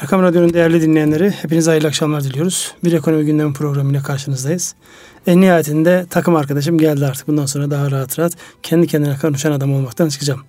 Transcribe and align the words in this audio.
Erkam 0.00 0.22
Radyo'nun 0.22 0.52
değerli 0.52 0.82
dinleyenleri 0.82 1.30
hepinize 1.30 1.70
hayırlı 1.70 1.88
akşamlar 1.88 2.24
diliyoruz. 2.24 2.74
Bir 2.84 2.92
ekonomi 2.92 3.24
gündemi 3.24 3.52
programıyla 3.52 4.02
karşınızdayız. 4.02 4.74
En 5.26 5.40
nihayetinde 5.40 6.06
takım 6.10 6.36
arkadaşım 6.36 6.78
geldi 6.78 7.06
artık. 7.06 7.28
Bundan 7.28 7.46
sonra 7.46 7.70
daha 7.70 7.90
rahat 7.90 8.18
rahat 8.18 8.32
kendi 8.62 8.86
kendine 8.86 9.16
konuşan 9.16 9.52
adam 9.52 9.74
olmaktan 9.74 10.08
çıkacağım. 10.08 10.40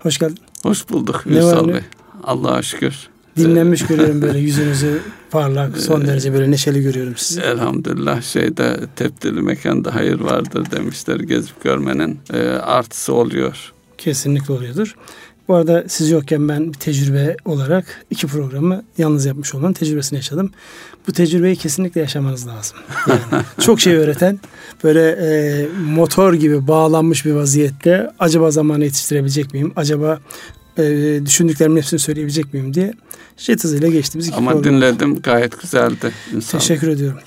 Hoş 0.00 0.18
geldin. 0.18 0.38
Hoş 0.62 0.88
bulduk 0.88 1.24
Ünsal 1.26 1.68
Bey. 1.68 1.80
Allah'a 2.24 2.62
şükür. 2.62 3.08
Dinlenmiş 3.36 3.86
görüyorum 3.86 4.22
böyle 4.22 4.38
yüzünüzü 4.48 5.02
parlak, 5.30 5.78
son 5.78 6.06
derece 6.06 6.32
böyle 6.32 6.50
neşeli 6.50 6.82
görüyorum 6.82 7.14
sizi. 7.16 7.40
Elhamdülillah 7.40 8.22
şeyde 8.22 8.80
tepdili 8.96 9.42
mekanda 9.42 9.94
hayır 9.94 10.20
vardır 10.20 10.70
demişler. 10.70 11.20
Gezip 11.20 11.64
görmenin 11.64 12.20
e, 12.32 12.38
artısı 12.48 13.14
oluyor. 13.14 13.72
Kesinlikle 13.98 14.54
oluyordur. 14.54 14.94
Bu 15.48 15.54
arada 15.54 15.84
siz 15.88 16.10
yokken 16.10 16.48
ben 16.48 16.72
bir 16.72 16.78
tecrübe 16.78 17.36
olarak 17.44 18.04
iki 18.10 18.26
programı 18.26 18.82
yalnız 18.98 19.26
yapmış 19.26 19.54
olmanın 19.54 19.72
tecrübesini 19.72 20.16
yaşadım. 20.16 20.50
Bu 21.08 21.12
tecrübeyi 21.12 21.56
kesinlikle 21.56 22.00
yaşamanız 22.00 22.46
lazım. 22.46 22.76
Yani 23.08 23.20
çok 23.60 23.80
şey 23.80 23.94
öğreten 23.94 24.40
böyle 24.84 25.10
e, 25.10 25.66
motor 25.94 26.34
gibi 26.34 26.68
bağlanmış 26.68 27.26
bir 27.26 27.32
vaziyette 27.32 28.10
acaba 28.18 28.50
zamanı 28.50 28.84
yetiştirebilecek 28.84 29.54
miyim? 29.54 29.72
Acaba 29.76 30.20
e, 30.78 30.82
düşündüklerimin 31.26 31.76
hepsini 31.76 32.00
söyleyebilecek 32.00 32.54
miyim 32.54 32.74
diye 32.74 32.94
jet 33.36 33.64
hızıyla 33.64 33.88
geçtiğimiz 33.88 34.28
iki 34.28 34.36
Ama 34.36 34.50
program. 34.52 34.74
dinledim 34.74 35.22
gayet 35.22 35.62
güzeldi. 35.62 36.12
İnsan. 36.34 36.60
Teşekkür 36.60 36.88
ediyorum. 36.88 37.18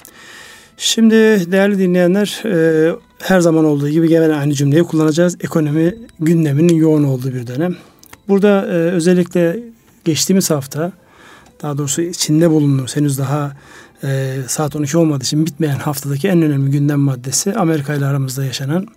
Şimdi 0.78 1.16
değerli 1.52 1.80
dinleyenler 1.80 2.42
e, 2.46 2.96
her 3.20 3.40
zaman 3.40 3.66
olduğu 3.66 3.90
gibi 3.90 4.08
gene 4.08 4.34
aynı 4.34 4.54
cümleyi 4.54 4.84
kullanacağız. 4.84 5.38
Ekonomi 5.42 5.96
gündeminin 6.20 6.76
yoğun 6.76 7.04
olduğu 7.04 7.34
bir 7.34 7.48
dönem. 7.48 7.76
Burada 8.28 8.66
e, 8.66 8.74
özellikle 8.74 9.60
geçtiğimiz 10.06 10.50
hafta 10.50 10.92
daha 11.62 11.78
doğrusu 11.78 12.02
içinde 12.02 12.50
bulunduğumuz 12.50 12.96
henüz 12.96 13.18
daha 13.18 13.58
e, 14.04 14.38
saat 14.48 14.76
12 14.76 14.98
olmadığı 14.98 15.24
için 15.24 15.46
bitmeyen 15.46 15.80
haftadaki 15.80 16.28
en 16.28 16.42
önemli 16.42 16.72
gündem 16.72 17.00
maddesi 17.00 17.54
Amerika 17.54 17.94
ile 17.94 18.06
aramızda 18.06 18.46
yaşanan 18.46 18.88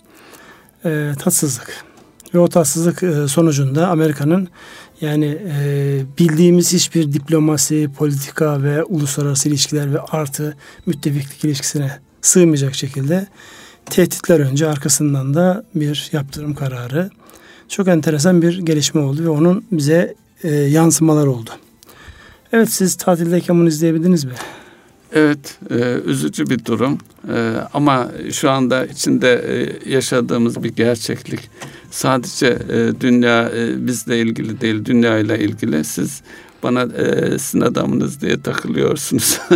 e, 0.84 1.12
tatsızlık. 1.18 1.84
Ve 2.34 2.38
o 2.38 2.48
tatsızlık 2.48 3.02
e, 3.02 3.28
sonucunda 3.28 3.88
Amerika'nın 3.88 4.48
yani 5.00 5.38
e, 5.60 6.02
bildiğimiz 6.18 6.72
hiçbir 6.72 7.12
diplomasi, 7.12 7.90
politika 7.98 8.62
ve 8.62 8.84
uluslararası 8.84 9.48
ilişkiler 9.48 9.94
ve 9.94 10.00
artı 10.00 10.56
müttefiklik 10.86 11.44
ilişkisine 11.44 11.98
sığmayacak 12.22 12.74
şekilde 12.74 13.26
tehditler 13.86 14.40
önce 14.40 14.68
arkasından 14.68 15.34
da 15.34 15.64
bir 15.74 16.08
yaptırım 16.12 16.54
kararı. 16.54 17.10
Çok 17.74 17.88
enteresan 17.88 18.42
bir 18.42 18.58
gelişme 18.58 19.00
oldu 19.00 19.24
ve 19.24 19.28
onun 19.28 19.64
bize 19.72 20.14
e, 20.42 20.50
yansımalar 20.50 21.26
oldu. 21.26 21.50
Evet 22.52 22.70
siz 22.70 22.94
tatildeyken 22.94 23.56
bunu 23.60 23.68
izleyebildiniz 23.68 24.24
mi? 24.24 24.32
Evet, 25.12 25.58
e, 25.70 25.96
üzücü 26.04 26.50
bir 26.50 26.64
durum 26.64 26.98
e, 27.34 27.54
ama 27.72 28.08
şu 28.32 28.50
anda 28.50 28.86
içinde 28.86 29.32
e, 29.34 29.90
yaşadığımız 29.90 30.62
bir 30.62 30.68
gerçeklik. 30.68 31.50
Sadece 31.90 32.46
e, 32.46 33.00
dünya 33.00 33.50
e, 33.56 33.86
bizle 33.86 34.20
ilgili 34.20 34.60
değil, 34.60 34.84
dünya 34.84 35.18
ile 35.18 35.38
ilgili. 35.38 35.84
Siz 35.84 36.22
bana 36.62 36.82
e, 36.82 37.38
sizin 37.38 37.60
adamınız 37.60 38.20
diye 38.20 38.40
takılıyorsunuz. 38.40 39.40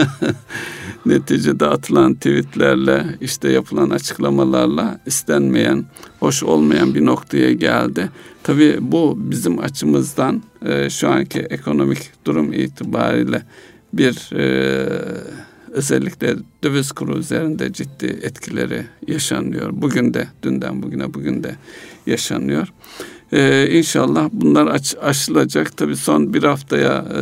Neticede 1.07 1.67
atılan 1.67 2.15
tweetlerle, 2.15 3.05
işte 3.21 3.53
yapılan 3.53 3.91
açıklamalarla 3.91 5.01
istenmeyen, 5.07 5.85
hoş 6.21 6.43
olmayan 6.43 6.95
bir 6.95 7.05
noktaya 7.07 7.53
geldi. 7.53 8.11
Tabii 8.43 8.79
bu 8.81 9.15
bizim 9.19 9.59
açımızdan 9.59 10.43
e, 10.67 10.91
şu 10.91 11.09
anki 11.09 11.39
ekonomik 11.39 12.11
durum 12.25 12.53
itibariyle 12.53 13.43
bir 13.93 14.31
e, 14.37 14.89
özellikle 15.73 16.37
döviz 16.65 16.93
kuru 16.93 17.19
üzerinde 17.19 17.73
ciddi 17.73 18.07
etkileri 18.07 18.87
yaşanıyor. 19.07 19.71
Bugün 19.73 20.15
de, 20.15 20.29
dünden 20.43 20.83
bugüne 20.83 21.15
bugün 21.15 21.45
de 21.45 21.57
yaşanıyor. 22.07 22.69
Ee, 23.33 23.69
inşallah 23.73 24.29
bunlar 24.33 24.67
aç, 24.67 24.97
aşılacak. 25.03 25.77
Tabii 25.77 25.97
son 25.97 26.35
bir 26.35 26.43
haftaya 26.43 27.05
e, 27.11 27.21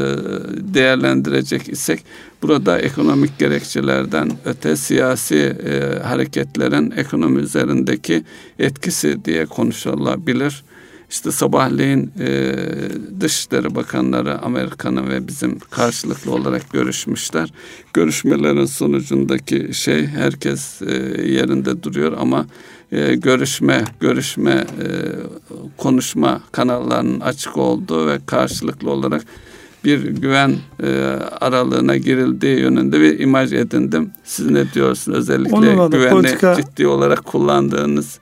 değerlendirecek 0.74 1.68
isek 1.68 2.04
burada 2.42 2.78
ekonomik 2.78 3.38
gerekçelerden 3.38 4.30
öte 4.44 4.76
siyasi 4.76 5.36
e, 5.36 5.98
hareketlerin 6.02 6.90
ekonomi 6.90 7.40
üzerindeki 7.40 8.24
etkisi 8.58 9.24
diye 9.24 9.46
konuşulabilir. 9.46 10.64
İşte 11.10 11.32
sabahleyin 11.32 12.12
e, 12.20 12.54
Dışişleri 13.20 13.74
Bakanları 13.74 14.38
Amerika'nın 14.42 15.10
ve 15.10 15.28
bizim 15.28 15.58
karşılıklı 15.58 16.32
olarak 16.32 16.72
görüşmüşler. 16.72 17.52
Görüşmelerin 17.92 18.66
sonucundaki 18.66 19.74
şey 19.74 20.06
herkes 20.06 20.82
e, 20.82 20.94
yerinde 21.32 21.82
duruyor 21.82 22.16
ama 22.18 22.46
e, 22.92 23.14
görüşme, 23.14 23.84
görüşme, 24.00 24.52
e, 24.52 24.86
konuşma 25.76 26.40
kanallarının 26.52 27.20
açık 27.20 27.56
olduğu 27.56 28.06
ve 28.06 28.18
karşılıklı 28.26 28.90
olarak 28.90 29.24
bir 29.84 30.04
güven 30.04 30.56
e, 30.82 30.88
aralığına 31.40 31.96
girildiği 31.96 32.58
yönünde 32.58 33.00
bir 33.00 33.18
imaj 33.18 33.52
edindim. 33.52 34.10
Siz 34.24 34.50
ne 34.50 34.72
diyorsunuz? 34.72 35.18
Özellikle 35.18 35.58
güvenli 35.88 36.10
politika... 36.10 36.54
ciddi 36.54 36.86
olarak 36.86 37.24
kullandığınız 37.24 38.18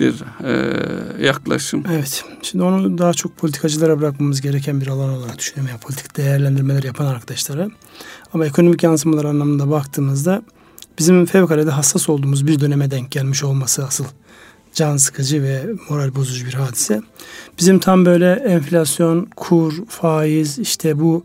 bir 0.00 0.24
e, 0.44 1.24
yaklaşım. 1.24 1.84
Evet. 1.92 2.24
Şimdi 2.42 2.64
onu 2.64 2.98
daha 2.98 3.12
çok 3.12 3.36
politikacılara 3.36 4.00
bırakmamız 4.00 4.40
gereken 4.40 4.80
bir 4.80 4.86
alan 4.86 5.08
olarak 5.08 5.38
düşünüyorum. 5.38 5.70
Yani 5.70 5.80
politik 5.80 6.16
değerlendirmeler 6.16 6.82
yapan 6.82 7.06
arkadaşlara. 7.06 7.68
Ama 8.34 8.46
ekonomik 8.46 8.82
yansımalar 8.82 9.24
anlamında 9.24 9.70
baktığımızda 9.70 10.42
bizim 10.98 11.26
fevkalade 11.26 11.70
hassas 11.70 12.08
olduğumuz 12.08 12.46
bir 12.46 12.60
döneme 12.60 12.90
denk 12.90 13.10
gelmiş 13.10 13.44
olması 13.44 13.84
asıl 13.84 14.04
can 14.74 14.96
sıkıcı 14.96 15.42
ve 15.42 15.62
moral 15.88 16.14
bozucu 16.14 16.46
bir 16.46 16.54
hadise. 16.54 17.02
Bizim 17.58 17.78
tam 17.78 18.04
böyle 18.06 18.32
enflasyon, 18.32 19.28
kur, 19.36 19.74
faiz, 19.88 20.58
işte 20.58 21.00
bu 21.00 21.24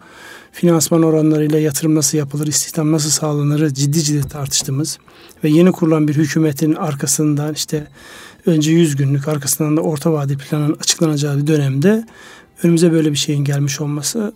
finansman 0.51 1.03
oranlarıyla 1.03 1.59
yatırım 1.59 1.95
nasıl 1.95 2.17
yapılır, 2.17 2.47
istihdam 2.47 2.91
nasıl 2.91 3.09
sağlanır 3.09 3.69
ciddi 3.69 4.03
ciddi 4.03 4.27
tartıştığımız 4.27 4.99
ve 5.43 5.49
yeni 5.49 5.71
kurulan 5.71 6.07
bir 6.07 6.15
hükümetin 6.15 6.73
arkasından 6.73 7.53
işte 7.53 7.87
önce 8.45 8.71
100 8.71 8.95
günlük 8.95 9.27
arkasından 9.27 9.77
da 9.77 9.81
orta 9.81 10.13
vade 10.13 10.37
planın 10.37 10.77
açıklanacağı 10.79 11.37
bir 11.37 11.47
dönemde 11.47 12.07
önümüze 12.63 12.91
böyle 12.91 13.11
bir 13.11 13.17
şeyin 13.17 13.43
gelmiş 13.43 13.81
olması 13.81 14.33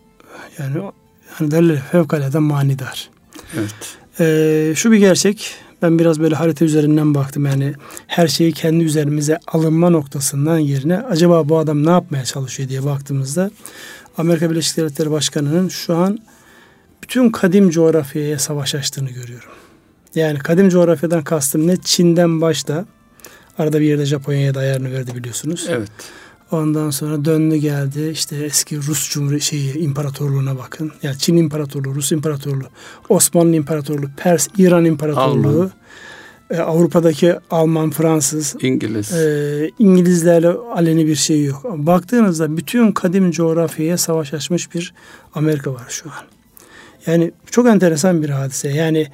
yani 0.59 0.91
hani 1.33 1.51
derler 1.51 1.81
fevkalade 1.91 2.39
manidar. 2.39 3.09
Evet. 3.57 3.97
Ee, 4.19 4.73
şu 4.75 4.91
bir 4.91 4.97
gerçek. 4.97 5.55
Ben 5.81 5.99
biraz 5.99 6.19
böyle 6.19 6.35
harita 6.35 6.65
üzerinden 6.65 7.15
baktım. 7.15 7.45
Yani 7.45 7.73
her 8.07 8.27
şeyi 8.27 8.51
kendi 8.51 8.83
üzerimize 8.83 9.39
alınma 9.47 9.89
noktasından 9.89 10.57
yerine 10.57 10.97
acaba 10.97 11.49
bu 11.49 11.57
adam 11.57 11.85
ne 11.85 11.89
yapmaya 11.89 12.25
çalışıyor 12.25 12.69
diye 12.69 12.85
baktığımızda 12.85 13.51
Amerika 14.17 14.51
Birleşik 14.51 14.77
Devletleri 14.77 15.11
Başkanı'nın 15.11 15.69
şu 15.69 15.95
an 15.95 16.19
bütün 17.03 17.29
kadim 17.29 17.69
coğrafyaya 17.69 18.39
savaş 18.39 18.75
açtığını 18.75 19.09
görüyorum. 19.09 19.49
Yani 20.15 20.39
kadim 20.39 20.69
coğrafyadan 20.69 21.23
kastım 21.23 21.67
ne 21.67 21.77
Çin'den 21.77 22.41
başta 22.41 22.85
arada 23.57 23.79
bir 23.79 23.85
yerde 23.85 24.05
Japonya'ya 24.05 24.55
da 24.55 24.59
ayarını 24.59 24.91
verdi 24.91 25.15
biliyorsunuz. 25.15 25.67
Evet. 25.69 25.89
Ondan 26.51 26.89
sonra 26.89 27.25
döndü 27.25 27.55
geldi 27.55 28.09
işte 28.11 28.35
eski 28.35 28.77
Rus 28.77 29.09
Cumhuriyeti 29.09 29.45
şeyi 29.45 29.77
imparatorluğuna 29.77 30.57
bakın. 30.57 30.91
Yani 31.03 31.17
Çin 31.17 31.37
İmparatorluğu, 31.37 31.95
Rus 31.95 32.11
İmparatorluğu, 32.11 32.67
Osmanlı 33.09 33.55
İmparatorluğu, 33.55 34.09
Pers, 34.17 34.47
İran 34.57 34.85
İmparatorluğu. 34.85 35.49
Alman. 35.49 35.71
E, 36.49 36.59
Avrupa'daki 36.59 37.35
Alman, 37.51 37.91
Fransız, 37.91 38.55
İngiliz. 38.61 39.13
E, 39.13 39.71
İngilizlerle 39.79 40.47
aleni 40.47 41.07
bir 41.07 41.15
şey 41.15 41.45
yok. 41.45 41.65
Baktığınızda 41.65 42.57
bütün 42.57 42.91
kadim 42.91 43.31
coğrafyaya 43.31 43.97
savaş 43.97 44.33
açmış 44.33 44.73
bir 44.75 44.93
Amerika 45.35 45.73
var 45.73 45.85
şu 45.89 46.09
an. 46.09 46.25
Yani 47.05 47.31
çok 47.51 47.67
enteresan 47.67 48.23
bir 48.23 48.29
hadise. 48.29 48.69
Yani 48.69 49.07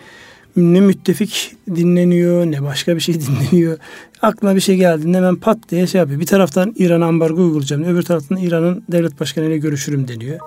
ne 0.57 0.81
müttefik 0.81 1.55
dinleniyor 1.75 2.45
ne 2.45 2.63
başka 2.63 2.95
bir 2.95 3.01
şey 3.01 3.15
dinleniyor. 3.21 3.77
Aklına 4.21 4.55
bir 4.55 4.61
şey 4.61 4.75
geldiğinde 4.75 5.17
hemen 5.17 5.35
pat 5.35 5.57
diye 5.69 5.87
şey 5.87 5.99
yapıyor. 5.99 6.19
Bir 6.19 6.25
taraftan 6.25 6.73
İran 6.77 7.01
ambargo 7.01 7.41
uygulayacağım. 7.41 7.83
Öbür 7.83 8.01
taraftan 8.01 8.37
İran'ın 8.37 8.83
devlet 8.91 9.19
başkanı 9.19 9.45
ile 9.45 9.57
görüşürüm 9.57 10.07
deniyor. 10.07 10.39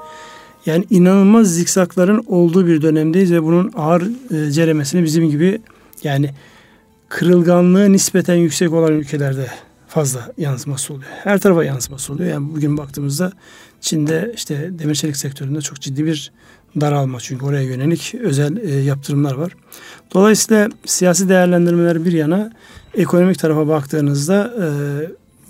Yani 0.66 0.84
inanılmaz 0.90 1.54
zikzakların 1.54 2.24
olduğu 2.26 2.66
bir 2.66 2.82
dönemdeyiz 2.82 3.32
ve 3.32 3.42
bunun 3.42 3.72
ağır 3.76 4.02
e, 4.34 4.50
ceremesini 4.50 5.04
bizim 5.04 5.30
gibi 5.30 5.60
yani 6.02 6.30
kırılganlığı 7.08 7.92
nispeten 7.92 8.34
yüksek 8.34 8.72
olan 8.72 8.92
ülkelerde 8.92 9.46
fazla 9.88 10.32
yansıması 10.38 10.94
oluyor. 10.94 11.10
Her 11.24 11.38
tarafa 11.38 11.64
yansıması 11.64 12.12
oluyor. 12.12 12.30
Yani 12.30 12.54
bugün 12.54 12.76
baktığımızda 12.76 13.32
Çin'de 13.80 14.32
işte 14.36 14.70
demir 14.78 14.94
çelik 14.94 15.16
sektöründe 15.16 15.60
çok 15.60 15.80
ciddi 15.80 16.04
bir 16.04 16.32
daralma 16.80 17.20
çünkü 17.20 17.44
oraya 17.44 17.62
yönelik 17.62 18.14
özel 18.14 18.56
e, 18.56 18.70
yaptırımlar 18.70 19.34
var. 19.34 19.52
Dolayısıyla 20.14 20.68
siyasi 20.84 21.28
değerlendirmeler 21.28 22.04
bir 22.04 22.12
yana 22.12 22.52
ekonomik 22.94 23.38
tarafa 23.38 23.68
baktığınızda 23.68 24.54
e, 24.60 24.66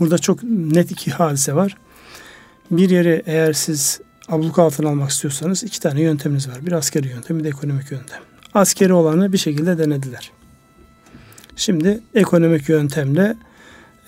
burada 0.00 0.18
çok 0.18 0.42
net 0.42 0.90
iki 0.90 1.10
hadise 1.10 1.54
var. 1.54 1.76
Bir 2.70 2.90
yeri 2.90 3.22
eğer 3.26 3.52
siz 3.52 4.00
abluka 4.28 4.62
altına 4.62 4.88
almak 4.88 5.10
istiyorsanız 5.10 5.64
iki 5.64 5.80
tane 5.80 6.00
yönteminiz 6.00 6.48
var. 6.48 6.66
Bir 6.66 6.72
askeri 6.72 7.08
yöntem 7.08 7.38
bir 7.38 7.44
de 7.44 7.48
ekonomik 7.48 7.90
yöntem. 7.90 8.20
Askeri 8.54 8.92
olanı 8.92 9.32
bir 9.32 9.38
şekilde 9.38 9.78
denediler. 9.78 10.30
Şimdi 11.56 12.00
ekonomik 12.14 12.68
yöntemle 12.68 13.36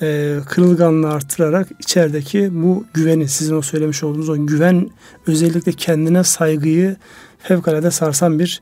e, 0.02 0.38
kırılganlığı 0.46 1.08
arttırarak 1.08 1.68
içerideki 1.80 2.62
bu 2.62 2.84
güveni, 2.94 3.28
sizin 3.28 3.56
o 3.56 3.62
söylemiş 3.62 4.02
olduğunuz 4.02 4.28
o 4.28 4.46
güven 4.46 4.90
özellikle 5.26 5.72
kendine 5.72 6.24
saygıyı 6.24 6.96
fevkalade 7.38 7.90
sarsan 7.90 8.38
bir 8.38 8.60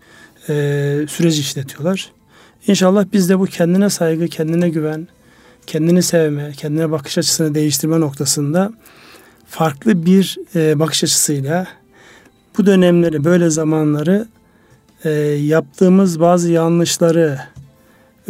e, 0.49 0.53
süreci 1.09 1.41
işletiyorlar. 1.41 2.12
İnşallah 2.67 3.05
biz 3.12 3.29
de 3.29 3.38
bu 3.38 3.47
kendine 3.47 3.91
saygı, 3.91 4.29
kendine 4.29 4.69
güven, 4.69 5.09
kendini 5.67 6.03
sevme, 6.03 6.53
kendine 6.56 6.91
bakış 6.91 7.19
açısını 7.19 7.55
değiştirme 7.55 8.00
noktasında 8.00 8.73
farklı 9.47 10.06
bir 10.06 10.38
e, 10.55 10.79
bakış 10.79 11.05
açısıyla 11.05 11.67
bu 12.59 12.67
dönemleri, 12.67 13.25
böyle 13.25 13.50
zamanları 13.50 14.29
e, 15.05 15.11
yaptığımız 15.11 16.21
bazı 16.21 16.50
yanlışları, 16.50 17.38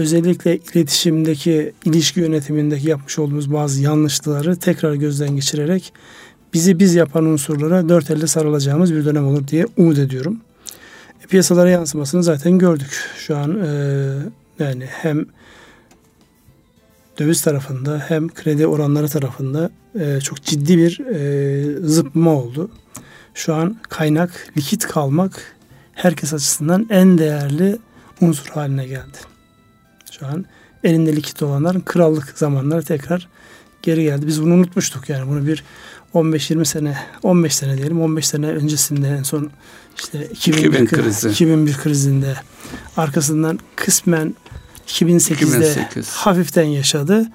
özellikle 0.01 0.57
iletişimdeki, 0.57 1.73
ilişki 1.85 2.21
yönetimindeki 2.21 2.89
yapmış 2.89 3.19
olduğumuz 3.19 3.53
bazı 3.53 3.83
yanlışları 3.83 4.57
tekrar 4.57 4.95
gözden 4.95 5.37
geçirerek 5.37 5.93
bizi 6.55 6.79
biz 6.79 6.95
yapan 6.95 7.25
unsurlara 7.25 7.89
dört 7.89 8.11
elle 8.11 8.27
sarılacağımız 8.27 8.95
bir 8.95 9.05
dönem 9.05 9.27
olur 9.27 9.49
diye 9.49 9.67
umut 9.77 9.99
ediyorum. 9.99 10.41
E, 11.25 11.27
piyasalara 11.27 11.71
yansımasını 11.71 12.23
zaten 12.23 12.59
gördük. 12.59 13.05
Şu 13.17 13.37
an 13.37 13.61
e, 13.61 13.69
yani 14.59 14.85
hem 14.87 15.27
döviz 17.19 17.43
tarafında 17.43 18.05
hem 18.09 18.29
kredi 18.29 18.67
oranları 18.67 19.09
tarafında 19.09 19.71
e, 20.01 20.21
çok 20.21 20.43
ciddi 20.43 20.79
bir 20.79 21.01
e, 21.01 21.89
zıpma 21.89 22.35
oldu. 22.35 22.71
Şu 23.35 23.55
an 23.55 23.77
kaynak, 23.89 24.53
likit 24.57 24.87
kalmak 24.87 25.57
herkes 25.93 26.33
açısından 26.33 26.87
en 26.91 27.19
değerli 27.19 27.79
unsur 28.21 28.49
haline 28.49 28.87
geldi. 28.87 29.30
Şu 30.21 30.27
an 30.27 30.45
elinde 30.85 31.17
likit 31.17 31.43
olanların 31.43 31.81
krallık 31.81 32.39
zamanları 32.39 32.83
tekrar 32.83 33.29
geri 33.83 34.03
geldi. 34.03 34.27
Biz 34.27 34.43
bunu 34.43 34.55
unutmuştuk 34.55 35.09
yani 35.09 35.31
bunu 35.31 35.47
bir 35.47 35.65
15-20 36.15 36.65
sene 36.65 36.99
15 37.23 37.55
sene 37.55 37.77
diyelim 37.77 38.01
15 38.01 38.29
sene 38.29 38.47
öncesinde 38.47 39.09
en 39.09 39.23
son 39.23 39.51
işte 39.97 40.27
2001, 40.27 40.69
2000 40.69 40.87
krizi. 40.87 41.29
2001 41.29 41.73
krizinde 41.75 42.37
arkasından 42.97 43.59
kısmen 43.77 44.35
2008'de 44.87 45.35
2008. 45.35 46.11
hafiften 46.11 46.65
yaşadı. 46.65 47.27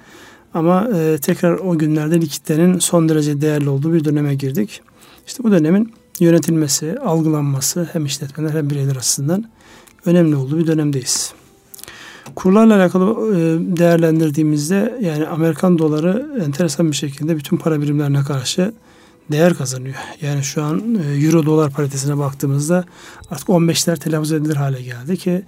Ama 0.54 0.88
e, 0.94 1.18
tekrar 1.18 1.52
o 1.52 1.78
günlerde 1.78 2.20
likitlerin 2.20 2.78
son 2.78 3.08
derece 3.08 3.40
değerli 3.40 3.68
olduğu 3.68 3.94
bir 3.94 4.04
döneme 4.04 4.34
girdik. 4.34 4.82
İşte 5.26 5.42
bu 5.42 5.50
dönemin 5.50 5.94
yönetilmesi, 6.20 6.98
algılanması 7.04 7.88
hem 7.92 8.06
işletmeler 8.06 8.50
hem 8.50 8.70
bireyler 8.70 8.96
açısından 8.96 9.44
önemli 10.04 10.36
olduğu 10.36 10.58
bir 10.58 10.66
dönemdeyiz. 10.66 11.32
Kurlarla 12.36 12.76
alakalı 12.76 13.36
e, 13.36 13.36
değerlendirdiğimizde 13.76 14.98
yani 15.00 15.26
Amerikan 15.26 15.78
doları 15.78 16.40
enteresan 16.44 16.90
bir 16.90 16.96
şekilde 16.96 17.36
bütün 17.36 17.56
para 17.56 17.82
birimlerine 17.82 18.22
karşı 18.22 18.72
değer 19.30 19.54
kazanıyor. 19.54 19.94
Yani 20.20 20.42
şu 20.42 20.62
an 20.62 20.82
e, 20.94 21.26
euro 21.26 21.46
dolar 21.46 21.72
paritesine 21.72 22.18
baktığımızda 22.18 22.84
artık 23.30 23.48
15'ler 23.48 23.98
telaffuz 23.98 24.32
edilir 24.32 24.56
hale 24.56 24.82
geldi 24.82 25.16
ki 25.16 25.42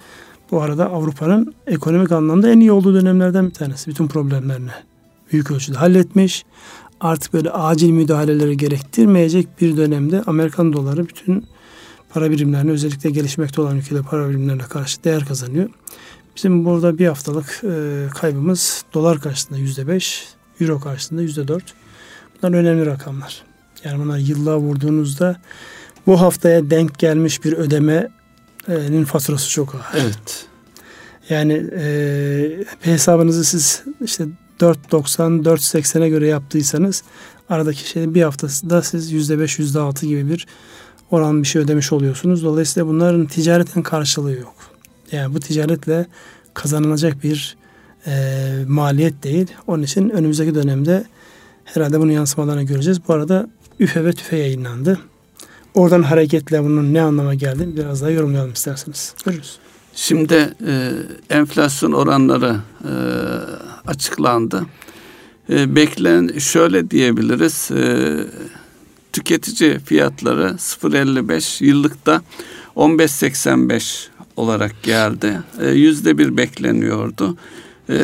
bu 0.50 0.62
arada 0.62 0.90
Avrupa'nın 0.90 1.55
ekonomik 1.67 2.12
anlamda 2.12 2.50
en 2.50 2.61
iyi 2.61 2.73
olduğu 2.73 2.94
dönemlerden 2.94 3.46
bir 3.46 3.55
tanesi. 3.55 3.90
Bütün 3.90 4.08
problemlerini 4.08 4.70
büyük 5.32 5.50
ölçüde 5.50 5.76
halletmiş. 5.76 6.44
Artık 7.00 7.32
böyle 7.32 7.50
acil 7.50 7.90
müdahaleleri 7.90 8.56
gerektirmeyecek 8.56 9.61
bir 9.61 9.76
dönemde 9.76 10.23
Amerikan 10.26 10.73
doları 10.73 11.08
bütün 11.08 11.46
para 12.11 12.31
birimlerine 12.31 12.70
özellikle 12.70 13.11
gelişmekte 13.11 13.61
olan 13.61 13.76
ülkeler 13.76 14.02
para 14.02 14.29
birimlerine 14.29 14.62
karşı 14.62 15.05
değer 15.05 15.25
kazanıyor. 15.25 15.69
Bizim 16.38 16.64
burada 16.64 16.99
bir 16.99 17.06
haftalık 17.06 17.61
e, 17.64 18.06
kaybımız 18.14 18.85
dolar 18.94 19.20
karşısında 19.20 19.58
yüzde 19.58 19.88
beş, 19.88 20.29
euro 20.61 20.81
karşısında 20.81 21.23
yüzde 21.23 21.49
dört. 21.49 21.64
Bunlar 22.43 22.58
önemli 22.58 22.87
rakamlar. 22.87 23.43
Yani 23.85 24.05
bunlar 24.05 24.19
yıllığa 24.19 24.58
vurduğunuzda 24.58 25.40
bu 26.06 26.20
haftaya 26.20 26.70
denk 26.70 26.99
gelmiş 26.99 27.44
bir 27.44 27.52
ödemenin 27.52 29.05
faturası 29.05 29.50
çok 29.50 29.75
ağır. 29.75 30.02
Evet. 30.02 30.46
Yani 31.29 31.70
e, 31.76 32.64
hesabınızı 32.81 33.44
siz 33.44 33.82
işte 34.05 34.25
4.90, 34.61 35.43
4.80'e 35.43 36.08
göre 36.08 36.26
yaptıysanız 36.26 37.02
aradaki 37.49 37.88
şey 37.88 38.14
bir 38.14 38.23
haftasında 38.23 38.82
siz 38.82 39.12
%5, 39.12 39.62
%6 39.62 40.06
gibi 40.06 40.31
bir 40.31 40.46
oran 41.11 41.43
bir 41.43 41.49
şey 41.49 41.62
ödemiş 41.62 41.93
oluyorsunuz. 41.93 42.44
Dolayısıyla 42.44 42.87
bunların 42.87 43.26
ticareten 43.26 43.82
karşılığı 43.82 44.32
yok. 44.32 44.78
Yani 45.13 45.35
bu 45.35 45.41
ticaretle 45.41 46.07
kazanılacak 46.55 47.23
bir 47.23 47.57
e, 48.07 48.65
maliyet 48.67 49.23
değil. 49.23 49.47
Onun 49.67 49.83
için 49.83 50.11
önümüzdeki 50.11 50.55
dönemde 50.55 51.05
herhalde 51.65 52.01
bunun 52.01 52.13
yansımalarını 52.13 52.63
göreceğiz. 52.63 53.09
Bu 53.09 53.13
arada 53.13 53.49
üfe 53.81 54.05
ve 54.05 54.13
tüfe 54.13 54.37
yayınlandı. 54.37 54.99
Oradan 55.75 56.03
hareketle 56.03 56.65
bunun 56.65 56.95
ne 56.95 57.03
anlama 57.03 57.35
geldiğini 57.35 57.77
biraz 57.77 58.03
daha 58.03 58.11
yorumlayalım 58.11 58.53
isterseniz. 58.53 59.15
Görürüz. 59.25 59.59
Şimdi 59.95 60.55
e, 60.67 60.93
enflasyon 61.31 61.93
oranları 61.93 62.57
e, 62.85 62.93
açıklandı. 63.87 64.67
E, 65.51 65.75
beklen 65.75 66.39
şöyle 66.39 66.91
diyebiliriz. 66.91 67.71
E, 67.71 68.15
tüketici 69.13 69.79
fiyatları 69.79 70.43
0.55 70.43 71.65
yıllıkta 71.65 72.23
15.85 72.77 74.09
olarak 74.38 74.82
geldi. 74.82 75.40
E, 75.61 75.69
yüzde 75.69 76.19
bir 76.19 76.37
bekleniyordu. 76.37 77.37
E, 77.90 77.96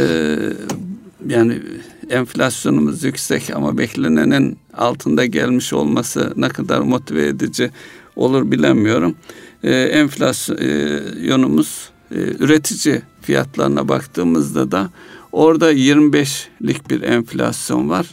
yani 1.26 1.58
enflasyonumuz 2.10 3.04
yüksek 3.04 3.50
ama 3.54 3.78
beklenenin 3.78 4.58
altında 4.76 5.24
gelmiş 5.24 5.72
olması 5.72 6.32
ne 6.36 6.48
kadar 6.48 6.80
motive 6.80 7.26
edici 7.26 7.70
olur 8.16 8.50
bilemiyorum. 8.50 9.14
E, 9.62 9.72
enflasyonumuz 9.72 11.90
üretici 12.10 13.02
fiyatlarına 13.22 13.88
baktığımızda 13.88 14.70
da 14.70 14.90
orada 15.32 15.72
25'lik 15.72 16.90
bir 16.90 17.02
enflasyon 17.02 17.88
var. 17.88 18.06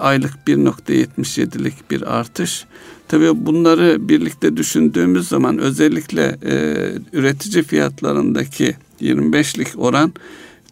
Aylık 0.00 0.32
1.77'lik 0.46 1.90
bir 1.90 2.02
artış. 2.02 2.64
Tabii 3.08 3.46
bunları 3.46 4.08
birlikte 4.08 4.56
düşündüğümüz 4.56 5.28
zaman 5.28 5.58
özellikle 5.58 6.38
e, 6.44 6.76
üretici 7.12 7.62
fiyatlarındaki 7.64 8.76
25'lik 9.00 9.68
oran 9.78 10.12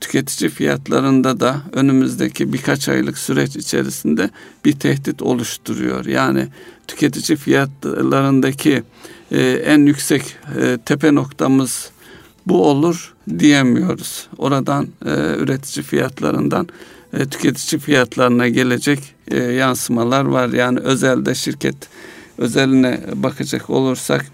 tüketici 0.00 0.50
fiyatlarında 0.50 1.40
da 1.40 1.62
önümüzdeki 1.72 2.52
birkaç 2.52 2.88
aylık 2.88 3.18
süreç 3.18 3.56
içerisinde 3.56 4.30
bir 4.64 4.72
tehdit 4.72 5.22
oluşturuyor. 5.22 6.04
Yani 6.04 6.48
tüketici 6.88 7.38
fiyatlarındaki 7.38 8.82
e, 9.30 9.40
en 9.42 9.86
yüksek 9.86 10.36
e, 10.60 10.78
tepe 10.84 11.14
noktamız 11.14 11.90
bu 12.46 12.66
olur 12.66 13.14
diyemiyoruz. 13.38 14.28
Oradan 14.38 14.88
e, 15.06 15.10
üretici 15.38 15.84
fiyatlarından 15.84 16.68
e, 17.12 17.26
tüketici 17.26 17.80
fiyatlarına 17.80 18.48
gelecek 18.48 18.98
e, 19.28 19.36
yansımalar 19.36 20.24
var. 20.24 20.48
Yani 20.48 20.78
özelde 20.78 21.34
şirket 21.34 21.76
özeline 22.38 23.00
bakacak 23.14 23.70
olursak 23.70 24.26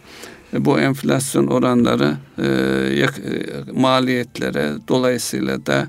bu 0.52 0.80
enflasyon 0.80 1.47
oranları 1.47 2.16
e, 2.38 2.45
e, 2.45 3.73
maliyetlere 3.73 4.73
dolayısıyla 4.88 5.66
da 5.66 5.88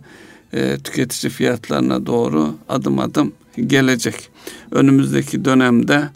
e, 0.54 0.78
tüketici 0.78 1.32
fiyatlarına 1.32 2.06
doğru 2.06 2.56
adım 2.70 3.00
adım 3.00 3.34
gelecek. 3.68 4.30
Önümüzdeki 4.72 5.46
dönemde 5.46 6.10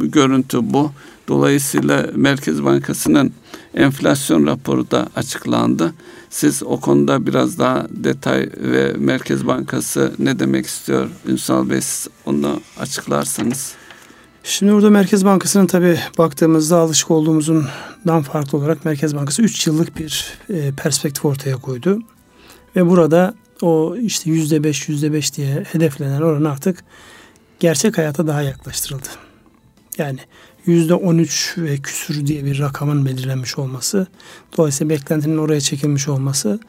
görüntü 0.00 0.58
bu. 0.62 0.92
Dolayısıyla 1.28 2.06
Merkez 2.14 2.64
Bankası'nın 2.64 3.32
enflasyon 3.74 4.46
raporu 4.46 4.90
da 4.90 5.08
açıklandı. 5.16 5.94
Siz 6.30 6.62
o 6.62 6.80
konuda 6.80 7.26
biraz 7.26 7.58
daha 7.58 7.86
detay 7.90 8.50
ve 8.56 8.92
Merkez 8.98 9.46
Bankası 9.46 10.12
ne 10.18 10.38
demek 10.38 10.66
istiyor 10.66 11.10
Ünsal 11.26 11.70
Bey 11.70 11.80
siz 11.80 12.08
onu 12.26 12.60
açıklarsanız. 12.78 13.79
Şimdi 14.44 14.72
burada 14.72 14.90
Merkez 14.90 15.24
Bankası'nın 15.24 15.66
tabi 15.66 15.98
baktığımızda 16.18 16.78
alışık 16.78 17.10
olduğumuzdan 17.10 18.22
farklı 18.22 18.58
olarak 18.58 18.84
Merkez 18.84 19.16
Bankası 19.16 19.42
3 19.42 19.66
yıllık 19.66 19.98
bir 19.98 20.38
e, 20.50 20.72
perspektif 20.72 21.24
ortaya 21.24 21.56
koydu. 21.56 22.02
Ve 22.76 22.86
burada 22.90 23.34
o 23.62 23.96
işte 23.96 24.30
yüzde 24.30 24.64
beş 24.64 24.88
yüzde 24.88 25.12
beş 25.12 25.36
diye 25.36 25.64
hedeflenen 25.72 26.20
oran 26.20 26.44
artık 26.44 26.84
gerçek 27.60 27.98
hayata 27.98 28.26
daha 28.26 28.42
yaklaştırıldı. 28.42 29.08
Yani 29.98 30.18
yüzde 30.66 30.94
on 30.94 31.18
üç 31.18 31.54
ve 31.58 31.78
küsür 31.78 32.26
diye 32.26 32.44
bir 32.44 32.58
rakamın 32.58 33.06
belirlenmiş 33.06 33.58
olması, 33.58 34.06
dolayısıyla 34.56 34.94
beklentinin 34.94 35.38
oraya 35.38 35.60
çekilmiş 35.60 36.08
olması 36.08 36.60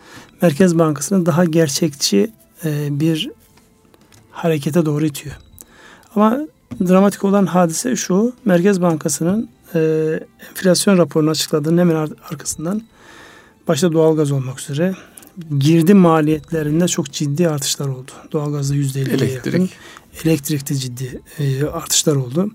Merkez 0.42 0.80
Bankası'nı 0.80 1.26
daha 1.26 1.46
gerçekçi 1.46 2.32
e, 2.66 3.00
bir 3.00 3.30
harekete 4.32 4.86
doğru 4.86 5.06
itiyor. 5.06 5.36
Ama 6.16 6.40
dramatik 6.88 7.24
olan 7.24 7.46
hadise 7.46 7.96
şu. 7.96 8.34
Merkez 8.46 8.82
Bankası'nın 8.82 9.50
e, 9.76 9.80
enflasyon 10.50 10.98
raporunu 10.98 11.30
açıkladığının 11.30 11.78
hemen 11.78 11.96
arkasından 12.32 12.82
başta 13.68 13.94
doğalgaz 13.94 14.32
olmak 14.32 14.60
üzere 14.60 14.96
girdi 15.60 15.94
maliyetlerinde 15.94 16.88
çok 16.88 17.12
ciddi 17.12 17.50
artışlar 17.50 17.88
oldu. 17.88 18.12
Doğalgazda 18.32 18.76
yüzde 18.76 19.02
50'ye 19.02 19.32
yakın. 19.32 19.70
Elektrikte 20.26 20.76
ciddi 20.76 21.22
e, 21.40 21.66
artışlar 21.66 22.16
oldu. 22.16 22.52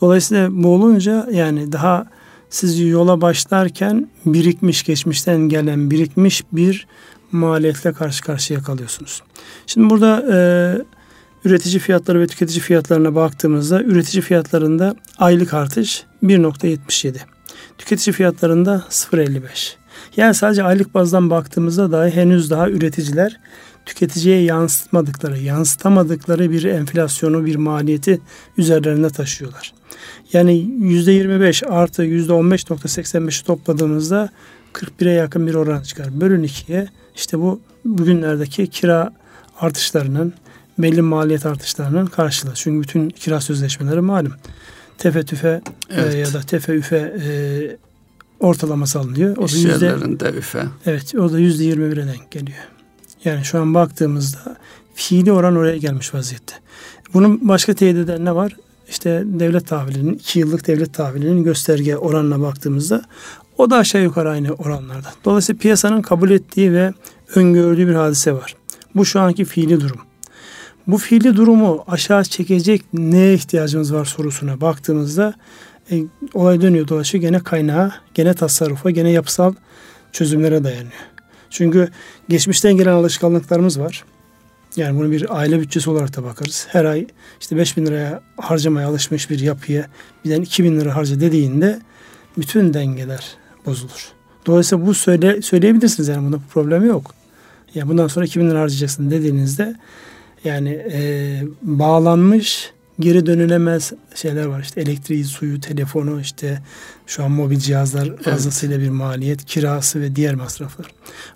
Dolayısıyla 0.00 0.48
bu 0.50 0.68
olunca 0.74 1.28
yani 1.32 1.72
daha 1.72 2.06
siz 2.50 2.80
yola 2.80 3.20
başlarken 3.20 4.08
birikmiş, 4.26 4.82
geçmişten 4.82 5.38
gelen 5.38 5.90
birikmiş 5.90 6.44
bir 6.52 6.86
maliyetle 7.32 7.92
karşı 7.92 8.24
karşıya 8.24 8.62
kalıyorsunuz. 8.62 9.22
Şimdi 9.66 9.90
burada 9.90 10.24
e, 10.32 10.38
üretici 11.44 11.78
fiyatları 11.78 12.20
ve 12.20 12.26
tüketici 12.26 12.60
fiyatlarına 12.60 13.14
baktığımızda 13.14 13.82
üretici 13.82 14.22
fiyatlarında 14.22 14.94
aylık 15.18 15.54
artış 15.54 16.04
1.77. 16.22 17.18
Tüketici 17.78 18.14
fiyatlarında 18.14 18.84
0.55. 18.90 19.74
Yani 20.16 20.34
sadece 20.34 20.62
aylık 20.62 20.94
bazdan 20.94 21.30
baktığımızda 21.30 21.92
dahi 21.92 22.10
henüz 22.10 22.50
daha 22.50 22.70
üreticiler 22.70 23.40
tüketiciye 23.86 24.42
yansıtmadıkları, 24.42 25.38
yansıtamadıkları 25.38 26.50
bir 26.50 26.64
enflasyonu, 26.64 27.46
bir 27.46 27.56
maliyeti 27.56 28.20
üzerlerinde 28.58 29.10
taşıyorlar. 29.10 29.74
Yani 30.32 30.52
%25 30.52 31.66
artı 31.66 32.04
%15.85'i 32.04 33.44
topladığımızda 33.46 34.28
41'e 34.72 35.12
yakın 35.12 35.46
bir 35.46 35.54
oran 35.54 35.82
çıkar. 35.82 36.20
Bölün 36.20 36.42
ikiye 36.42 36.88
işte 37.16 37.38
bu 37.38 37.60
bugünlerdeki 37.84 38.66
kira 38.66 39.12
artışlarının 39.60 40.34
belli 40.78 41.02
maliyet 41.02 41.46
artışlarının 41.46 42.06
karşılığı. 42.06 42.54
Çünkü 42.54 42.82
bütün 42.82 43.10
kira 43.10 43.40
sözleşmeleri 43.40 44.00
malum. 44.00 44.32
Tefe 44.98 45.22
tüfe 45.22 45.48
e, 45.48 45.62
evet. 45.90 46.14
e, 46.14 46.18
ya 46.18 46.32
da 46.32 46.40
tefe 46.40 46.72
üfe 46.74 46.96
e, 46.96 47.30
ortalaması 48.40 48.98
alınıyor. 48.98 49.36
O 49.36 49.48
da 49.48 49.56
yüzde, 49.56 50.38
üfe. 50.38 50.64
Evet 50.86 51.14
o 51.14 51.32
da 51.32 51.38
yüzde 51.38 51.64
yirmi 51.64 51.92
bire 51.92 52.06
denk 52.06 52.30
geliyor. 52.30 52.58
Yani 53.24 53.44
şu 53.44 53.60
an 53.60 53.74
baktığımızda 53.74 54.56
fiili 54.94 55.32
oran 55.32 55.56
oraya 55.56 55.76
gelmiş 55.76 56.14
vaziyette. 56.14 56.54
Bunun 57.14 57.48
başka 57.48 57.74
teyit 57.74 57.96
eden 57.96 58.24
ne 58.24 58.34
var? 58.34 58.56
İşte 58.88 59.22
devlet 59.24 59.68
tahvilinin, 59.68 60.14
iki 60.14 60.38
yıllık 60.38 60.66
devlet 60.66 60.94
tahvilinin 60.94 61.44
gösterge 61.44 61.96
oranına 61.96 62.40
baktığımızda 62.40 63.02
o 63.58 63.70
da 63.70 63.76
aşağı 63.76 64.02
yukarı 64.02 64.30
aynı 64.30 64.52
oranlarda. 64.52 65.12
Dolayısıyla 65.24 65.58
piyasanın 65.58 66.02
kabul 66.02 66.30
ettiği 66.30 66.72
ve 66.72 66.92
öngördüğü 67.34 67.88
bir 67.88 67.94
hadise 67.94 68.32
var. 68.32 68.56
Bu 68.94 69.04
şu 69.04 69.20
anki 69.20 69.44
fiili 69.44 69.80
durum. 69.80 70.00
Bu 70.88 70.98
fiili 70.98 71.36
durumu 71.36 71.84
aşağı 71.86 72.24
çekecek 72.24 72.82
neye 72.92 73.34
ihtiyacımız 73.34 73.94
var 73.94 74.04
sorusuna 74.04 74.60
baktığımızda 74.60 75.34
e, 75.90 76.02
olay 76.34 76.60
dönüyor 76.60 76.88
dolaşıyor 76.88 77.22
gene 77.22 77.38
kaynağa, 77.38 77.92
gene 78.14 78.34
tasarrufa, 78.34 78.90
gene 78.90 79.10
yapısal 79.10 79.54
çözümlere 80.12 80.64
dayanıyor. 80.64 80.92
Çünkü 81.50 81.88
geçmişten 82.28 82.76
gelen 82.76 82.92
alışkanlıklarımız 82.92 83.80
var. 83.80 84.04
Yani 84.76 84.98
bunu 84.98 85.10
bir 85.10 85.38
aile 85.38 85.60
bütçesi 85.60 85.90
olarak 85.90 86.16
da 86.16 86.24
bakarız. 86.24 86.66
Her 86.70 86.84
ay 86.84 87.06
işte 87.40 87.56
5 87.56 87.76
bin 87.76 87.86
liraya 87.86 88.22
harcamaya 88.36 88.88
alışmış 88.88 89.30
bir 89.30 89.38
yapıya 89.38 89.86
birden 90.24 90.42
2 90.42 90.64
bin 90.64 90.80
lira 90.80 90.96
harca 90.96 91.20
dediğinde 91.20 91.80
bütün 92.38 92.74
dengeler 92.74 93.36
bozulur. 93.66 94.12
Dolayısıyla 94.46 94.86
bu 94.86 94.94
söyle, 94.94 95.42
söyleyebilirsiniz 95.42 96.08
yani 96.08 96.26
bunda 96.26 96.38
problem 96.50 96.86
yok. 96.86 97.14
Ya 97.74 97.88
bundan 97.88 98.06
sonra 98.06 98.26
2000 98.26 98.50
lira 98.50 98.60
harcayacaksın 98.60 99.10
dediğinizde 99.10 99.76
yani 100.44 100.70
e, 100.92 101.42
bağlanmış 101.62 102.72
geri 103.00 103.26
dönülemez 103.26 103.92
şeyler 104.14 104.44
var. 104.44 104.60
İşte 104.60 104.80
elektriği, 104.80 105.24
suyu, 105.24 105.60
telefonu 105.60 106.20
işte 106.20 106.62
şu 107.06 107.24
an 107.24 107.30
mobil 107.30 107.58
cihazlar 107.58 108.06
evet. 108.06 108.22
fazlasıyla 108.22 108.80
bir 108.80 108.88
maliyet, 108.88 109.44
kirası 109.44 110.00
ve 110.00 110.16
diğer 110.16 110.34
masraflar. 110.34 110.86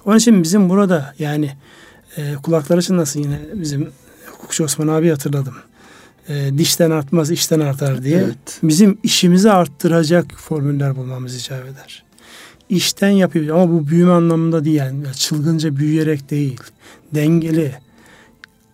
Onun 0.05 0.19
için 0.19 0.43
bizim 0.43 0.69
burada 0.69 1.15
yani 1.19 1.51
e, 2.17 2.35
kulakları 2.35 2.83
çınlasın 2.83 3.21
yine 3.21 3.41
bizim 3.55 3.91
hukukçu 4.33 4.65
Osman 4.65 4.89
abi 4.89 5.11
hatırladım. 5.11 5.55
E, 6.29 6.59
dişten 6.59 6.91
artmaz, 6.91 7.31
işten 7.31 7.61
artar 7.61 8.03
diye. 8.05 8.19
Evet. 8.19 8.59
Bizim 8.63 8.99
işimizi 9.03 9.51
arttıracak 9.51 10.35
formüller 10.37 10.97
bulmamız 10.97 11.37
icap 11.37 11.67
eder 11.67 12.05
işten 12.73 13.11
yapıyor 13.11 13.57
ama 13.57 13.73
bu 13.73 13.89
büyüme 13.89 14.13
anlamında 14.13 14.65
değil 14.65 14.77
yani 14.77 15.05
çılgınca 15.17 15.77
büyüyerek 15.77 16.31
değil. 16.31 16.61
Dengeli, 17.15 17.75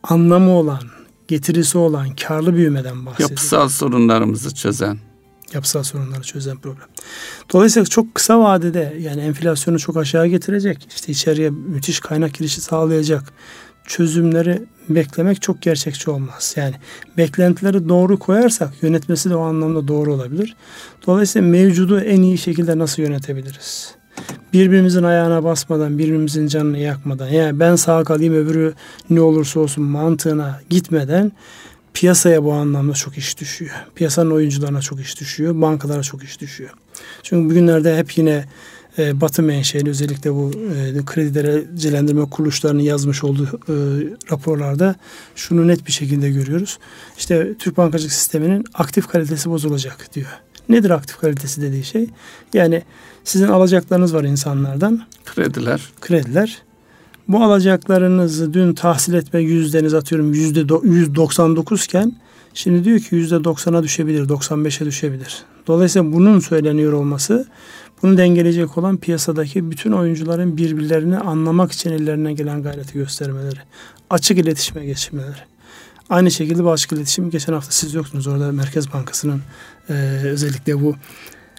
anlamı 0.03 0.51
olan, 0.51 0.83
getirisi 1.29 1.79
olan 1.79 2.17
karlı 2.17 2.55
büyümeden 2.55 3.07
bahsediyor. 3.07 3.31
Yapısal 3.31 3.69
sorunlarımızı 3.69 4.55
çözen. 4.55 4.99
Yapısal 5.55 5.83
sorunları 5.83 6.23
çözen 6.23 6.57
problem. 6.57 6.87
Dolayısıyla 7.53 7.87
çok 7.87 8.15
kısa 8.15 8.41
vadede 8.41 8.97
yani 9.01 9.21
enflasyonu 9.21 9.79
çok 9.79 9.97
aşağı 9.97 10.27
getirecek, 10.27 10.89
işte 10.97 11.13
içeriye 11.13 11.51
müthiş 11.51 12.01
kaynak 12.01 12.35
girişi 12.35 12.61
sağlayacak 12.61 13.33
çözümleri 13.89 14.63
beklemek 14.89 15.43
çok 15.43 15.63
gerçekçi 15.63 16.11
olmaz. 16.11 16.55
Yani 16.57 16.75
beklentileri 17.17 17.89
doğru 17.89 18.19
koyarsak 18.19 18.83
yönetmesi 18.83 19.31
de 19.31 19.35
o 19.35 19.41
anlamda 19.41 19.89
doğru 19.89 20.15
olabilir. 20.15 20.57
Dolayısıyla 21.07 21.49
mevcudu 21.49 22.01
en 22.01 22.23
iyi 22.23 22.39
şekilde 22.39 22.79
nasıl 22.79 23.03
yönetebiliriz? 23.03 23.98
Birbirimizin 24.53 25.03
ayağına 25.03 25.45
basmadan, 25.45 25.99
birbirimizin 25.99 26.47
canını 26.47 26.79
yakmadan, 26.79 27.29
yani 27.29 27.61
ben 27.61 27.77
sağ 27.77 28.05
kalayım 28.05 28.35
öbürü 28.35 28.75
ne 29.11 29.21
olursa 29.21 29.61
olsun 29.61 29.85
mantığına 29.85 30.61
gitmeden 30.71 31.33
piyasaya 31.95 32.45
bu 32.45 32.53
anlamda 32.53 32.93
çok 32.93 33.19
iş 33.19 33.41
düşüyor. 33.41 33.75
Piyasanın 33.95 34.31
oyuncularına 34.31 34.81
çok 34.81 35.01
iş 35.01 35.21
düşüyor, 35.21 35.61
bankalara 35.61 36.03
çok 36.03 36.25
iş 36.25 36.41
düşüyor. 36.41 36.71
Çünkü 37.23 37.51
bugünlerde 37.51 37.99
hep 37.99 38.19
yine 38.19 38.45
e, 38.99 39.21
Batı 39.21 39.43
menşeli 39.43 39.91
özellikle 39.91 40.35
bu 40.35 40.51
e, 40.51 41.05
kredi 41.05 41.35
derecelendirme 41.35 42.31
kuruluşlarının 42.31 42.83
yazmış 42.83 43.25
olduğu 43.25 43.47
e, 43.47 43.75
raporlarda 44.31 44.95
şunu 45.37 45.69
net 45.69 45.87
bir 45.87 45.93
şekilde 45.93 46.31
görüyoruz. 46.31 46.79
İşte 47.19 47.55
Türk 47.59 47.77
bankacılık 47.77 48.13
sisteminin 48.13 48.65
aktif 48.75 49.07
kalitesi 49.07 49.51
bozulacak 49.51 50.15
diyor. 50.15 50.29
Nedir 50.69 50.91
aktif 50.91 51.21
kalitesi 51.21 51.63
dediği 51.63 51.85
şey? 51.85 52.07
Yani 52.55 52.83
sizin 53.25 53.49
alacaklarınız 53.49 54.15
var 54.15 54.25
insanlardan. 54.25 55.03
Krediler. 55.25 55.89
Krediler. 56.01 56.63
Bu 57.29 57.45
alacaklarınızı 57.45 58.55
dün 58.55 58.75
tahsil 58.75 59.15
etme 59.15 59.41
yüzdeniz 59.41 59.95
atıyorum 59.95 60.35
yüzde 60.35 60.61
199 60.83 61.85
iken 61.85 62.13
şimdi 62.55 62.85
diyor 62.85 63.01
ki 63.01 63.15
yüzde 63.15 63.35
90'a 63.35 63.83
düşebilir, 63.83 64.29
95'e 64.29 64.87
düşebilir. 64.87 65.43
Dolayısıyla 65.67 66.13
bunun 66.13 66.41
söyleniyor 66.41 66.93
olması 66.93 67.47
bunu 68.03 68.19
dengeleyecek 68.19 68.79
olan 68.79 68.97
piyasadaki 68.97 69.71
bütün 69.71 69.93
oyuncuların 69.93 70.57
birbirlerini 70.57 71.19
anlamak 71.19 71.73
için 71.73 71.91
ellerine 71.91 72.33
gelen 72.33 72.63
gayreti 72.63 72.93
göstermeleri. 72.93 73.59
Açık 74.11 74.39
iletişime 74.39 74.87
geçmeleri. 74.87 75.37
Aynı 76.11 76.31
şekilde 76.31 76.63
açık 76.63 76.93
iletişim 76.93 77.31
geçen 77.31 77.53
hafta 77.53 77.71
siz 77.71 77.95
yoktunuz 77.95 78.27
orada 78.27 78.53
Merkez 78.53 78.93
Bankası'nın 78.93 79.43
e, 79.91 79.93
özellikle 80.25 80.81
bu 80.81 80.97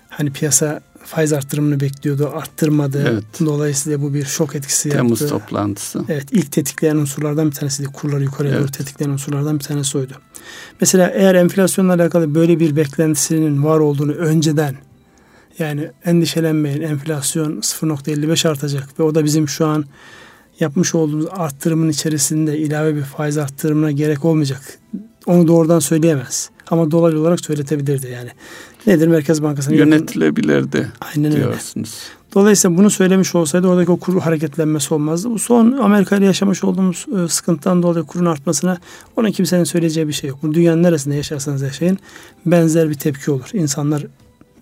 hani 0.09 0.33
piyasa 0.33 0.81
faiz 1.05 1.33
arttırımını 1.33 1.79
bekliyordu, 1.79 2.31
arttırmadı. 2.33 3.05
Evet. 3.12 3.24
Dolayısıyla 3.45 4.01
bu 4.01 4.13
bir 4.13 4.25
şok 4.25 4.55
etkisi 4.55 4.89
Temmuz 4.89 5.21
yaptı. 5.21 5.27
Temmuz 5.27 5.43
toplantısı. 5.43 6.03
Evet, 6.09 6.25
ilk 6.31 6.51
tetikleyen 6.51 6.95
unsurlardan 6.95 7.51
bir 7.51 7.55
tanesiydi. 7.55 7.89
Kurları 7.91 8.24
yukarıya 8.24 8.53
evet. 8.53 8.63
doğru 8.63 8.71
tetikleyen 8.71 9.12
unsurlardan 9.12 9.59
bir 9.59 9.63
tanesi 9.63 9.98
oydu. 9.98 10.13
Mesela 10.81 11.12
eğer 11.13 11.36
enflasyonla 11.36 11.93
alakalı 11.93 12.36
böyle 12.36 12.59
bir 12.59 12.75
beklentisinin 12.75 13.63
var 13.63 13.79
olduğunu 13.79 14.12
önceden 14.12 14.75
yani 15.59 15.91
endişelenmeyin 16.05 16.81
enflasyon 16.81 17.51
0.55 17.57 18.50
artacak 18.50 19.00
ve 19.00 19.03
o 19.03 19.15
da 19.15 19.25
bizim 19.25 19.50
şu 19.50 19.65
an 19.65 19.86
yapmış 20.59 20.95
olduğumuz 20.95 21.25
arttırımın 21.31 21.89
içerisinde 21.89 22.57
ilave 22.57 22.95
bir 22.95 23.03
faiz 23.03 23.38
arttırımına 23.38 23.91
gerek 23.91 24.25
olmayacak. 24.25 24.79
Onu 25.25 25.48
doğrudan 25.48 25.79
söyleyemez. 25.79 26.50
Ama 26.69 26.91
dolaylı 26.91 27.19
olarak 27.19 27.45
söyletebilirdi 27.45 28.07
yani. 28.07 28.29
Nedir 28.88 29.07
Merkez 29.07 29.43
Bankası'nın 29.43 29.75
yönetilebilirdi 29.75 30.88
Aynen 31.01 31.31
diyorsunuz. 31.31 31.99
Öyle. 32.03 32.19
Dolayısıyla 32.33 32.77
bunu 32.77 32.89
söylemiş 32.89 33.35
olsaydı 33.35 33.67
oradaki 33.67 33.91
o 33.91 33.97
kur 33.97 34.21
hareketlenmesi 34.21 34.93
olmazdı. 34.93 35.29
Bu 35.29 35.39
son 35.39 35.71
Amerika 35.71 36.15
ile 36.15 36.25
yaşamış 36.25 36.63
olduğumuz 36.63 37.05
e, 37.23 37.27
sıkıntıdan 37.27 37.83
dolayı 37.83 38.05
kurun 38.05 38.25
artmasına 38.25 38.77
ona 39.17 39.31
kimsenin 39.31 39.63
söyleyeceği 39.63 40.07
bir 40.07 40.13
şey 40.13 40.29
yok. 40.29 40.39
Bu 40.43 40.53
dünyanın 40.53 40.83
neresinde 40.83 41.15
yaşarsanız 41.15 41.61
yaşayın 41.61 41.97
benzer 42.45 42.89
bir 42.89 42.95
tepki 42.95 43.31
olur. 43.31 43.49
İnsanlar 43.53 44.05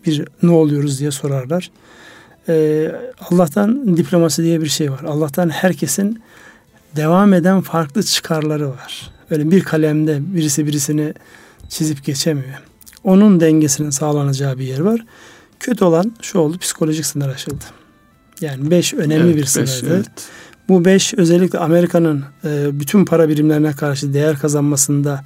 bir 0.06 0.26
ne 0.44 0.52
oluyoruz 0.52 1.00
diye 1.00 1.12
sorarlar. 1.12 1.72
Ee, 2.50 2.92
Allah'tan 3.32 3.98
diplomasi 3.98 4.44
diye 4.44 4.62
bir 4.62 4.68
şey 4.68 4.92
var. 4.92 5.04
Allah'tan 5.08 5.50
herkesin 5.50 6.22
devam 6.96 7.34
eden 7.34 7.62
farklı 7.62 8.04
çıkarları 8.04 8.70
var. 8.70 9.12
Böyle 9.32 9.52
bir 9.52 9.64
kalemde 9.64 10.20
birisi 10.22 10.68
birisini 10.68 11.14
çizip 11.70 12.04
geçemiyor. 12.06 12.64
Onun 13.04 13.40
dengesinin 13.40 13.90
sağlanacağı 13.90 14.58
bir 14.58 14.64
yer 14.64 14.80
var. 14.80 15.06
Kötü 15.60 15.86
olan 15.86 16.12
şu 16.22 16.40
oldu 16.40 16.58
psikolojik 16.58 17.06
sınır 17.06 17.30
aşıldı. 17.30 17.64
Yani 18.42 18.72
beş 18.72 18.94
önemli 18.94 19.26
evet, 19.26 19.36
bir 19.36 19.46
sınırdı. 19.46 19.96
evet. 19.96 20.08
Bu 20.70 20.86
beş 20.86 21.14
özellikle 21.14 21.60
Amerika'nın 21.60 22.24
e, 22.46 22.80
bütün 22.80 23.06
para 23.06 23.30
birimlerine 23.30 23.72
karşı 23.72 24.14
değer 24.14 24.40
kazanmasında 24.40 25.26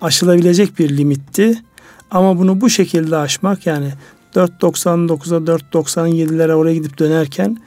aşılabilecek 0.00 0.78
bir 0.78 0.96
limitti. 0.96 1.62
Ama 2.10 2.38
bunu 2.38 2.60
bu 2.60 2.70
şekilde 2.70 3.16
aşmak 3.16 3.66
yani 3.66 3.92
4.99'a 4.34 5.56
4.97'lere 5.56 6.52
oraya 6.52 6.74
gidip 6.74 6.98
dönerken 6.98 7.58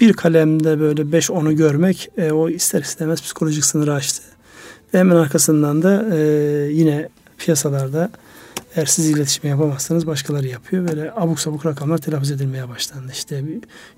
bir 0.00 0.12
kalemde 0.12 0.80
böyle 0.80 1.02
5-10'u 1.02 1.56
görmek 1.56 2.08
e, 2.16 2.32
o 2.32 2.48
ister 2.48 2.82
istemez 2.82 3.22
psikolojik 3.22 3.64
sınırı 3.64 3.94
aştı. 3.94 4.22
Ve 4.94 4.98
hemen 4.98 5.16
arkasından 5.16 5.82
da 5.82 6.16
e, 6.16 6.18
yine 6.72 7.08
piyasalarda 7.44 8.10
eğer 8.76 8.86
siz 8.86 9.10
iletişim 9.10 9.50
yapamazsanız 9.50 10.06
başkaları 10.06 10.48
yapıyor. 10.48 10.88
Böyle 10.88 11.12
abuk 11.16 11.40
sabuk 11.40 11.66
rakamlar 11.66 11.98
telaffuz 11.98 12.30
edilmeye 12.30 12.68
başlandı. 12.68 13.12
İşte 13.12 13.44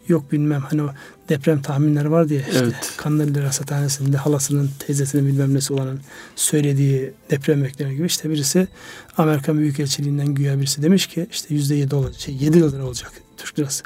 yok 0.08 0.32
bilmem 0.32 0.60
hani 0.60 0.82
o 0.82 0.90
deprem 1.28 1.62
tahminleri 1.62 2.10
var 2.10 2.28
diye 2.28 2.40
işte 2.40 2.64
evet. 2.64 2.94
Kandilli 2.96 3.42
Rasathanesi'nde 3.42 4.16
halasının 4.16 4.70
teyzesinin 4.78 5.26
bilmem 5.26 5.54
nesi 5.54 5.72
olanın 5.72 6.00
söylediği 6.36 7.12
deprem 7.30 7.64
bekleniyor 7.64 7.96
gibi 7.96 8.06
işte 8.06 8.30
birisi 8.30 8.68
Amerika 9.16 9.54
Büyükelçiliğinden 9.54 10.26
güya 10.26 10.58
birisi 10.58 10.82
demiş 10.82 11.06
ki 11.06 11.26
işte 11.30 11.54
yüzde 11.54 11.74
yedi 11.74 11.94
olacak, 11.94 12.20
şey 12.20 12.34
yedi 12.34 12.62
lira 12.62 12.84
olacak 12.84 13.12
Türk 13.36 13.58
lirası. 13.58 13.84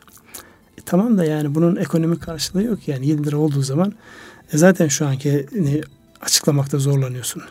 E, 0.79 0.81
tamam 0.87 1.19
da 1.19 1.25
yani 1.25 1.55
bunun 1.55 1.77
ekonomik 1.77 2.23
karşılığı 2.23 2.63
yok 2.63 2.89
yani 2.89 3.07
yedi 3.07 3.27
lira 3.27 3.37
olduğu 3.37 3.63
zaman 3.63 3.95
e, 4.53 4.59
zaten 4.59 4.89
şu 4.89 5.07
anki 5.07 5.47
hani, 5.55 5.83
açıklamakta 6.21 6.79
zorlanıyorsun. 6.79 7.43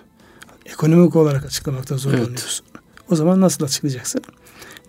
Ekonomik 0.68 1.16
olarak 1.16 1.46
açıklamakta 1.46 1.98
zorlanıyorsun. 1.98 2.66
Evet. 2.72 2.84
O 3.12 3.16
zaman 3.16 3.42
nasıl 3.42 3.66
açıklayacaksın? 3.66 4.22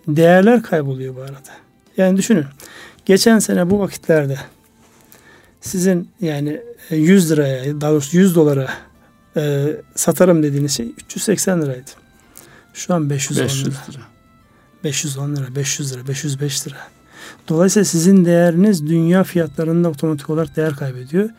Değerler 0.07 0.63
kayboluyor 0.63 1.15
bu 1.15 1.21
arada. 1.21 1.39
Yani 1.97 2.17
düşünün. 2.17 2.45
Geçen 3.05 3.39
sene 3.39 3.69
bu 3.69 3.79
vakitlerde 3.79 4.37
sizin 5.61 6.09
yani 6.21 6.61
100 6.89 7.31
liraya 7.31 7.81
daha 7.81 7.91
doğrusu 7.91 8.17
100 8.17 8.35
dolara 8.35 8.69
e, 9.37 9.75
satarım 9.95 10.43
dediğiniz 10.43 10.71
şey 10.71 10.93
380 10.97 11.61
liraydı. 11.61 11.91
Şu 12.73 12.93
an 12.93 13.09
510 13.09 13.43
500 13.43 13.67
lira. 13.67 13.77
lira. 13.91 14.01
510 14.83 15.35
lira, 15.35 15.55
500 15.55 15.93
lira, 15.93 16.07
505 16.07 16.67
lira. 16.67 16.77
Dolayısıyla 17.47 17.85
sizin 17.85 18.25
değeriniz 18.25 18.87
dünya 18.87 19.23
fiyatlarında 19.23 19.89
otomatik 19.89 20.29
olarak 20.29 20.55
değer 20.55 20.75
kaybediyor. 20.75 21.29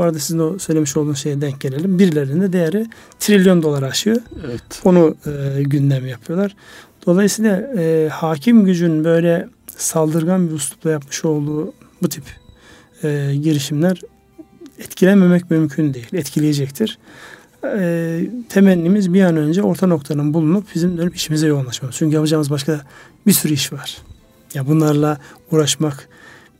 Bu 0.00 0.04
arada 0.04 0.18
sizin 0.18 0.38
o 0.38 0.58
söylemiş 0.58 0.96
olduğunuz 0.96 1.18
şeye 1.18 1.40
denk 1.40 1.60
gelelim. 1.60 1.98
Birilerinin 1.98 2.40
de 2.40 2.52
değeri 2.52 2.86
trilyon 3.18 3.62
dolar 3.62 3.82
aşıyor. 3.82 4.16
Evet. 4.46 4.62
Onu 4.84 5.16
e, 5.26 5.62
gündem 5.62 6.06
yapıyorlar. 6.06 6.56
Dolayısıyla 7.06 7.72
e, 7.78 8.08
hakim 8.08 8.64
gücün 8.64 9.04
böyle 9.04 9.48
saldırgan 9.76 10.48
bir 10.48 10.54
üslupla 10.54 10.90
yapmış 10.90 11.24
olduğu 11.24 11.72
bu 12.02 12.08
tip 12.08 12.24
e, 13.02 13.36
girişimler 13.42 14.00
etkilememek 14.78 15.50
mümkün 15.50 15.94
değil. 15.94 16.08
Etkileyecektir. 16.12 16.98
E, 17.64 18.20
temennimiz 18.48 19.14
bir 19.14 19.24
an 19.24 19.36
önce 19.36 19.62
orta 19.62 19.86
noktanın 19.86 20.34
bulunup 20.34 20.74
bizim 20.74 20.98
dönüp 20.98 21.16
işimize 21.16 21.46
yoğunlaşmamız. 21.46 21.96
Çünkü 21.96 22.14
yapacağımız 22.14 22.50
başka 22.50 22.80
bir 23.26 23.32
sürü 23.32 23.52
iş 23.52 23.72
var. 23.72 23.98
Ya 24.54 24.66
bunlarla 24.66 25.18
uğraşmak 25.50 26.08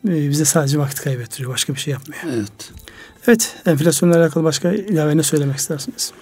e, 0.08 0.30
bize 0.30 0.44
sadece 0.44 0.78
vakit 0.78 1.00
kaybettiriyor. 1.00 1.52
Başka 1.52 1.74
bir 1.74 1.80
şey 1.80 1.92
yapmıyor. 1.92 2.22
Evet. 2.26 2.72
Evet, 3.26 3.56
enflasyonla 3.66 4.16
alakalı 4.16 4.44
başka 4.44 4.72
ilave 4.72 5.16
ne 5.16 5.22
söylemek 5.22 5.56
istersiniz? 5.56 6.12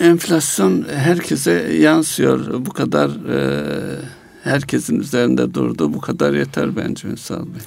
Enflasyon 0.00 0.84
herkese 0.96 1.52
yansıyor. 1.80 2.66
Bu 2.66 2.70
kadar 2.70 3.08
e, 3.08 3.62
herkesin 4.42 5.00
üzerinde 5.00 5.54
durdu. 5.54 5.94
Bu 5.94 6.00
kadar 6.00 6.32
yeter 6.32 6.76
bence 6.76 7.08
Ünsal 7.08 7.40
Bey. 7.46 7.62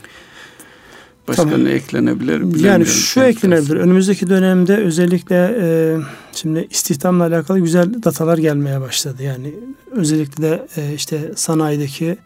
Başka 1.28 1.44
tamam. 1.44 1.66
ne 1.66 1.70
eklenebilir? 1.72 2.66
Yani 2.66 2.86
şu 2.86 3.22
eklenebilir. 3.22 3.76
Önümüzdeki 3.76 4.30
dönemde 4.30 4.78
özellikle 4.78 5.58
e, 5.62 5.98
şimdi 6.34 6.68
istihdamla 6.70 7.24
alakalı 7.24 7.60
güzel 7.60 8.04
datalar 8.04 8.38
gelmeye 8.38 8.82
başladı. 8.82 9.24
Yani 9.24 9.54
özellikle 9.92 10.44
de 10.44 10.68
e, 10.78 10.94
işte 10.94 11.32
sanayideki 11.36 12.18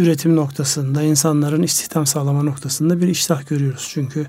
üretim 0.00 0.36
noktasında, 0.36 1.02
insanların 1.02 1.62
istihdam 1.62 2.06
sağlama 2.06 2.42
noktasında 2.42 3.00
bir 3.00 3.08
iştah 3.08 3.48
görüyoruz. 3.48 3.88
Çünkü 3.90 4.26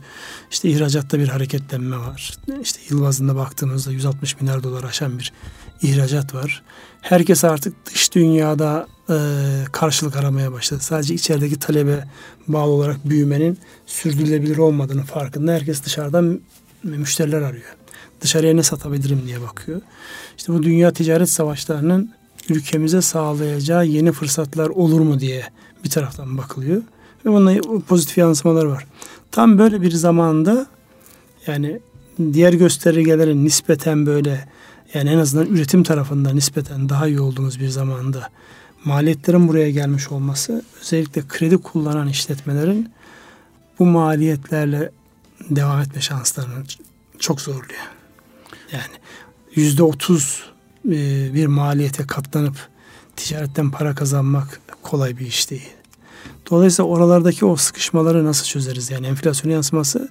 işte 0.51 0.69
ihracatta 0.69 1.19
bir 1.19 1.27
hareketlenme 1.27 1.97
var. 1.97 2.37
İşte 2.61 2.79
yıl 2.89 3.01
bazında 3.01 3.35
baktığımızda 3.35 3.91
160 3.91 4.41
milyar 4.41 4.63
dolar 4.63 4.83
aşan 4.83 5.19
bir 5.19 5.33
ihracat 5.81 6.33
var. 6.33 6.63
Herkes 7.01 7.43
artık 7.43 7.85
dış 7.85 8.15
dünyada 8.15 8.87
e, 9.09 9.15
karşılık 9.71 10.15
aramaya 10.15 10.51
başladı. 10.51 10.81
Sadece 10.83 11.13
içerideki 11.13 11.59
talebe 11.59 12.07
bağlı 12.47 12.71
olarak 12.71 13.09
büyümenin 13.09 13.59
sürdürülebilir 13.85 14.57
olmadığını 14.57 15.03
farkında. 15.03 15.51
Herkes 15.51 15.83
dışarıdan 15.83 16.41
müşteriler 16.83 17.41
arıyor. 17.41 17.75
Dışarıya 18.21 18.53
ne 18.53 18.63
satabilirim 18.63 19.21
diye 19.25 19.41
bakıyor. 19.41 19.81
İşte 20.37 20.53
bu 20.53 20.63
dünya 20.63 20.93
ticaret 20.93 21.29
savaşlarının 21.29 22.13
ülkemize 22.51 23.01
sağlayacağı 23.01 23.85
yeni 23.85 24.11
fırsatlar 24.11 24.69
olur 24.69 24.99
mu 24.99 25.19
diye 25.19 25.43
bir 25.83 25.89
taraftan 25.89 26.37
bakılıyor. 26.37 26.81
Ve 27.25 27.29
bunun 27.29 27.81
pozitif 27.81 28.17
yansımalar 28.17 28.65
var. 28.65 28.85
Tam 29.31 29.57
böyle 29.57 29.81
bir 29.81 29.91
zamanda 29.91 30.65
yani 31.47 31.79
diğer 32.33 32.53
göstergelerin 32.53 33.45
nispeten 33.45 34.05
böyle 34.05 34.47
yani 34.93 35.09
en 35.09 35.17
azından 35.17 35.47
üretim 35.47 35.83
tarafında 35.83 36.33
nispeten 36.33 36.89
daha 36.89 37.07
iyi 37.07 37.19
olduğumuz 37.19 37.59
bir 37.59 37.69
zamanda 37.69 38.29
maliyetlerin 38.85 39.47
buraya 39.47 39.71
gelmiş 39.71 40.11
olması 40.11 40.65
özellikle 40.81 41.27
kredi 41.27 41.57
kullanan 41.57 42.07
işletmelerin 42.07 42.91
bu 43.79 43.85
maliyetlerle 43.85 44.91
devam 45.49 45.81
etme 45.81 46.01
şanslarını 46.01 46.63
çok 47.19 47.41
zorluyor. 47.41 47.89
Yani 48.71 48.93
yüzde 49.55 49.83
otuz 49.83 50.50
e, 50.85 51.33
bir 51.33 51.47
maliyete 51.47 52.07
katlanıp 52.07 52.69
ticaretten 53.15 53.71
para 53.71 53.95
kazanmak 53.95 54.59
kolay 54.81 55.17
bir 55.17 55.25
iş 55.25 55.51
değil. 55.51 55.69
Dolayısıyla 56.51 56.89
oralardaki 56.89 57.45
o 57.45 57.55
sıkışmaları 57.55 58.25
nasıl 58.25 58.45
çözeriz? 58.45 58.91
Yani 58.91 59.07
enflasyon 59.07 59.51
yansıması 59.51 60.09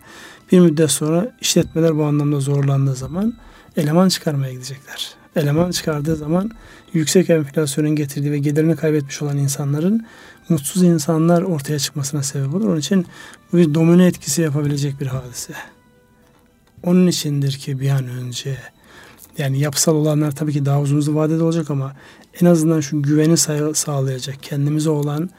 bir 0.53 0.61
müddet 0.61 0.91
sonra 0.91 1.37
işletmeler 1.41 1.97
bu 1.97 2.05
anlamda 2.05 2.41
zorlandığı 2.41 2.95
zaman 2.95 3.35
eleman 3.77 4.09
çıkarmaya 4.09 4.53
gidecekler. 4.53 5.15
Eleman 5.37 5.71
çıkardığı 5.71 6.17
zaman 6.17 6.51
yüksek 6.93 7.31
enflasyonun 7.31 7.97
getirdiği 7.97 8.33
ve 8.33 8.39
gelirini 8.39 8.77
kaybetmiş 8.77 9.23
olan 9.23 9.39
insanların 9.39 10.07
mutsuz 10.49 10.83
insanlar 10.83 11.43
ortaya 11.43 11.79
çıkmasına 11.79 12.23
sebep 12.23 12.55
olur. 12.55 12.69
Onun 12.69 12.79
için 12.79 13.07
bu 13.53 13.57
bir 13.57 13.75
domino 13.75 14.03
etkisi 14.03 14.43
yapabilecek 14.43 15.01
bir 15.01 15.07
hadise. 15.07 15.53
Onun 16.83 17.07
içindir 17.07 17.53
ki 17.53 17.81
bir 17.81 17.91
an 17.91 18.09
önce 18.09 18.59
yani 19.41 19.59
yapısal 19.61 19.95
olanlar 19.95 20.33
tabii 20.33 20.53
ki 20.53 20.65
daha 20.65 20.81
uzun 20.81 21.15
vadede 21.15 21.43
olacak 21.43 21.71
ama 21.71 21.97
en 22.41 22.47
azından 22.47 22.81
şu 22.81 23.03
güveni 23.03 23.37
sağlayacak, 23.75 24.43
kendimize 24.43 24.91
olan 24.91 25.31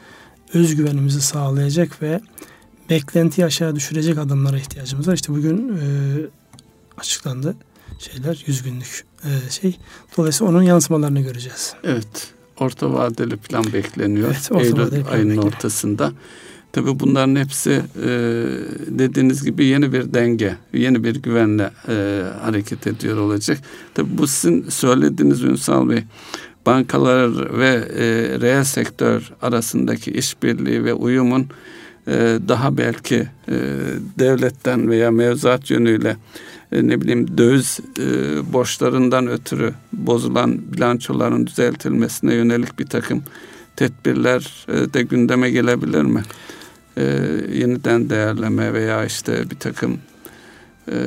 özgüvenimizi 0.54 1.22
sağlayacak 1.22 2.02
ve 2.02 2.22
beklentiyi 2.90 3.46
aşağı 3.46 3.76
düşürecek 3.76 4.18
adımlara 4.18 4.58
ihtiyacımız 4.58 5.08
var. 5.08 5.14
İşte 5.14 5.34
bugün 5.34 5.70
e, 5.70 5.86
açıklandı 6.98 7.56
şeyler 8.00 8.44
100 8.48 8.64
günlük 8.64 9.06
e, 9.24 9.50
şey. 9.50 9.78
Dolayısıyla 10.18 10.52
onun 10.52 10.62
yansımalarını 10.62 11.22
göreceğiz. 11.22 11.74
Evet. 11.84 12.34
Orta 12.60 12.94
vadeli 12.94 13.38
plan 13.38 13.74
bekleniyor. 13.74 14.28
Evet, 14.28 14.52
orta 14.52 14.64
Eylül 14.66 14.82
ayının 14.82 15.06
bekleniyor. 15.06 15.44
ortasında. 15.44 16.14
Tabii 16.74 17.00
bunların 17.00 17.36
hepsi 17.36 17.82
e, 18.04 18.10
dediğiniz 18.88 19.44
gibi 19.44 19.66
yeni 19.66 19.94
bir 19.94 20.14
denge, 20.14 20.58
yeni 20.74 21.04
bir 21.04 21.16
güvenle 21.16 21.72
e, 21.88 22.24
hareket 22.42 22.88
ediyor 22.88 23.18
olacak. 23.18 23.58
Tabii 23.94 24.18
bu 24.18 24.28
sizin 24.28 24.70
söylediğiniz 24.70 25.44
Ünsal 25.44 25.90
Bey, 25.90 26.04
bankalar 26.66 27.60
ve 27.60 27.68
e, 27.68 28.06
reel 28.42 28.64
sektör 28.64 29.32
arasındaki 29.42 30.12
işbirliği 30.12 30.84
ve 30.84 30.94
uyumun 30.94 31.48
e, 32.08 32.40
daha 32.48 32.78
belki 32.78 33.28
e, 33.48 33.56
devletten 34.20 34.90
veya 34.90 35.12
mevzuat 35.12 35.70
yönüyle 35.70 36.18
e, 36.72 36.88
ne 36.88 37.02
bileyim 37.02 37.38
döviz 37.38 37.80
e, 38.00 38.04
borçlarından 38.54 39.28
ötürü 39.28 39.74
bozulan 39.94 40.74
bilançoların 40.74 41.48
düzeltilmesine 41.48 42.34
yönelik 42.34 42.80
bir 42.80 42.86
takım 42.86 43.24
tedbirler 43.76 44.66
e, 44.68 44.94
de 44.94 45.02
gündeme 45.02 45.50
gelebilir 45.50 46.02
mi? 46.02 46.22
E, 46.98 47.04
yeniden 47.54 48.10
değerleme 48.10 48.74
veya 48.74 49.06
işte 49.06 49.50
bir 49.50 49.56
takım 49.56 50.00
e, 50.92 50.98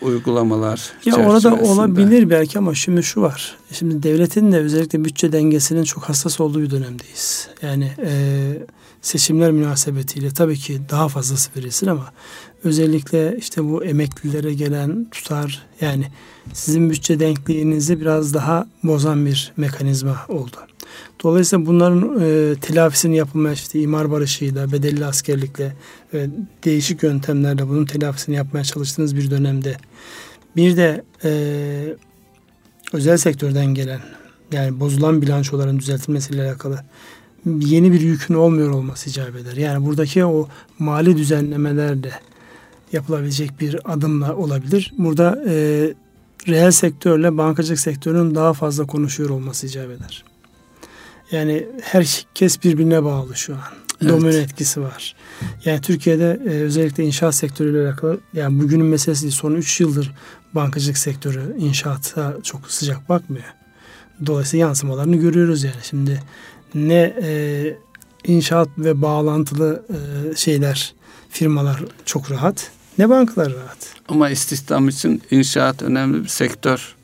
uygulamalar 0.00 0.92
ya 1.04 1.16
orada 1.16 1.54
olabilir 1.54 2.30
belki 2.30 2.58
ama 2.58 2.74
şimdi 2.74 3.02
şu 3.02 3.22
var. 3.22 3.56
Şimdi 3.72 4.02
devletin 4.02 4.52
de 4.52 4.58
özellikle 4.58 5.04
bütçe 5.04 5.32
dengesinin 5.32 5.84
çok 5.84 6.04
hassas 6.04 6.40
olduğu 6.40 6.62
bir 6.62 6.70
dönemdeyiz. 6.70 7.48
Yani 7.62 7.92
e, 8.04 8.12
seçimler 9.02 9.50
münasebetiyle 9.50 10.30
tabii 10.30 10.56
ki 10.56 10.80
daha 10.90 11.08
fazlası 11.08 11.50
verilsin 11.56 11.86
ama 11.86 12.12
özellikle 12.64 13.36
işte 13.38 13.64
bu 13.64 13.84
emeklilere 13.84 14.54
gelen 14.54 15.06
tutar 15.10 15.66
yani 15.80 16.06
sizin 16.52 16.90
bütçe 16.90 17.20
denkliğinizi 17.20 18.00
biraz 18.00 18.34
daha 18.34 18.66
bozan 18.84 19.26
bir 19.26 19.52
mekanizma 19.56 20.16
oldu. 20.28 20.56
Dolayısıyla 21.22 21.66
bunların 21.66 22.20
e, 22.20 22.54
telafisini 22.60 23.16
yapılmaya 23.16 23.52
işte 23.52 23.80
imar 23.80 24.10
barışıyla, 24.10 24.72
bedelli 24.72 25.06
askerlikle 25.06 25.72
ve 26.14 26.26
değişik 26.64 27.02
yöntemlerle 27.02 27.68
bunun 27.68 27.84
telafisini 27.84 28.36
yapmaya 28.36 28.64
çalıştığınız 28.64 29.16
bir 29.16 29.30
dönemde 29.30 29.76
bir 30.56 30.76
de 30.76 31.04
e, 31.24 31.30
özel 32.92 33.16
sektörden 33.16 33.66
gelen 33.66 34.00
yani 34.52 34.80
bozulan 34.80 35.22
bilançoların 35.22 35.78
düzeltilmesiyle 35.78 36.42
alakalı 36.42 36.80
yeni 37.46 37.92
bir 37.92 38.00
yükün 38.00 38.34
olmuyor 38.34 38.70
olması 38.70 39.10
icap 39.10 39.36
eder. 39.36 39.56
Yani 39.56 39.86
buradaki 39.86 40.24
o 40.24 40.48
mali 40.78 41.16
düzenlemelerle 41.16 42.12
yapılabilecek 42.92 43.60
bir 43.60 43.92
adımla 43.92 44.36
olabilir. 44.36 44.92
Burada 44.98 45.44
e, 45.48 45.54
reel 46.48 46.70
sektörle 46.70 47.38
bankacılık 47.38 47.80
sektörünün 47.80 48.34
daha 48.34 48.52
fazla 48.52 48.86
konuşuyor 48.86 49.30
olması 49.30 49.66
icap 49.66 49.90
eder. 49.90 50.24
Yani 51.30 51.66
herkes 51.82 52.64
birbirine 52.64 53.04
bağlı 53.04 53.36
şu 53.36 53.54
an. 53.54 53.60
Evet. 54.02 54.12
Domino 54.12 54.36
etkisi 54.36 54.80
var. 54.80 55.14
Yani 55.64 55.80
Türkiye'de 55.80 56.40
e, 56.44 56.48
özellikle 56.48 57.04
inşaat 57.04 57.34
sektörüyle 57.34 57.88
alakalı 57.88 58.20
yani 58.34 58.62
bugünün 58.62 58.86
meselesi 58.86 59.22
değil, 59.22 59.34
son 59.34 59.54
3 59.54 59.80
yıldır 59.80 60.14
bankacılık 60.54 60.98
sektörü 60.98 61.56
inşaata 61.58 62.36
çok 62.42 62.70
sıcak 62.70 63.08
bakmıyor. 63.08 63.44
Dolayısıyla 64.26 64.66
yansımalarını 64.66 65.16
görüyoruz 65.16 65.64
yani. 65.64 65.76
Şimdi 65.82 66.22
ne 66.74 67.14
e, 67.22 67.76
inşaat 68.24 68.68
ve 68.78 69.02
bağlantılı 69.02 69.84
e, 69.90 70.36
şeyler, 70.36 70.94
firmalar 71.30 71.84
çok 72.04 72.30
rahat 72.30 72.70
ne 72.98 73.08
bankalar 73.08 73.54
rahat. 73.54 73.78
Ama 74.08 74.30
istihdam 74.30 74.88
için 74.88 75.22
inşaat 75.30 75.82
önemli 75.82 76.22
bir 76.22 76.28
sektör 76.28 76.95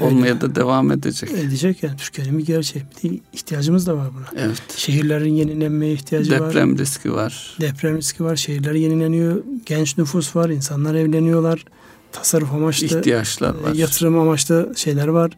olmaya 0.00 0.40
da 0.40 0.54
devam 0.54 0.92
edecek. 0.92 1.30
Edecek 1.32 1.82
yani 1.82 1.96
Türkiye'nin 1.96 2.38
bir 2.38 2.46
gerçeği. 2.46 2.84
Bir 3.04 3.20
ihtiyacımız 3.32 3.86
da 3.86 3.96
var 3.96 4.08
buna. 4.14 4.42
Evet. 4.44 4.62
Şehirlerin 4.76 5.34
yenilenmeye 5.34 5.92
ihtiyacı 5.92 6.30
Deprem 6.30 6.46
var. 6.46 6.50
Deprem 6.50 6.78
riski 6.78 7.12
var. 7.12 7.56
Deprem 7.60 7.96
riski 7.96 8.24
var. 8.24 8.36
Şehirler 8.36 8.74
yenileniyor. 8.74 9.42
Genç 9.66 9.98
nüfus 9.98 10.36
var. 10.36 10.50
insanlar 10.50 10.94
evleniyorlar. 10.94 11.64
Tasarruf 12.12 12.52
amaçlı. 12.52 12.86
ihtiyaçlar 12.86 13.54
var. 13.54 13.74
Yatırım 13.74 14.18
amaçlı 14.18 14.72
şeyler 14.76 15.08
var. 15.08 15.30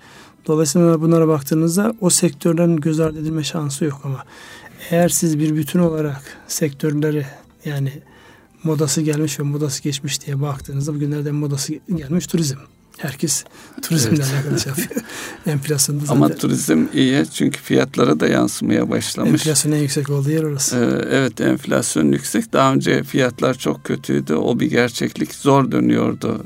Dolayısıyla 0.46 1.00
bunlara 1.00 1.28
baktığınızda 1.28 1.94
o 2.00 2.10
sektörlerin 2.10 2.76
göz 2.76 3.00
ardı 3.00 3.20
edilme 3.20 3.44
şansı 3.44 3.84
yok 3.84 4.00
ama 4.04 4.24
eğer 4.90 5.08
siz 5.08 5.38
bir 5.38 5.56
bütün 5.56 5.78
olarak 5.78 6.22
sektörleri 6.48 7.26
yani 7.64 7.92
modası 8.64 9.02
gelmiş 9.02 9.40
ve 9.40 9.42
modası 9.42 9.82
geçmiş 9.82 10.26
diye 10.26 10.40
baktığınızda 10.40 10.94
bugünlerde 10.94 11.32
modası 11.32 11.74
gelmiş 11.96 12.26
turizm. 12.26 12.58
Herkes 12.98 13.44
turizmle 13.82 14.16
evet. 14.16 14.34
alakalı 14.34 14.60
şey 14.60 14.70
yapıyor. 14.70 15.04
Enflasyonda 15.46 16.00
zaten. 16.00 16.16
Ama 16.16 16.34
turizm 16.34 16.86
iyi 16.94 17.26
çünkü 17.26 17.60
fiyatlara 17.60 18.20
da 18.20 18.28
yansımaya 18.28 18.90
başlamış. 18.90 19.32
Enflasyon 19.32 19.72
en 19.72 19.78
yüksek 19.78 20.10
olduğu 20.10 20.30
yer 20.30 20.42
orası. 20.42 20.76
Ee, 20.76 21.16
evet 21.16 21.40
enflasyon 21.40 22.12
yüksek. 22.12 22.52
Daha 22.52 22.72
önce 22.72 23.02
fiyatlar 23.02 23.54
çok 23.54 23.84
kötüydü. 23.84 24.34
O 24.34 24.60
bir 24.60 24.70
gerçeklik. 24.70 25.34
Zor 25.34 25.72
dönüyordu 25.72 26.44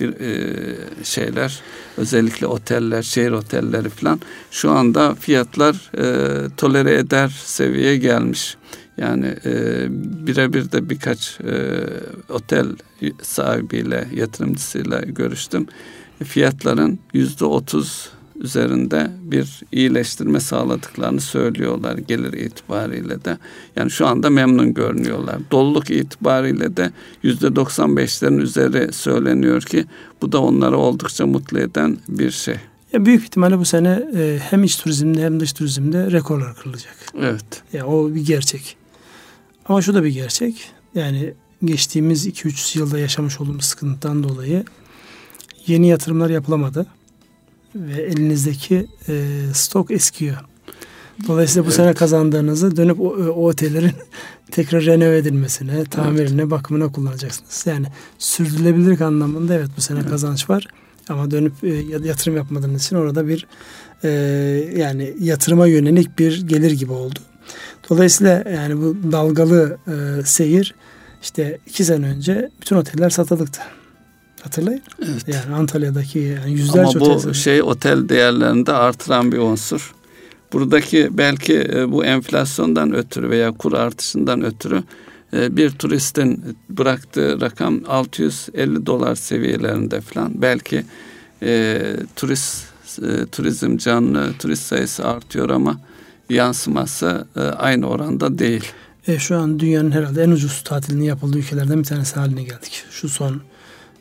ee, 0.00 0.04
e, 0.04 1.04
şeyler. 1.04 1.60
Özellikle 1.96 2.46
oteller, 2.46 3.02
şehir 3.02 3.30
otelleri 3.30 3.88
falan. 3.88 4.20
Şu 4.50 4.70
anda 4.70 5.14
fiyatlar 5.14 5.90
e, 5.98 6.48
tolere 6.56 6.94
eder 6.94 7.42
seviyeye 7.44 7.96
gelmiş. 7.96 8.56
Yani 8.96 9.34
e, 9.44 9.86
birebir 10.26 10.72
de 10.72 10.90
birkaç 10.90 11.40
e, 11.40 11.86
otel 12.28 12.66
sahibiyle, 13.22 14.08
yatırımcısıyla 14.14 15.00
görüştüm. 15.00 15.66
Fiyatların 16.24 16.98
yüzde 17.12 17.44
otuz 17.44 18.10
üzerinde 18.40 19.10
bir 19.22 19.60
iyileştirme 19.72 20.40
sağladıklarını 20.40 21.20
söylüyorlar 21.20 21.98
gelir 21.98 22.32
itibariyle 22.32 23.24
de. 23.24 23.38
Yani 23.76 23.90
şu 23.90 24.06
anda 24.06 24.30
memnun 24.30 24.74
görünüyorlar. 24.74 25.36
Doluluk 25.50 25.90
itibariyle 25.90 26.76
de 26.76 26.90
yüzde 27.22 27.46
95'lerin 27.46 28.40
üzeri 28.40 28.92
söyleniyor 28.92 29.62
ki 29.62 29.84
bu 30.22 30.32
da 30.32 30.42
onları 30.42 30.76
oldukça 30.76 31.26
mutlu 31.26 31.58
eden 31.58 31.96
bir 32.08 32.30
şey. 32.30 32.56
Ya 32.92 33.04
büyük 33.04 33.22
ihtimalle 33.22 33.58
bu 33.58 33.64
sene 33.64 34.08
e, 34.16 34.38
hem 34.50 34.64
iç 34.64 34.76
turizmde 34.76 35.22
hem 35.22 35.40
dış 35.40 35.52
turizmde 35.52 36.10
rekorlar 36.10 36.54
kırılacak. 36.54 36.96
Evet. 37.18 37.62
Ya 37.72 37.86
o 37.86 38.14
bir 38.14 38.26
gerçek. 38.26 38.76
Ama 39.66 39.82
şu 39.82 39.94
da 39.94 40.04
bir 40.04 40.08
gerçek. 40.08 40.70
Yani 40.94 41.34
geçtiğimiz 41.64 42.26
2-3 42.26 42.78
yılda 42.78 42.98
yaşamış 42.98 43.40
olduğumuz 43.40 43.64
sıkıntıdan 43.64 44.24
dolayı 44.24 44.64
yeni 45.66 45.88
yatırımlar 45.88 46.30
yapılamadı. 46.30 46.86
Ve 47.74 48.02
elinizdeki 48.02 48.86
e, 49.08 49.40
stok 49.54 49.90
eskiyor. 49.90 50.36
Dolayısıyla 51.28 51.62
bu 51.62 51.66
evet. 51.66 51.76
sene 51.76 51.94
kazandığınızı 51.94 52.76
dönüp 52.76 53.00
o, 53.00 53.04
o 53.06 53.48
otellerin 53.48 53.92
tekrar 54.50 54.84
renove 54.84 55.18
edilmesine, 55.18 55.84
tamirine, 55.84 56.40
evet. 56.40 56.50
bakımına 56.50 56.92
kullanacaksınız. 56.92 57.66
Yani 57.66 57.86
sürdürülebilirlik 58.18 59.00
anlamında 59.00 59.54
evet 59.54 59.68
bu 59.76 59.80
sene 59.80 59.98
evet. 59.98 60.10
kazanç 60.10 60.50
var. 60.50 60.66
Ama 61.08 61.30
dönüp 61.30 61.64
e, 61.64 61.68
yatırım 62.06 62.36
yapmadığınız 62.36 62.84
için 62.84 62.96
orada 62.96 63.28
bir 63.28 63.46
e, 64.04 64.08
yani 64.76 65.14
yatırıma 65.20 65.66
yönelik 65.66 66.18
bir 66.18 66.48
gelir 66.48 66.70
gibi 66.70 66.92
oldu. 66.92 67.18
Dolayısıyla 67.88 68.44
yani 68.50 68.76
bu 68.76 69.12
dalgalı 69.12 69.78
e, 69.88 70.24
seyir 70.24 70.74
işte 71.22 71.58
iki 71.66 71.84
sene 71.84 72.06
önce 72.06 72.50
bütün 72.60 72.76
oteller 72.76 73.10
satılıktı. 73.10 73.60
Hatırlayın. 74.42 74.82
Evet. 74.98 75.22
Yani 75.26 75.54
Antalya'daki 75.54 76.18
yani 76.18 76.52
yüzlerce 76.52 76.98
Ama 76.98 77.00
bu 77.00 77.12
otel 77.12 77.32
şey 77.32 77.62
otel 77.62 78.08
değerlerinde 78.08 78.72
artıran 78.72 79.32
bir 79.32 79.38
unsur. 79.38 79.94
Buradaki 80.52 81.18
belki 81.18 81.68
e, 81.74 81.92
bu 81.92 82.04
enflasyondan 82.04 82.94
ötürü 82.94 83.30
veya 83.30 83.52
kur 83.52 83.72
artışından 83.72 84.44
ötürü 84.44 84.82
e, 85.32 85.56
bir 85.56 85.70
turistin 85.70 86.56
bıraktığı 86.70 87.40
rakam 87.40 87.80
650 87.88 88.86
dolar 88.86 89.14
seviyelerinde 89.14 90.00
falan. 90.00 90.42
Belki 90.42 90.84
e, 91.42 91.82
turist 92.16 92.64
e, 93.02 93.26
turizm 93.26 93.76
canlı 93.76 94.32
turist 94.38 94.62
sayısı 94.62 95.04
artıyor 95.04 95.50
ama 95.50 95.80
yansıması 96.30 97.26
e, 97.36 97.40
aynı 97.40 97.88
oranda 97.88 98.38
değil. 98.38 98.64
E, 99.06 99.18
şu 99.18 99.36
an 99.38 99.60
dünyanın 99.60 99.90
herhalde 99.90 100.22
en 100.22 100.30
ucuz 100.30 100.62
tatilinin 100.64 101.04
yapıldığı 101.04 101.38
ülkelerden 101.38 101.78
bir 101.78 101.84
tanesi 101.84 102.14
haline 102.14 102.42
geldik. 102.42 102.84
Şu 102.90 103.08
son 103.08 103.40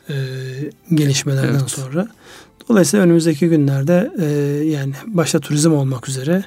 e, 0.10 0.16
gelişmelerden 0.94 1.60
evet. 1.60 1.70
sonra. 1.70 2.08
Dolayısıyla 2.70 3.06
önümüzdeki 3.06 3.50
günlerde 3.50 4.12
e, 4.20 4.26
yani 4.66 4.94
başta 5.08 5.40
turizm 5.40 5.74
olmak 5.74 6.10
üzere 6.10 6.44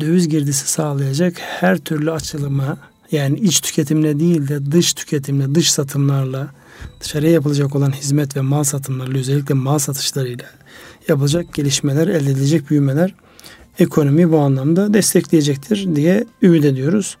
döviz 0.00 0.28
girdisi 0.28 0.68
sağlayacak 0.68 1.34
her 1.38 1.78
türlü 1.78 2.12
açılıma 2.12 2.78
yani 3.12 3.38
iç 3.38 3.60
tüketimle 3.60 4.20
değil 4.20 4.48
de 4.48 4.72
dış 4.72 4.92
tüketimle, 4.92 5.54
dış 5.54 5.72
satımlarla 5.72 6.48
dışarıya 7.00 7.32
yapılacak 7.32 7.76
olan 7.76 7.90
hizmet 7.92 8.36
ve 8.36 8.40
mal 8.40 8.64
satımlarıyla 8.64 9.20
özellikle 9.20 9.54
mal 9.54 9.78
satışlarıyla 9.78 10.46
yapılacak 11.08 11.54
gelişmeler, 11.54 12.08
elde 12.08 12.30
edilecek 12.30 12.70
büyümeler 12.70 13.14
ekonomi 13.78 14.32
bu 14.32 14.38
anlamda 14.38 14.94
destekleyecektir 14.94 15.96
diye 15.96 16.24
ümit 16.42 16.64
ediyoruz. 16.64 17.16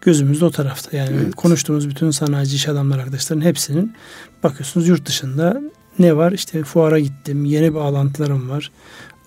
Gözümüz 0.00 0.40
de 0.40 0.44
o 0.44 0.50
tarafta. 0.50 0.96
Yani 0.96 1.16
evet. 1.22 1.34
konuştuğumuz 1.34 1.88
bütün 1.88 2.10
sanayici 2.10 2.56
iş 2.56 2.68
adamları 2.68 3.00
arkadaşların 3.00 3.44
hepsinin 3.44 3.92
bakıyorsunuz 4.42 4.88
yurt 4.88 5.06
dışında 5.06 5.60
ne 5.98 6.16
var? 6.16 6.32
İşte 6.32 6.64
fuara 6.64 6.98
gittim, 6.98 7.44
yeni 7.44 7.74
bağlantılarım 7.74 8.50
var. 8.50 8.70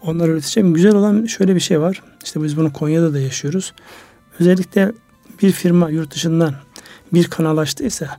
Onları 0.02 0.32
üreteceğim. 0.32 0.74
Güzel 0.74 0.96
olan 0.96 1.26
şöyle 1.26 1.56
bir 1.56 1.60
şey 1.60 1.82
var. 1.82 2.04
İşte 2.24 2.44
biz 2.44 2.58
bunu 2.58 2.74
Konya'da 2.74 3.14
da 3.14 3.20
yaşıyoruz. 3.20 3.74
Özellikle 4.40 4.92
bir 5.42 5.52
firma 5.52 5.90
yurt 5.90 6.14
dışından 6.14 6.56
bir 7.14 7.28
kanal 7.28 7.58
açtıysa 7.58 8.18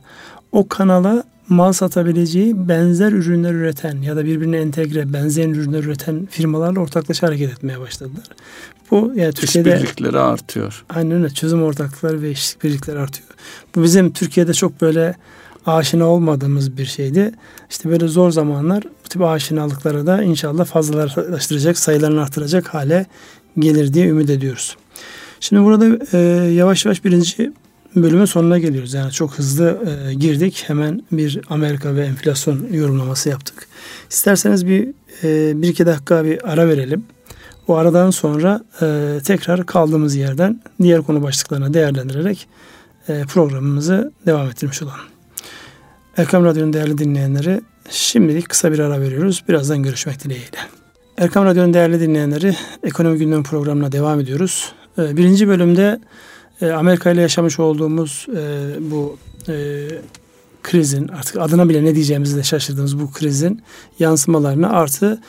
o 0.51 0.67
kanala 0.67 1.23
mal 1.49 1.73
satabileceği 1.73 2.67
benzer 2.67 3.11
ürünler 3.11 3.53
üreten 3.53 4.01
ya 4.01 4.15
da 4.15 4.25
birbirine 4.25 4.57
entegre 4.57 5.13
benzer 5.13 5.47
ürünler 5.47 5.83
üreten 5.83 6.27
firmalarla 6.31 6.79
ortaklaşa 6.79 7.27
hareket 7.27 7.51
etmeye 7.51 7.79
başladılar. 7.79 8.23
Bu 8.91 9.13
yani 9.15 9.33
Türkiye'de 9.33 9.75
birlikleri 9.75 10.19
artıyor. 10.19 10.85
Aynen 10.89 11.11
öyle. 11.11 11.29
Çözüm 11.29 11.63
ortaklıkları 11.63 12.21
ve 12.21 12.31
işbirlikleri 12.31 12.99
artıyor. 12.99 13.29
Bu 13.75 13.83
bizim 13.83 14.13
Türkiye'de 14.13 14.53
çok 14.53 14.81
böyle 14.81 15.15
aşina 15.65 16.05
olmadığımız 16.05 16.77
bir 16.77 16.85
şeydi. 16.85 17.31
İşte 17.69 17.89
böyle 17.89 18.07
zor 18.07 18.31
zamanlar 18.31 18.83
bu 18.83 19.09
tip 19.09 19.21
aşinalıkları 19.21 20.07
da 20.07 20.23
inşallah 20.23 20.65
fazlalaştıracak, 20.65 21.77
sayılarını 21.77 22.21
artıracak 22.21 22.67
hale 22.67 23.05
gelir 23.59 23.93
diye 23.93 24.07
ümit 24.07 24.29
ediyoruz. 24.29 24.77
Şimdi 25.39 25.63
burada 25.63 26.17
e, 26.17 26.17
yavaş 26.51 26.85
yavaş 26.85 27.05
birinci 27.05 27.51
bölümün 27.95 28.25
sonuna 28.25 28.59
geliyoruz. 28.59 28.93
Yani 28.93 29.11
çok 29.11 29.33
hızlı 29.33 29.77
e, 30.09 30.13
girdik. 30.13 30.63
Hemen 30.67 31.03
bir 31.11 31.41
Amerika 31.49 31.95
ve 31.95 32.05
enflasyon 32.05 32.67
yorumlaması 32.71 33.29
yaptık. 33.29 33.67
İsterseniz 34.09 34.67
bir 34.67 34.87
e, 35.23 35.61
bir 35.61 35.67
iki 35.67 35.85
dakika 35.85 36.25
bir 36.25 36.51
ara 36.51 36.67
verelim. 36.67 37.05
O 37.67 37.75
aradan 37.75 38.09
sonra 38.09 38.63
e, 38.81 39.19
tekrar 39.23 39.65
kaldığımız 39.65 40.15
yerden 40.15 40.61
diğer 40.81 41.01
konu 41.01 41.23
başlıklarına 41.23 41.73
değerlendirerek 41.73 42.47
e, 43.07 43.21
programımızı 43.21 44.11
devam 44.25 44.47
ettirmiş 44.47 44.81
olalım. 44.81 44.99
Erkam 46.17 46.45
Radyo'nun 46.45 46.73
değerli 46.73 46.97
dinleyenleri 46.97 47.61
şimdilik 47.89 48.49
kısa 48.49 48.71
bir 48.71 48.79
ara 48.79 49.01
veriyoruz. 49.01 49.43
Birazdan 49.47 49.83
görüşmek 49.83 50.23
dileğiyle. 50.23 50.57
Erkam 51.17 51.45
Radyo'nun 51.45 51.73
değerli 51.73 51.99
dinleyenleri 51.99 52.55
Ekonomi 52.83 53.17
Gündemi 53.17 53.43
programına 53.43 53.91
devam 53.91 54.19
ediyoruz. 54.19 54.71
E, 54.97 55.17
birinci 55.17 55.47
bölümde 55.47 55.99
e, 56.61 56.71
Amerika 56.71 57.11
ile 57.11 57.21
yaşamış 57.21 57.59
olduğumuz 57.59 58.27
e, 58.37 58.71
bu 58.91 59.17
e, 59.49 59.87
krizin 60.63 61.07
artık 61.07 61.37
adına 61.37 61.69
bile 61.69 61.83
ne 61.83 61.95
diyeceğimizi 61.95 62.37
de 62.37 62.43
şaşırdığımız 62.43 62.99
bu 62.99 63.11
krizin 63.11 63.61
yansımalarını 63.99 64.69
artı 64.69 65.21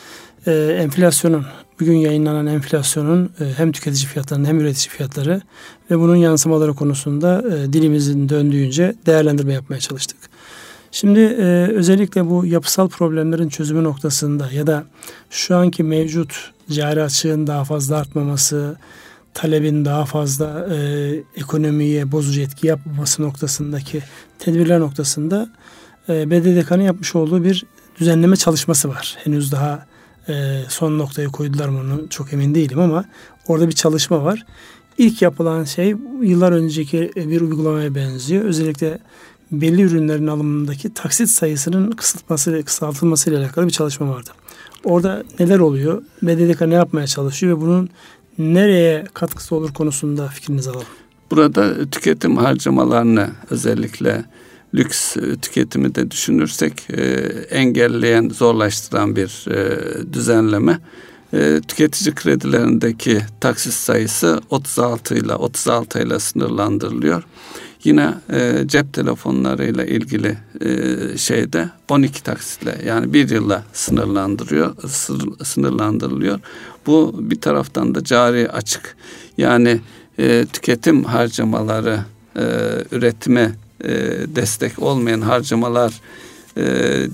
e, 0.46 0.52
enflasyonun 0.52 1.46
bugün 1.80 1.96
yayınlanan 1.96 2.46
enflasyonun 2.46 3.30
e, 3.40 3.44
hem 3.56 3.72
tüketici 3.72 4.06
fiyatlarının 4.06 4.44
hem 4.44 4.60
üretici 4.60 4.88
fiyatları 4.88 5.40
ve 5.90 5.98
bunun 5.98 6.16
yansımaları 6.16 6.74
konusunda 6.74 7.42
e, 7.56 7.72
dilimizin 7.72 8.28
döndüğünce 8.28 8.94
değerlendirme 9.06 9.52
yapmaya 9.52 9.80
çalıştık. 9.80 10.18
Şimdi 10.92 11.20
e, 11.20 11.68
özellikle 11.74 12.30
bu 12.30 12.46
yapısal 12.46 12.88
problemlerin 12.88 13.48
çözümü 13.48 13.84
noktasında 13.84 14.50
ya 14.52 14.66
da 14.66 14.84
şu 15.30 15.56
anki 15.56 15.82
mevcut 15.82 16.50
cari 16.70 17.02
açığın 17.02 17.46
daha 17.46 17.64
fazla 17.64 17.96
artmaması, 17.96 18.76
talebin 19.34 19.84
daha 19.84 20.04
fazla 20.04 20.68
e, 20.74 20.78
ekonomiye 21.36 22.12
bozucu 22.12 22.40
etki 22.40 22.66
yapmaması 22.66 23.22
noktasındaki 23.22 24.02
tedbirler 24.38 24.80
noktasında 24.80 25.48
e, 26.08 26.30
BDDK'nın 26.30 26.82
yapmış 26.82 27.14
olduğu 27.14 27.44
bir 27.44 27.64
düzenleme 27.98 28.36
çalışması 28.36 28.88
var. 28.88 29.16
Henüz 29.24 29.52
daha 29.52 29.86
e, 30.28 30.62
son 30.68 30.98
noktayı 30.98 31.28
koydular 31.28 31.68
mı 31.68 31.80
onu 31.80 32.08
çok 32.08 32.32
emin 32.32 32.54
değilim 32.54 32.80
ama 32.80 33.04
orada 33.46 33.68
bir 33.68 33.72
çalışma 33.72 34.24
var. 34.24 34.46
İlk 34.98 35.22
yapılan 35.22 35.64
şey 35.64 35.94
yıllar 36.22 36.52
önceki 36.52 37.10
bir 37.16 37.40
uygulamaya 37.40 37.94
benziyor. 37.94 38.44
Özellikle 38.44 38.98
belli 39.52 39.82
ürünlerin 39.82 40.26
alımındaki 40.26 40.94
taksit 40.94 41.28
sayısının 41.28 41.90
kısıtması, 41.90 42.62
kısaltılması 42.64 43.30
ile 43.30 43.38
alakalı 43.38 43.66
bir 43.66 43.72
çalışma 43.72 44.08
vardı. 44.08 44.30
Orada 44.84 45.22
neler 45.38 45.58
oluyor? 45.58 46.02
BDDK 46.22 46.60
ne 46.60 46.74
yapmaya 46.74 47.06
çalışıyor 47.06 47.56
ve 47.56 47.60
bunun 47.60 47.90
nereye 48.38 49.04
katkısı 49.14 49.54
olur 49.56 49.72
konusunda 49.72 50.28
fikrinizi 50.28 50.70
alalım. 50.70 50.86
Burada 51.30 51.90
tüketim 51.90 52.36
harcamalarını 52.36 53.30
özellikle 53.50 54.24
lüks 54.74 55.16
tüketimi 55.42 55.94
de 55.94 56.10
düşünürsek 56.10 56.90
e, 56.90 57.02
engelleyen, 57.50 58.28
zorlaştıran 58.28 59.16
bir 59.16 59.50
e, 59.50 60.12
düzenleme. 60.12 60.78
E, 61.32 61.60
tüketici 61.68 62.14
kredilerindeki 62.14 63.20
taksit 63.40 63.72
sayısı 63.72 64.40
36 64.50 65.14
ile 65.14 65.34
36 65.34 66.02
ile 66.02 66.18
sınırlandırılıyor. 66.18 67.22
Yine 67.84 68.14
e, 68.32 68.62
cep 68.66 68.92
telefonlarıyla 68.92 69.84
ilgili 69.84 70.38
e, 70.60 71.18
şeyde 71.18 71.68
12 71.88 72.22
taksitle 72.22 72.78
yani 72.86 73.12
bir 73.12 73.28
yılla 73.30 73.64
sınırlandırıyor, 73.72 74.76
sınırlandırılıyor. 75.44 76.40
Bu 76.86 77.14
bir 77.18 77.40
taraftan 77.40 77.94
da 77.94 78.04
cari 78.04 78.50
açık 78.50 78.96
yani 79.38 79.80
e, 80.18 80.46
tüketim 80.52 81.04
harcamaları 81.04 82.00
e, 82.36 82.42
üretime 82.92 83.52
e, 83.84 83.90
destek 84.36 84.78
olmayan 84.78 85.20
harcamalar 85.20 86.00
e, 86.56 86.64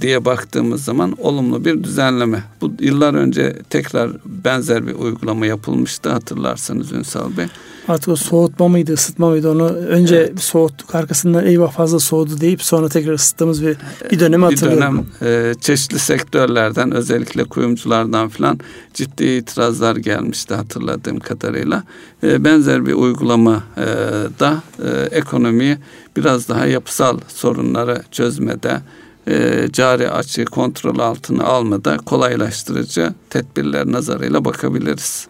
diye 0.00 0.24
baktığımız 0.24 0.85
zaman 0.85 1.16
olumlu 1.18 1.64
bir 1.64 1.85
düzenleme. 1.85 2.44
Bu 2.61 2.72
yıllar 2.81 3.14
önce 3.14 3.57
tekrar 3.70 4.11
benzer 4.24 4.87
bir 4.87 4.94
uygulama 4.94 5.46
yapılmıştı 5.46 6.11
hatırlarsanız 6.11 6.92
Ünsal 6.92 7.37
Bey. 7.37 7.46
Artık 7.88 8.09
o 8.09 8.16
soğutma 8.16 8.68
mıydı, 8.68 8.92
ısıtma 8.92 9.31
mıydı 9.31 9.50
onu 9.50 9.66
önce 9.68 10.16
evet. 10.16 10.40
soğuttuk 10.40 10.94
arkasından 10.94 11.46
eyvah 11.46 11.72
fazla 11.72 11.98
soğudu 11.98 12.40
deyip 12.40 12.62
sonra 12.62 12.88
tekrar 12.88 13.12
ısıttığımız 13.12 13.66
bir, 13.66 13.76
bir 14.11 14.20
dönemi 14.20 14.44
hatırlıyorum. 14.44 15.07
Bir 15.20 15.26
dönem 15.26 15.50
e, 15.50 15.55
çeşitli 15.61 15.98
sektörlerden 15.98 16.90
özellikle 16.90 17.44
kuyumculardan 17.44 18.29
filan 18.29 18.61
ciddi 18.94 19.24
itirazlar 19.24 19.96
gelmişti 19.96 20.55
hatırladığım 20.55 21.20
kadarıyla. 21.20 21.83
E, 22.22 22.44
benzer 22.44 22.87
bir 22.87 22.92
uygulama 22.92 23.64
e, 23.76 23.87
da 24.40 24.62
e, 24.85 25.16
ekonomiyi 25.16 25.79
biraz 26.16 26.48
daha 26.48 26.66
yapısal 26.66 27.18
sorunları 27.29 28.03
çözmede 28.11 28.81
e, 29.28 29.66
cari 29.72 30.11
açığı 30.11 30.44
kontrol 30.44 30.98
altına 30.98 31.44
almada 31.44 31.96
kolaylaştırıcı 31.96 33.14
tedbirler 33.30 33.87
nazarıyla 33.87 34.44
bakabiliriz. 34.44 35.28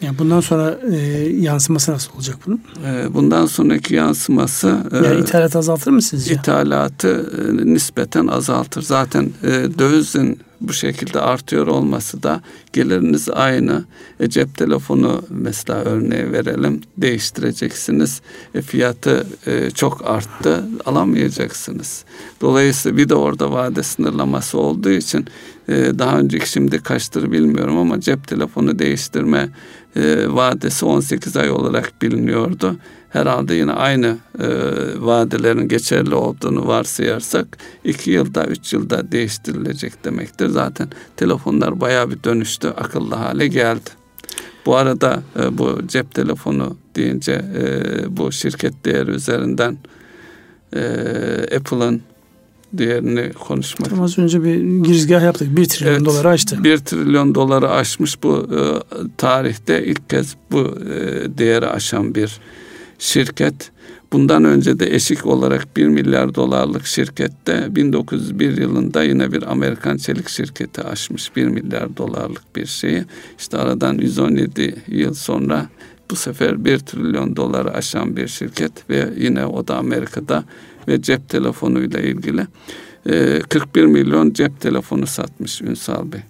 Yani 0.00 0.18
bundan 0.18 0.40
sonra 0.40 0.78
e, 0.92 0.96
yansıması 1.40 1.92
nasıl 1.92 2.14
olacak 2.14 2.36
bunun? 2.46 2.60
E, 2.86 3.14
bundan 3.14 3.46
sonraki 3.46 3.94
yansıması 3.94 4.76
e, 4.92 4.96
yani 4.96 5.20
ithalat 5.20 5.56
azaltır 5.56 5.90
mı 5.90 6.02
sizce? 6.02 6.34
İthalatı 6.34 7.30
e, 7.38 7.66
nispeten 7.74 8.26
azaltır. 8.26 8.82
Zaten 8.82 9.30
e, 9.42 9.48
dövizin 9.78 10.40
bu 10.60 10.72
şekilde 10.72 11.20
artıyor 11.20 11.66
olması 11.66 12.22
da 12.22 12.40
geliriniz 12.72 13.28
aynı. 13.28 13.84
E, 14.20 14.28
cep 14.28 14.58
telefonu 14.58 15.22
mesela 15.30 15.80
örneği 15.80 16.32
verelim 16.32 16.80
değiştireceksiniz. 16.96 18.20
E, 18.54 18.62
fiyatı 18.62 19.26
e, 19.46 19.70
çok 19.70 20.10
arttı 20.10 20.64
alamayacaksınız. 20.86 22.04
Dolayısıyla 22.40 22.98
bir 22.98 23.08
de 23.08 23.14
orada 23.14 23.52
vade 23.52 23.82
sınırlaması 23.82 24.58
olduğu 24.58 24.90
için 24.90 25.26
e, 25.68 25.74
daha 25.98 26.18
önceki 26.18 26.50
şimdi 26.50 26.82
kaçtır 26.82 27.32
bilmiyorum 27.32 27.78
ama 27.78 28.00
cep 28.00 28.28
telefonu 28.28 28.78
değiştirme 28.78 29.48
e, 29.96 30.34
vadesi 30.34 30.86
18 30.86 31.36
ay 31.36 31.50
olarak 31.50 32.02
biliniyordu 32.02 32.76
herhalde 33.10 33.54
yine 33.54 33.72
aynı 33.72 34.16
e, 34.38 34.46
vadelerin 34.98 35.68
geçerli 35.68 36.14
olduğunu 36.14 36.66
varsayarsak 36.66 37.58
iki 37.84 38.10
yılda 38.10 38.46
üç 38.46 38.72
yılda 38.72 39.12
değiştirilecek 39.12 40.04
demektir. 40.04 40.48
Zaten 40.48 40.88
telefonlar 41.16 41.80
bayağı 41.80 42.10
bir 42.10 42.24
dönüştü, 42.24 42.68
akıllı 42.68 43.14
hale 43.14 43.48
geldi. 43.48 43.90
Bu 44.66 44.76
arada 44.76 45.22
e, 45.40 45.58
bu 45.58 45.78
cep 45.86 46.14
telefonu 46.14 46.76
deyince 46.96 47.32
e, 47.32 48.16
bu 48.16 48.32
şirket 48.32 48.84
değeri 48.84 49.10
üzerinden 49.10 49.78
e, 50.76 50.80
Apple'ın 51.56 52.02
diğerini 52.76 53.32
konuşmak. 53.32 53.90
Tam 53.90 54.02
az 54.02 54.18
önce 54.18 54.44
bir 54.44 54.82
girizgah 54.84 55.22
yaptık. 55.22 55.56
Bir 55.56 55.64
trilyon 55.64 55.94
evet, 55.94 56.04
doları 56.04 56.28
aştı. 56.28 56.64
Bir 56.64 56.78
trilyon 56.78 57.34
doları 57.34 57.70
aşmış 57.70 58.22
bu 58.22 58.48
e, 58.54 58.60
tarihte 59.16 59.84
ilk 59.84 60.10
kez 60.10 60.36
bu 60.50 60.60
e, 60.60 61.38
değeri 61.38 61.66
aşan 61.66 62.14
bir 62.14 62.40
şirket 63.00 63.70
bundan 64.12 64.44
önce 64.44 64.78
de 64.78 64.94
eşik 64.94 65.26
olarak 65.26 65.76
1 65.76 65.86
milyar 65.86 66.34
dolarlık 66.34 66.86
şirkette 66.86 67.76
1901 67.76 68.56
yılında 68.56 69.02
yine 69.02 69.32
bir 69.32 69.52
Amerikan 69.52 69.96
çelik 69.96 70.28
şirketi 70.28 70.82
açmış 70.82 71.36
1 71.36 71.44
milyar 71.44 71.96
dolarlık 71.96 72.56
bir 72.56 72.66
şeyi. 72.66 73.04
İşte 73.38 73.58
aradan 73.58 73.98
117 73.98 74.74
yıl 74.88 75.14
sonra 75.14 75.68
bu 76.10 76.16
sefer 76.16 76.64
1 76.64 76.78
trilyon 76.78 77.36
doları 77.36 77.74
aşan 77.74 78.16
bir 78.16 78.28
şirket 78.28 78.90
ve 78.90 79.08
yine 79.16 79.46
o 79.46 79.68
da 79.68 79.76
Amerika'da 79.76 80.44
ve 80.88 81.02
cep 81.02 81.28
telefonuyla 81.28 82.00
ilgili 82.00 82.46
41 83.48 83.84
milyon 83.84 84.32
cep 84.32 84.60
telefonu 84.60 85.06
satmış 85.06 85.62
Ünsal 85.62 86.12
Bey. 86.12 86.20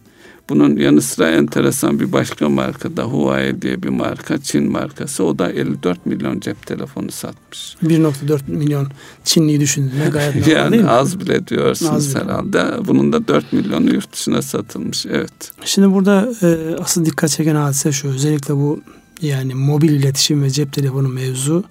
Bunun 0.51 0.77
yanı 0.77 1.03
sıra 1.03 1.31
enteresan 1.31 2.01
bir 2.01 2.13
başka 2.13 2.49
marka 2.49 2.97
da 2.97 3.03
Huawei 3.03 3.63
diye 3.63 3.83
bir 3.83 3.89
marka, 3.89 4.39
Çin 4.39 4.73
markası. 4.73 5.25
O 5.25 5.39
da 5.39 5.53
54 5.53 6.07
milyon 6.07 6.41
cep 6.41 6.67
telefonu 6.67 7.11
satmış. 7.11 7.77
1.4 7.85 8.41
milyon 8.47 8.89
Çinliyi 9.25 9.61
düşündüğünde 9.61 10.09
gayet 10.09 10.35
normal 10.35 10.53
yani 10.53 10.73
değil 10.73 10.83
mi? 10.83 10.91
az 10.91 11.21
bile 11.21 11.47
diyorsunuz 11.47 11.93
az 11.93 12.15
herhalde. 12.15 12.59
Bile. 12.59 12.89
Bunun 12.89 13.13
da 13.13 13.29
4 13.29 13.53
milyonu 13.53 13.95
yurt 13.95 14.13
dışına 14.13 14.43
satılmış. 14.43 15.07
Evet. 15.07 15.53
Şimdi 15.65 15.95
burada 15.95 16.33
e, 16.43 16.77
asıl 16.83 17.05
dikkat 17.05 17.31
çeken 17.31 17.55
hadise 17.55 17.93
şu. 17.93 18.09
Özellikle 18.09 18.55
bu 18.55 18.81
yani 19.23 19.55
mobil 19.55 19.91
iletişim 19.91 20.43
ve 20.43 20.51
cep 20.51 20.73
telefonu 20.73 21.09
mevzu. 21.09 21.65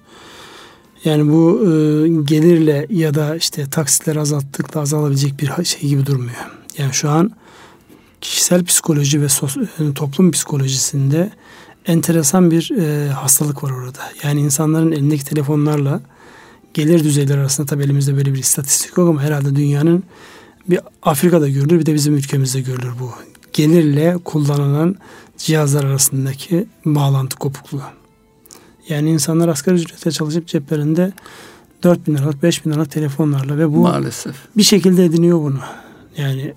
Yani 1.04 1.32
bu 1.32 1.60
e, 1.60 1.68
gelirle 2.24 2.86
ya 2.90 3.14
da 3.14 3.36
işte 3.36 3.66
taksitler 3.70 4.16
azalttıkla 4.16 4.80
azalabilecek 4.80 5.40
bir 5.40 5.64
şey 5.64 5.88
gibi 5.88 6.06
durmuyor. 6.06 6.50
Yani 6.78 6.94
şu 6.94 7.10
an 7.10 7.30
kişisel 8.20 8.64
psikoloji 8.64 9.22
ve 9.22 9.28
sos, 9.28 9.56
e, 9.56 9.94
toplum 9.94 10.30
psikolojisinde 10.30 11.30
enteresan 11.86 12.50
bir 12.50 12.70
e, 12.78 13.08
hastalık 13.08 13.64
var 13.64 13.70
orada. 13.70 13.98
Yani 14.22 14.40
insanların 14.40 14.92
elindeki 14.92 15.24
telefonlarla 15.24 16.00
gelir 16.74 17.04
düzeyleri 17.04 17.40
arasında 17.40 17.66
tabii 17.66 17.82
elimizde 17.82 18.16
böyle 18.16 18.34
bir 18.34 18.38
istatistik 18.38 18.96
yok 18.96 19.08
ama 19.08 19.22
herhalde 19.22 19.56
dünyanın 19.56 20.04
bir 20.70 20.80
Afrika'da 21.02 21.48
görülür 21.48 21.80
bir 21.80 21.86
de 21.86 21.94
bizim 21.94 22.14
ülkemizde 22.14 22.60
görülür 22.60 22.92
bu. 23.00 23.10
Gelirle 23.52 24.16
kullanılan 24.24 24.96
cihazlar 25.38 25.84
arasındaki 25.84 26.66
bağlantı 26.84 27.36
kopukluğu. 27.36 27.82
Yani 28.88 29.10
insanlar 29.10 29.48
asgari 29.48 29.76
ücrete 29.76 30.10
çalışıp 30.10 30.46
ceplerinde 30.46 31.12
4 31.82 32.06
bin 32.06 32.14
liralık 32.14 32.42
5 32.42 32.64
bin 32.64 32.70
liralık 32.70 32.90
telefonlarla 32.90 33.58
ve 33.58 33.72
bu 33.72 33.76
maalesef 33.76 34.34
bir 34.56 34.62
şekilde 34.62 35.04
ediniyor 35.04 35.40
bunu. 35.40 35.60
Yani 36.16 36.54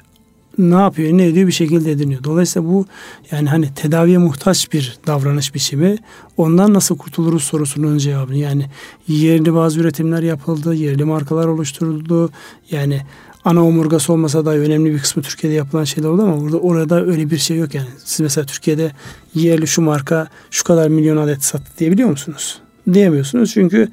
ne 0.58 0.76
yapıyor, 0.76 1.18
ne 1.18 1.26
ediyor 1.26 1.48
bir 1.48 1.52
şekilde 1.52 1.92
ediniyor. 1.92 2.24
Dolayısıyla 2.24 2.70
bu 2.70 2.86
yani 3.32 3.50
hani 3.50 3.74
tedaviye 3.74 4.18
muhtaç 4.18 4.74
bir 4.74 4.98
davranış 5.08 5.56
biçimi. 5.56 5.98
Ondan 6.38 6.74
nasıl 6.74 6.98
kurtuluruz 6.98 7.44
sorusunun 7.44 7.98
cevabını. 7.98 8.38
Yani 8.38 8.66
yerli 9.08 9.54
bazı 9.54 9.80
üretimler 9.80 10.24
yapıldı, 10.24 10.74
yerli 10.74 11.04
markalar 11.04 11.48
oluşturuldu. 11.48 12.30
Yani 12.72 13.02
ana 13.46 13.66
omurgası 13.66 14.14
olmasa 14.14 14.46
da 14.46 14.52
önemli 14.52 14.94
bir 14.94 15.00
kısmı 15.00 15.24
Türkiye'de 15.24 15.56
yapılan 15.56 15.84
şeyler 15.84 16.10
oldu 16.10 16.22
ama 16.22 16.38
orada 16.38 16.60
orada 16.60 17.06
öyle 17.06 17.30
bir 17.30 17.38
şey 17.38 17.58
yok 17.58 17.76
yani. 17.76 17.88
Siz 18.06 18.20
mesela 18.20 18.46
Türkiye'de 18.46 18.92
yerli 19.36 19.68
şu 19.68 19.82
marka 19.82 20.28
şu 20.52 20.64
kadar 20.64 20.88
milyon 20.88 21.18
adet 21.18 21.44
sattı 21.44 21.80
diyebiliyor 21.80 22.10
musunuz? 22.10 22.62
Diyemiyorsunuz 22.94 23.54
çünkü 23.54 23.92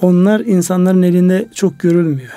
onlar 0.00 0.40
insanların 0.40 1.02
elinde 1.02 1.48
çok 1.54 1.80
görülmüyor. 1.80 2.32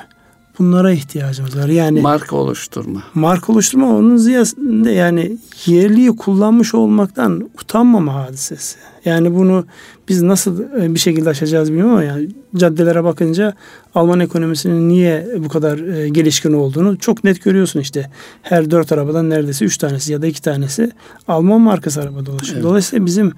Bunlara 0.60 0.92
ihtiyacımız 0.92 1.58
var. 1.58 1.68
Yani 1.68 2.02
marka 2.02 2.36
oluşturma. 2.36 3.04
Marka 3.14 3.54
oluşturma 3.54 3.98
onun 3.98 4.18
ziyasında 4.18 4.90
yani 4.92 5.38
yerliyi 5.66 6.16
kullanmış 6.16 6.74
olmaktan 6.76 7.50
utanmama 7.62 8.14
hadisesi. 8.14 8.78
Yani 9.06 9.36
bunu 9.36 9.66
biz 10.10 10.22
nasıl 10.22 10.82
e, 10.82 10.94
bir 10.94 11.00
şekilde 11.00 11.30
aşacağız 11.30 11.70
bilmiyorum 11.70 11.94
ama 11.94 12.04
yani 12.04 12.30
caddelere 12.56 13.04
bakınca 13.04 13.54
Alman 13.96 14.20
ekonomisinin 14.20 14.90
niye 14.90 15.28
bu 15.38 15.50
kadar 15.50 15.78
e, 15.78 16.10
gelişkin 16.10 16.54
olduğunu 16.54 16.98
çok 16.98 17.24
net 17.24 17.44
görüyorsun 17.44 17.80
işte. 17.80 18.10
Her 18.42 18.72
dört 18.72 18.92
arabadan 18.92 19.30
neredeyse 19.30 19.66
üç 19.66 19.78
tanesi 19.78 20.14
ya 20.14 20.22
da 20.22 20.28
iki 20.28 20.42
tanesi 20.42 20.92
Alman 21.28 21.62
markası 21.62 22.02
araba 22.02 22.26
dolaşıyor. 22.26 22.56
Evet. 22.56 22.64
Dolayısıyla 22.64 23.06
bizim 23.06 23.34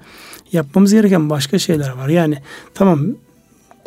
yapmamız 0.52 0.92
gereken 0.92 1.30
başka 1.30 1.58
şeyler 1.58 1.90
var. 1.90 2.08
Yani 2.08 2.38
tamam 2.74 3.06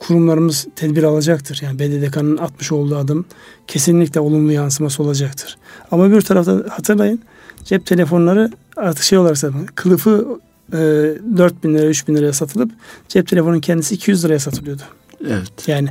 kurumlarımız 0.02 0.68
tedbir 0.76 1.04
alacaktır. 1.04 1.60
Yani 1.64 1.80
BDDK'nın 1.80 2.38
atmış 2.38 2.72
olduğu 2.72 2.98
adım 2.98 3.26
kesinlikle 3.68 4.20
olumlu 4.20 4.52
yansıması 4.52 5.04
olacaktır. 5.04 5.58
Ama 5.92 6.12
bir 6.12 6.22
tarafta 6.22 6.64
hatırlayın 6.70 7.20
cep 7.64 7.86
telefonları 7.86 8.52
artık 8.78 9.04
şey 9.04 9.18
olarak 9.18 9.38
satılıyor. 9.38 9.68
Kılıfı 9.68 10.40
e, 10.74 10.78
4 10.78 11.64
bin 11.64 11.76
lira 11.76 11.86
3 11.86 12.08
bin 12.08 12.16
liraya 12.16 12.34
satılıp 12.34 12.72
cep 13.08 13.28
telefonun 13.28 13.60
kendisi 13.60 13.96
200 13.96 14.26
liraya 14.26 14.40
satılıyordu. 14.40 14.82
Evet. 15.28 15.68
Yani 15.68 15.90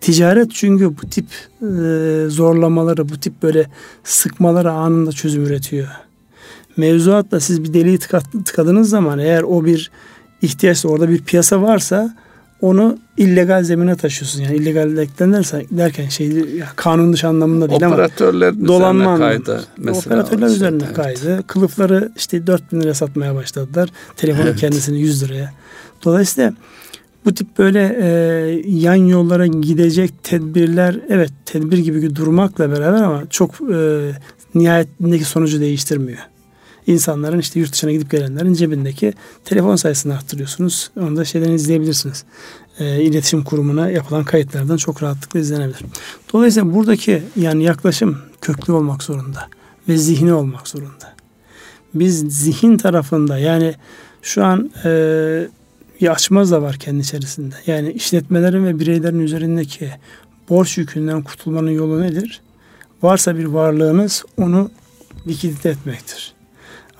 ticaret 0.00 0.50
çünkü 0.52 0.96
bu 1.02 1.08
tip 1.10 1.26
e, 1.62 2.28
zorlamaları, 2.28 3.08
bu 3.08 3.20
tip 3.20 3.42
böyle 3.42 3.66
sıkmaları 4.04 4.72
anında 4.72 5.12
çözüm 5.12 5.44
üretiyor. 5.44 5.88
Mevzuatla 6.76 7.40
siz 7.40 7.64
bir 7.64 7.74
deliği 7.74 7.98
tıkadığınız 8.44 8.90
zaman 8.90 9.18
eğer 9.18 9.42
o 9.42 9.64
bir 9.64 9.90
ihtiyaçsa 10.42 10.88
orada 10.88 11.08
bir 11.08 11.22
piyasa 11.22 11.62
varsa 11.62 12.16
onu 12.62 12.98
illegal 13.16 13.62
zemine 13.62 13.96
taşıyorsun. 13.96 14.42
Yani 14.42 14.56
illegallikten 14.56 15.32
dersen, 15.32 15.64
derken 15.70 16.08
şey 16.08 16.44
kanun 16.76 17.12
dışı 17.12 17.28
anlamında 17.28 17.70
değil 17.70 17.82
Operatörler 17.82 18.48
ama 18.48 18.68
dolanma 18.68 19.18
kaydı. 19.18 19.64
Mesela 19.76 20.00
Operatörler 20.00 20.46
üzerine 20.46 20.82
evet. 20.84 20.96
kaydı. 20.96 21.42
Kılıfları 21.46 22.12
işte 22.16 22.46
4 22.46 22.72
bin 22.72 22.80
liraya 22.80 22.94
satmaya 22.94 23.34
başladılar. 23.34 23.88
Telefonun 24.16 24.46
evet. 24.46 24.60
kendisini 24.60 25.00
100 25.00 25.22
liraya. 25.22 25.52
Dolayısıyla 26.04 26.54
bu 27.24 27.34
tip 27.34 27.58
böyle 27.58 27.96
e, 28.00 28.08
yan 28.66 28.94
yollara 28.94 29.46
gidecek 29.46 30.24
tedbirler 30.24 31.00
evet 31.08 31.32
tedbir 31.46 31.78
gibi 31.78 32.16
durmakla 32.16 32.70
beraber 32.70 33.02
ama 33.02 33.22
çok 33.30 33.54
e, 33.72 34.10
nihayetindeki 34.54 35.24
sonucu 35.24 35.60
değiştirmiyor 35.60 36.18
insanların 36.92 37.38
işte 37.38 37.60
yurt 37.60 37.72
dışına 37.72 37.92
gidip 37.92 38.10
gelenlerin 38.10 38.54
cebindeki 38.54 39.12
telefon 39.44 39.76
sayısını 39.76 40.14
arttırıyorsunuz. 40.14 40.90
Onu 41.00 41.16
da 41.16 41.24
şeyden 41.24 41.52
izleyebilirsiniz. 41.52 42.24
E, 42.78 43.02
iletişim 43.02 43.44
kurumuna 43.44 43.90
yapılan 43.90 44.24
kayıtlardan 44.24 44.76
çok 44.76 45.02
rahatlıkla 45.02 45.40
izlenebilir. 45.40 45.84
Dolayısıyla 46.32 46.74
buradaki 46.74 47.22
yani 47.36 47.64
yaklaşım 47.64 48.18
köklü 48.40 48.72
olmak 48.72 49.02
zorunda 49.02 49.48
ve 49.88 49.96
zihni 49.96 50.32
olmak 50.32 50.68
zorunda. 50.68 51.14
Biz 51.94 52.18
zihin 52.18 52.76
tarafında 52.76 53.38
yani 53.38 53.74
şu 54.22 54.44
an 54.44 54.70
e, 54.84 54.90
bir 56.00 56.12
açmaz 56.12 56.50
da 56.50 56.62
var 56.62 56.76
kendi 56.76 57.00
içerisinde. 57.00 57.54
Yani 57.66 57.92
işletmelerin 57.92 58.66
ve 58.66 58.80
bireylerin 58.80 59.20
üzerindeki 59.20 59.90
borç 60.48 60.78
yükünden 60.78 61.22
kurtulmanın 61.22 61.70
yolu 61.70 62.02
nedir? 62.02 62.40
Varsa 63.02 63.38
bir 63.38 63.44
varlığınız 63.44 64.24
onu 64.36 64.70
likidite 65.26 65.68
etmektir. 65.68 66.39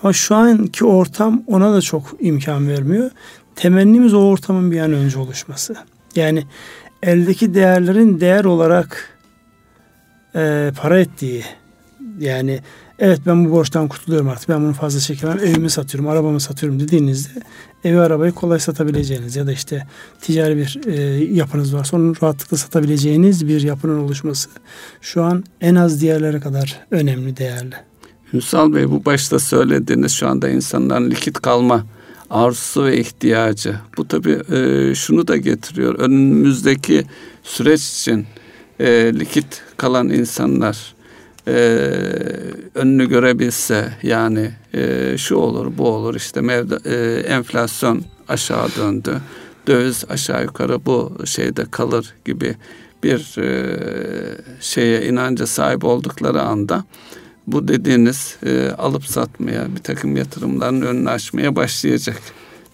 Ama 0.02 0.12
şu 0.12 0.34
anki 0.34 0.84
ortam 0.84 1.42
ona 1.46 1.72
da 1.72 1.80
çok 1.80 2.16
imkan 2.20 2.68
vermiyor. 2.68 3.10
Temennimiz 3.56 4.14
o 4.14 4.18
ortamın 4.18 4.70
bir 4.70 4.80
an 4.80 4.92
önce 4.92 5.18
oluşması. 5.18 5.74
Yani 6.16 6.44
eldeki 7.02 7.54
değerlerin 7.54 8.20
değer 8.20 8.44
olarak 8.44 9.18
e, 10.34 10.72
para 10.76 11.00
ettiği 11.00 11.44
yani 12.18 12.60
evet 12.98 13.20
ben 13.26 13.44
bu 13.44 13.50
borçtan 13.50 13.88
kurtuluyorum 13.88 14.28
artık 14.28 14.48
ben 14.48 14.62
bunu 14.62 14.72
fazla 14.72 15.00
çekemem 15.00 15.38
evimi 15.38 15.70
satıyorum 15.70 16.10
arabamı 16.10 16.40
satıyorum 16.40 16.80
dediğinizde 16.80 17.40
evi 17.84 18.00
arabayı 18.00 18.32
kolay 18.32 18.58
satabileceğiniz 18.58 19.36
ya 19.36 19.46
da 19.46 19.52
işte 19.52 19.86
ticari 20.20 20.56
bir 20.56 20.80
e, 20.86 21.24
yapınız 21.24 21.74
varsa 21.74 21.96
onu 21.96 22.14
rahatlıkla 22.22 22.56
satabileceğiniz 22.56 23.48
bir 23.48 23.60
yapının 23.60 23.98
oluşması 23.98 24.48
şu 25.00 25.22
an 25.22 25.44
en 25.60 25.74
az 25.74 26.00
diğerlere 26.00 26.40
kadar 26.40 26.80
önemli 26.90 27.36
değerli. 27.36 27.89
Ünsal 28.34 28.74
Bey 28.74 28.90
bu 28.90 29.04
başta 29.04 29.38
söylediğiniz 29.38 30.12
şu 30.12 30.28
anda 30.28 30.48
insanların 30.48 31.10
likit 31.10 31.40
kalma 31.42 31.86
arzusu 32.30 32.84
ve 32.84 32.98
ihtiyacı. 33.00 33.76
Bu 33.96 34.08
tabii 34.08 34.38
e, 34.52 34.94
şunu 34.94 35.28
da 35.28 35.36
getiriyor. 35.36 35.94
Önümüzdeki 35.94 37.04
süreç 37.42 37.80
için 37.80 38.26
e, 38.80 39.12
likit 39.14 39.62
kalan 39.76 40.08
insanlar 40.08 40.94
e, 41.48 41.52
önünü 42.74 43.08
görebilse 43.08 43.92
yani 44.02 44.50
e, 44.74 45.14
şu 45.18 45.36
olur 45.36 45.72
bu 45.78 45.88
olur 45.88 46.14
işte 46.14 46.40
mevda, 46.40 46.90
e, 46.90 47.20
enflasyon 47.20 48.02
aşağı 48.28 48.68
döndü. 48.76 49.20
Döviz 49.66 50.04
aşağı 50.08 50.42
yukarı 50.42 50.86
bu 50.86 51.12
şeyde 51.24 51.64
kalır 51.70 52.14
gibi 52.24 52.56
bir 53.02 53.38
e, 53.38 53.76
şeye 54.60 55.06
inanca 55.06 55.46
sahip 55.46 55.84
oldukları 55.84 56.42
anda 56.42 56.84
bu 57.46 57.68
dediğiniz 57.68 58.36
e, 58.46 58.70
alıp 58.70 59.06
satmaya, 59.06 59.76
bir 59.76 59.82
takım 59.82 60.16
yatırımların 60.16 60.80
önünü 60.80 61.10
açmaya 61.10 61.56
başlayacak 61.56 62.22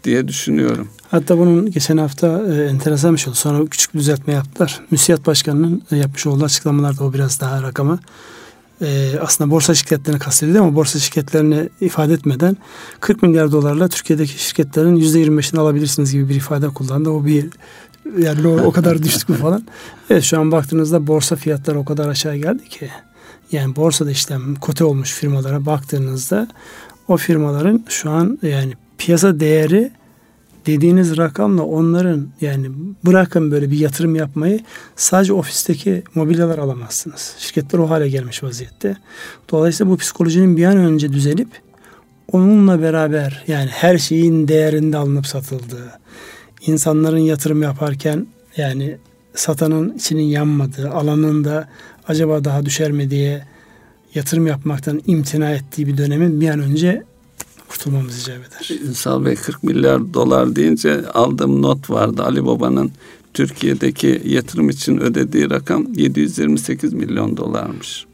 diye 0.05 0.29
düşünüyorum. 0.29 0.89
Hatta 1.11 1.39
bunun 1.39 1.71
geçen 1.71 1.97
hafta 1.97 2.43
e, 2.55 2.65
enteresan 2.65 3.15
bir 3.15 3.19
şey 3.19 3.31
oldu. 3.31 3.39
Sonra 3.39 3.67
küçük 3.67 3.95
bir 3.95 3.99
düzeltme 3.99 4.35
yaptılar. 4.35 4.81
Müsiyat 4.91 5.27
Başkanı'nın 5.27 5.83
e, 5.93 5.97
yapmış 5.97 6.27
olduğu 6.27 6.45
açıklamalarda 6.45 7.05
o 7.05 7.13
biraz 7.13 7.41
daha 7.41 7.63
rakamı 7.63 7.99
e, 8.81 9.19
aslında 9.21 9.51
borsa 9.51 9.75
şirketlerini 9.75 10.19
kastediyor 10.19 10.65
ama 10.65 10.75
borsa 10.75 10.99
şirketlerini 10.99 11.69
ifade 11.81 12.13
etmeden 12.13 12.57
40 13.01 13.23
milyar 13.23 13.53
dolarla 13.53 13.89
Türkiye'deki 13.89 14.45
şirketlerin 14.45 14.97
%25'ini 14.97 15.61
alabilirsiniz 15.61 16.13
gibi 16.13 16.29
bir 16.29 16.35
ifade 16.35 16.69
kullandı. 16.69 17.11
O 17.11 17.25
bir 17.25 17.47
yani 18.19 18.49
o, 18.49 18.61
o 18.63 18.73
kadar 18.73 19.03
düştük 19.03 19.29
mü 19.29 19.37
falan. 19.37 19.67
Evet 20.11 20.23
şu 20.23 20.41
an 20.41 20.53
baktığınızda 20.53 21.07
borsa 21.07 21.37
fiyatları 21.37 21.79
o 21.79 21.85
kadar 21.85 22.09
aşağı 22.09 22.37
geldi 22.37 22.69
ki 22.69 22.91
yani 23.53 23.77
borsada 23.77 24.11
işlem 24.11 24.55
kote 24.55 24.85
olmuş 24.85 25.13
firmalara 25.13 25.67
baktığınızda 25.67 26.49
o 27.09 27.17
firmaların 27.17 27.85
şu 27.89 28.11
an 28.11 28.39
yani 28.43 28.73
piyasa 28.99 29.41
değeri 29.41 29.91
dediğiniz 30.67 31.17
rakamla 31.17 31.63
onların 31.63 32.29
yani 32.41 32.71
bırakın 33.05 33.51
böyle 33.51 33.71
bir 33.71 33.79
yatırım 33.79 34.15
yapmayı 34.15 34.61
sadece 34.97 35.33
ofisteki 35.33 36.03
mobilyalar 36.15 36.59
alamazsınız. 36.59 37.35
Şirketler 37.39 37.79
o 37.79 37.91
hale 37.91 38.09
gelmiş 38.09 38.43
vaziyette. 38.43 38.97
Dolayısıyla 39.51 39.93
bu 39.93 39.97
psikolojinin 39.97 40.57
bir 40.57 40.65
an 40.65 40.77
önce 40.77 41.13
düzelip 41.13 41.49
onunla 42.33 42.83
beraber 42.83 43.45
yani 43.47 43.71
her 43.71 43.99
şeyin 43.99 44.49
değerinde 44.49 44.97
alınıp 44.97 45.27
satıldığı, 45.27 45.99
insanların 46.67 47.19
yatırım 47.19 47.63
yaparken 47.63 48.27
yani 48.57 48.99
satanın 49.35 49.95
içinin 49.95 50.23
yanmadığı, 50.23 50.91
alanın 50.91 51.45
da 51.45 51.69
acaba 52.09 52.45
daha 52.45 52.67
düşer 52.67 52.91
mi 52.91 53.11
diye 53.11 53.45
yatırım 54.15 54.47
yapmaktan 54.47 55.03
imtina 55.07 55.51
ettiği 55.51 55.87
bir 55.87 55.97
dönemin 55.97 56.41
bir 56.41 56.49
an 56.49 56.61
önce 56.61 57.03
kurtulmamız 57.69 58.23
icap 58.23 58.37
eder. 58.37 58.89
Ünsal 58.89 59.25
Bey 59.25 59.35
40 59.35 59.63
milyar 59.63 60.15
dolar 60.15 60.57
deyince 60.57 61.09
aldığım 61.09 61.63
not 61.63 61.91
vardı. 61.91 62.23
Ali 62.23 62.47
Baba'nın 62.47 62.93
Türkiye'deki 63.35 64.23
yatırım 64.25 64.69
için 64.69 64.99
ödediği 64.99 65.51
rakam 65.51 65.87
728 65.95 66.93
milyon 66.93 67.37
dolarmış. 67.37 68.07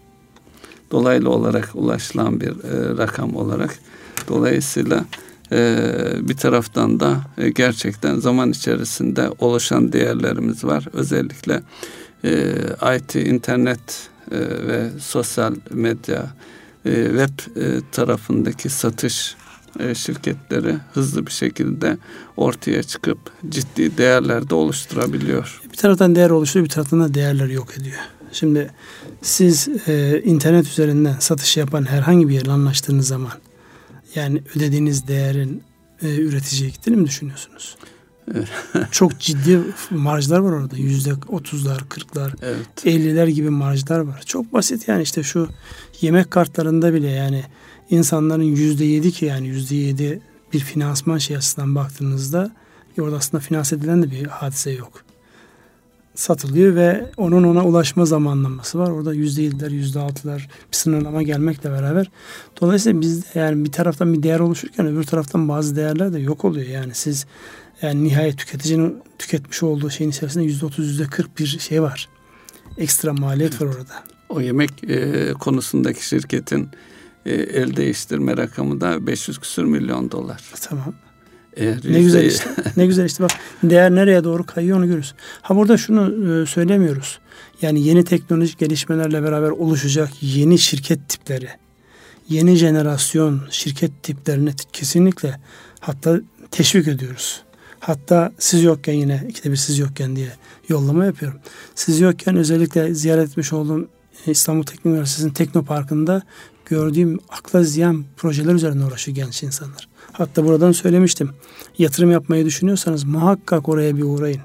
Dolaylı 0.91 1.31
olarak 1.31 1.71
ulaşılan 1.75 2.41
bir 2.41 2.49
e, 2.51 2.97
rakam 2.99 3.37
olarak. 3.37 3.79
Dolayısıyla 4.29 5.05
e, 5.53 5.77
bir 6.21 6.37
taraftan 6.37 7.01
da 7.01 7.21
e, 7.39 7.51
gerçekten 7.51 8.19
zaman 8.19 8.51
içerisinde 8.51 9.31
oluşan 9.39 9.93
değerlerimiz 9.93 10.65
var. 10.65 10.89
Özellikle 10.93 11.63
e, 12.25 12.55
IT, 12.97 13.15
internet 13.15 14.09
e, 14.31 14.39
ve 14.39 14.91
sosyal 15.01 15.55
medya, 15.71 16.35
e, 16.85 17.05
web 17.05 17.63
e, 17.63 17.81
tarafındaki 17.93 18.69
satış 18.69 19.37
e, 19.81 19.95
şirketleri 19.95 20.77
hızlı 20.95 21.27
bir 21.27 21.33
şekilde 21.33 21.99
ortaya 22.37 22.83
çıkıp 22.83 23.19
ciddi 23.49 23.99
değerler 23.99 24.51
de 24.51 24.55
oluşturabiliyor. 24.55 25.61
Bir 25.73 25.77
taraftan 25.77 26.15
değer 26.15 26.31
oluşturuyor, 26.31 26.65
bir 26.65 26.71
taraftan 26.71 27.01
da 27.01 27.15
değerleri 27.15 27.53
yok 27.53 27.79
ediyor. 27.79 27.99
Şimdi 28.33 28.71
siz 29.23 29.69
e, 29.89 30.23
internet 30.25 30.67
üzerinden 30.67 31.17
satış 31.21 31.57
yapan 31.57 31.89
herhangi 31.91 32.29
bir 32.29 32.35
yerle 32.35 32.51
anlaştığınız 32.51 33.09
zaman 33.09 33.33
yani 34.15 34.43
ödediğiniz 34.57 35.09
değerin 35.09 35.63
e, 36.03 36.17
üreticiye 36.17 36.71
gittiğini 36.71 36.97
mi 36.97 37.07
düşünüyorsunuz? 37.07 37.77
Çok 38.91 39.19
ciddi 39.19 39.61
marjlar 39.91 40.39
var 40.39 40.53
orada. 40.53 40.77
Yüzde 40.77 41.15
otuzlar, 41.29 41.89
kırklar, 41.89 42.33
elliler 42.85 43.27
gibi 43.27 43.51
marjlar 43.51 43.99
var. 43.99 44.23
Çok 44.27 44.53
basit 44.53 44.89
yani 44.89 45.03
işte 45.03 45.23
şu 45.23 45.49
yemek 46.01 46.31
kartlarında 46.31 46.95
bile 46.95 47.11
yani 47.11 47.45
insanların 47.91 48.43
yüzde 48.43 48.85
yedi 48.85 49.13
ki 49.13 49.25
yani 49.25 49.47
yüzde 49.49 49.77
yedi 49.77 50.21
bir 50.53 50.61
finansman 50.61 51.19
şey 51.19 51.37
açısından 51.37 51.75
baktığınızda 51.75 52.51
orada 53.01 53.17
aslında 53.17 53.41
finans 53.41 53.73
edilen 53.73 54.03
de 54.03 54.11
bir 54.11 54.27
hadise 54.27 54.71
yok. 54.71 55.05
Satılıyor 56.15 56.75
ve 56.75 57.11
onun 57.17 57.45
ona 57.45 57.65
ulaşma 57.65 58.05
zamanlaması 58.05 58.79
var. 58.79 58.91
Orada 58.91 59.15
yüzde 59.15 59.43
yediler, 59.43 59.71
yüzde 59.71 60.01
altılar 60.01 60.49
bir 60.73 60.77
sınırlama 60.77 61.23
gelmekle 61.23 61.71
beraber. 61.71 62.11
Dolayısıyla 62.61 63.01
bizde 63.01 63.27
yani 63.35 63.65
bir 63.65 63.73
taraftan 63.73 64.15
bir 64.15 64.23
değer 64.23 64.41
oluşurken 64.41 64.87
öbür 64.87 65.05
taraftan 65.05 65.49
bazı 65.49 65.77
değerler 65.77 66.13
de 66.13 66.19
yok 66.19 66.45
oluyor. 66.45 66.67
Yani 66.67 66.95
siz 66.95 67.27
yani 67.83 68.05
nihayet 68.05 68.39
tüketicinin 68.39 69.03
tüketmiş 69.19 69.63
olduğu 69.63 69.91
şeyin 69.91 70.11
içerisinde 70.11 70.45
yüzde 70.45 70.67
otuz, 70.67 70.89
yüzde 70.89 71.05
kırk 71.05 71.39
bir 71.39 71.47
şey 71.47 71.83
var. 71.83 72.09
Ekstra 72.79 73.13
maliyet 73.13 73.53
evet. 73.53 73.63
var 73.63 73.67
orada. 73.67 74.05
O 74.29 74.41
yemek 74.41 74.91
e, 74.91 75.33
konusundaki 75.33 76.07
şirketin 76.07 76.69
e, 77.27 77.35
el 77.35 77.77
değiştirme 77.77 78.37
rakamı 78.37 78.81
da 78.81 79.07
500 79.07 79.39
küsür 79.39 79.65
milyon 79.65 80.11
dolar. 80.11 80.43
Tamam. 80.61 80.95
Eğer 81.57 81.79
ne 81.85 82.03
güzel 82.03 82.25
işte. 82.25 82.51
ne 82.77 82.87
güzel 82.87 83.05
işte 83.05 83.25
bak 83.25 83.31
değer 83.63 83.91
nereye 83.91 84.25
doğru 84.25 84.47
kayıyor 84.47 84.79
onu 84.79 84.87
görürüz. 84.87 85.15
Ha 85.43 85.57
burada 85.57 85.77
şunu 85.77 86.33
e, 86.43 86.47
söylemiyoruz. 86.47 87.19
Yani 87.63 87.87
yeni 87.87 88.05
teknolojik 88.05 88.59
gelişmelerle 88.59 89.23
beraber 89.23 89.51
oluşacak 89.51 90.11
yeni 90.21 90.59
şirket 90.59 91.09
tipleri, 91.09 91.49
yeni 92.29 92.57
jenerasyon 92.57 93.43
şirket 93.51 94.03
tiplerini 94.03 94.53
kesinlikle 94.73 95.41
hatta 95.81 96.21
teşvik 96.51 96.89
ediyoruz. 96.89 97.43
Hatta 97.81 98.33
siz 98.39 98.63
yokken 98.63 98.93
yine 98.93 99.25
ikide 99.29 99.51
bir 99.51 99.57
siz 99.57 99.79
yokken 99.79 100.17
diye 100.17 100.33
yollama 100.69 101.05
yapıyorum. 101.05 101.39
Siz 101.75 102.01
yokken 102.01 102.37
özellikle 102.37 102.95
ziyaret 102.95 103.29
etmiş 103.29 103.53
olduğum 103.53 103.89
İstanbul 104.27 104.63
Teknik 104.63 104.87
Üniversitesi'nin 104.87 105.33
Teknoparkı'nda 105.33 106.23
gördüğüm 106.67 107.19
akla 107.29 107.63
ziyan 107.63 108.05
projeler 108.17 108.55
üzerine 108.55 108.85
uğraşıyor 108.85 109.17
genç 109.17 109.43
insanlar. 109.43 109.92
Hatta 110.13 110.45
buradan 110.45 110.73
söylemiştim. 110.73 111.31
Yatırım 111.79 112.11
yapmayı 112.11 112.45
düşünüyorsanız 112.45 113.05
muhakkak 113.05 113.69
oraya 113.69 113.97
bir 113.97 114.03
uğrayın. 114.03 114.41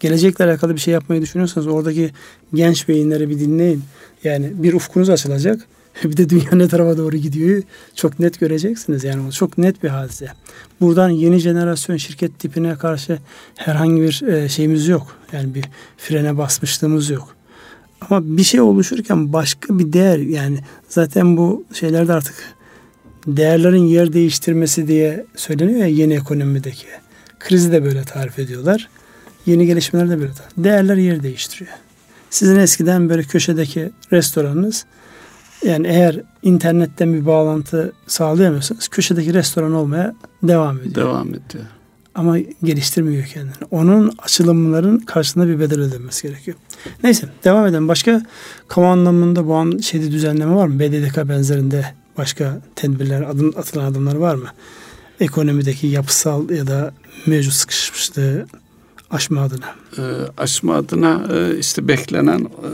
Gelecekle 0.00 0.44
alakalı 0.44 0.74
bir 0.74 0.80
şey 0.80 0.94
yapmayı 0.94 1.22
düşünüyorsanız 1.22 1.66
oradaki 1.66 2.10
genç 2.54 2.88
beyinleri 2.88 3.30
bir 3.30 3.38
dinleyin. 3.38 3.82
Yani 4.24 4.52
bir 4.54 4.72
ufkunuz 4.72 5.10
açılacak. 5.10 5.60
Bir 6.04 6.16
de 6.16 6.28
dünya 6.28 6.50
ne 6.52 6.68
tarafa 6.68 6.96
doğru 6.96 7.16
gidiyor 7.16 7.62
çok 7.94 8.18
net 8.18 8.40
göreceksiniz. 8.40 9.04
Yani 9.04 9.32
çok 9.32 9.58
net 9.58 9.82
bir 9.82 9.88
hadise. 9.88 10.28
Buradan 10.80 11.08
yeni 11.08 11.38
jenerasyon 11.38 11.96
şirket 11.96 12.38
tipine 12.38 12.74
karşı 12.74 13.18
herhangi 13.56 14.02
bir 14.02 14.22
e, 14.22 14.48
şeyimiz 14.48 14.88
yok. 14.88 15.16
Yani 15.32 15.54
bir 15.54 15.64
frene 15.96 16.38
basmışlığımız 16.38 17.10
yok. 17.10 17.36
Ama 18.00 18.36
bir 18.36 18.42
şey 18.42 18.60
oluşurken 18.60 19.32
başka 19.32 19.78
bir 19.78 19.92
değer 19.92 20.18
yani 20.18 20.58
zaten 20.88 21.36
bu 21.36 21.64
şeylerde 21.72 22.12
artık 22.12 22.34
değerlerin 23.36 23.84
yer 23.84 24.12
değiştirmesi 24.12 24.88
diye 24.88 25.26
söyleniyor 25.36 25.80
ya 25.80 25.86
yeni 25.86 26.14
ekonomideki. 26.14 26.86
Krizi 27.38 27.72
de 27.72 27.84
böyle 27.84 28.04
tarif 28.04 28.38
ediyorlar. 28.38 28.88
Yeni 29.46 29.66
gelişmeler 29.66 30.10
de 30.10 30.20
böyle 30.20 30.32
tarif. 30.32 30.52
Değerler 30.56 30.96
yer 30.96 31.22
değiştiriyor. 31.22 31.70
Sizin 32.30 32.58
eskiden 32.58 33.08
böyle 33.08 33.22
köşedeki 33.22 33.90
restoranınız 34.12 34.84
yani 35.64 35.86
eğer 35.86 36.20
internetten 36.42 37.14
bir 37.14 37.26
bağlantı 37.26 37.92
sağlayamıyorsanız 38.06 38.88
köşedeki 38.88 39.34
restoran 39.34 39.72
olmaya 39.72 40.14
devam 40.42 40.78
ediyor. 40.80 40.94
Devam 40.94 41.28
ediyor. 41.28 41.64
Ama 42.14 42.38
geliştirmiyor 42.38 43.24
kendini. 43.24 43.52
Onun 43.70 44.12
açılımların 44.18 44.98
karşısında 44.98 45.48
bir 45.48 45.60
bedel 45.60 45.80
ödenmesi 45.80 46.28
gerekiyor. 46.28 46.56
Neyse 47.04 47.28
devam 47.44 47.66
edelim. 47.66 47.88
Başka 47.88 48.22
kamu 48.68 48.86
anlamında 48.86 49.46
bu 49.46 49.54
an 49.54 49.78
şeyde 49.78 50.12
düzenleme 50.12 50.54
var 50.54 50.66
mı? 50.66 50.80
BDDK 50.80 51.28
benzerinde 51.28 51.84
başka 52.18 52.60
tedbirler, 52.76 53.22
adım, 53.22 53.54
atılan 53.56 53.84
adımlar 53.84 54.14
var 54.14 54.34
mı? 54.34 54.48
Ekonomideki 55.20 55.86
yapısal 55.86 56.50
ya 56.50 56.66
da 56.66 56.92
mevcut 57.26 57.52
sıkışmışlığı 57.52 58.46
aşma 59.10 59.40
adına? 59.40 59.66
E, 59.98 60.02
aşma 60.36 60.74
adına 60.74 61.26
e, 61.32 61.58
işte 61.58 61.88
beklenen 61.88 62.38
e, 62.38 62.70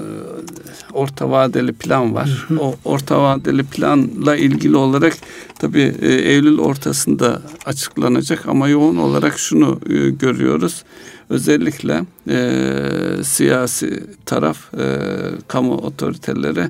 orta 0.93 1.31
vadeli 1.31 1.73
plan 1.73 2.15
var. 2.15 2.45
Hı 2.49 2.55
hı. 2.55 2.61
O 2.61 2.77
orta 2.85 3.23
vadeli 3.23 3.65
planla 3.65 4.37
ilgili 4.37 4.77
olarak 4.77 5.17
tabii 5.59 5.95
e, 6.03 6.09
Eylül 6.09 6.59
ortasında 6.59 7.43
açıklanacak 7.67 8.49
ama 8.49 8.69
yoğun 8.69 8.97
olarak 8.97 9.39
şunu 9.39 9.81
e, 9.91 10.11
görüyoruz. 10.11 10.85
Özellikle 11.31 12.05
e, 12.29 13.25
siyasi 13.25 14.05
taraf, 14.27 14.75
e, 14.75 14.99
kamu 15.49 15.75
otoriteleri 15.75 16.69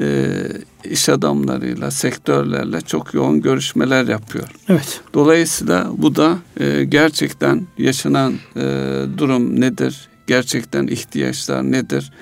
e, 0.00 0.36
iş 0.84 1.08
adamlarıyla, 1.08 1.90
sektörlerle 1.90 2.80
çok 2.80 3.14
yoğun 3.14 3.40
görüşmeler 3.40 4.04
yapıyor. 4.08 4.48
Evet. 4.68 5.00
Dolayısıyla 5.14 5.90
bu 5.96 6.16
da 6.16 6.38
e, 6.60 6.84
gerçekten 6.84 7.66
yaşanan 7.78 8.34
e, 8.56 8.62
durum 9.18 9.60
nedir? 9.60 10.08
Gerçekten 10.26 10.86
ihtiyaçlar 10.86 11.62
nedir? 11.62 12.12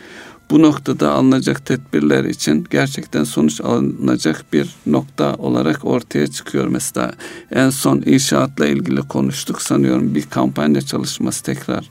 Bu 0.51 0.63
noktada 0.63 1.11
alınacak 1.11 1.67
tedbirler 1.67 2.25
için 2.25 2.67
gerçekten 2.71 3.25
sonuç 3.25 3.61
alınacak 3.61 4.45
bir 4.53 4.75
nokta 4.87 5.35
olarak 5.35 5.85
ortaya 5.85 6.27
çıkıyor. 6.27 6.69
Mesela 6.69 7.13
en 7.51 7.71
son 7.71 8.03
inşaatla 8.07 8.67
ilgili 8.67 9.01
konuştuk 9.01 9.63
sanıyorum 9.63 10.15
bir 10.15 10.23
kampanya 10.23 10.81
çalışması 10.81 11.43
tekrar 11.43 11.91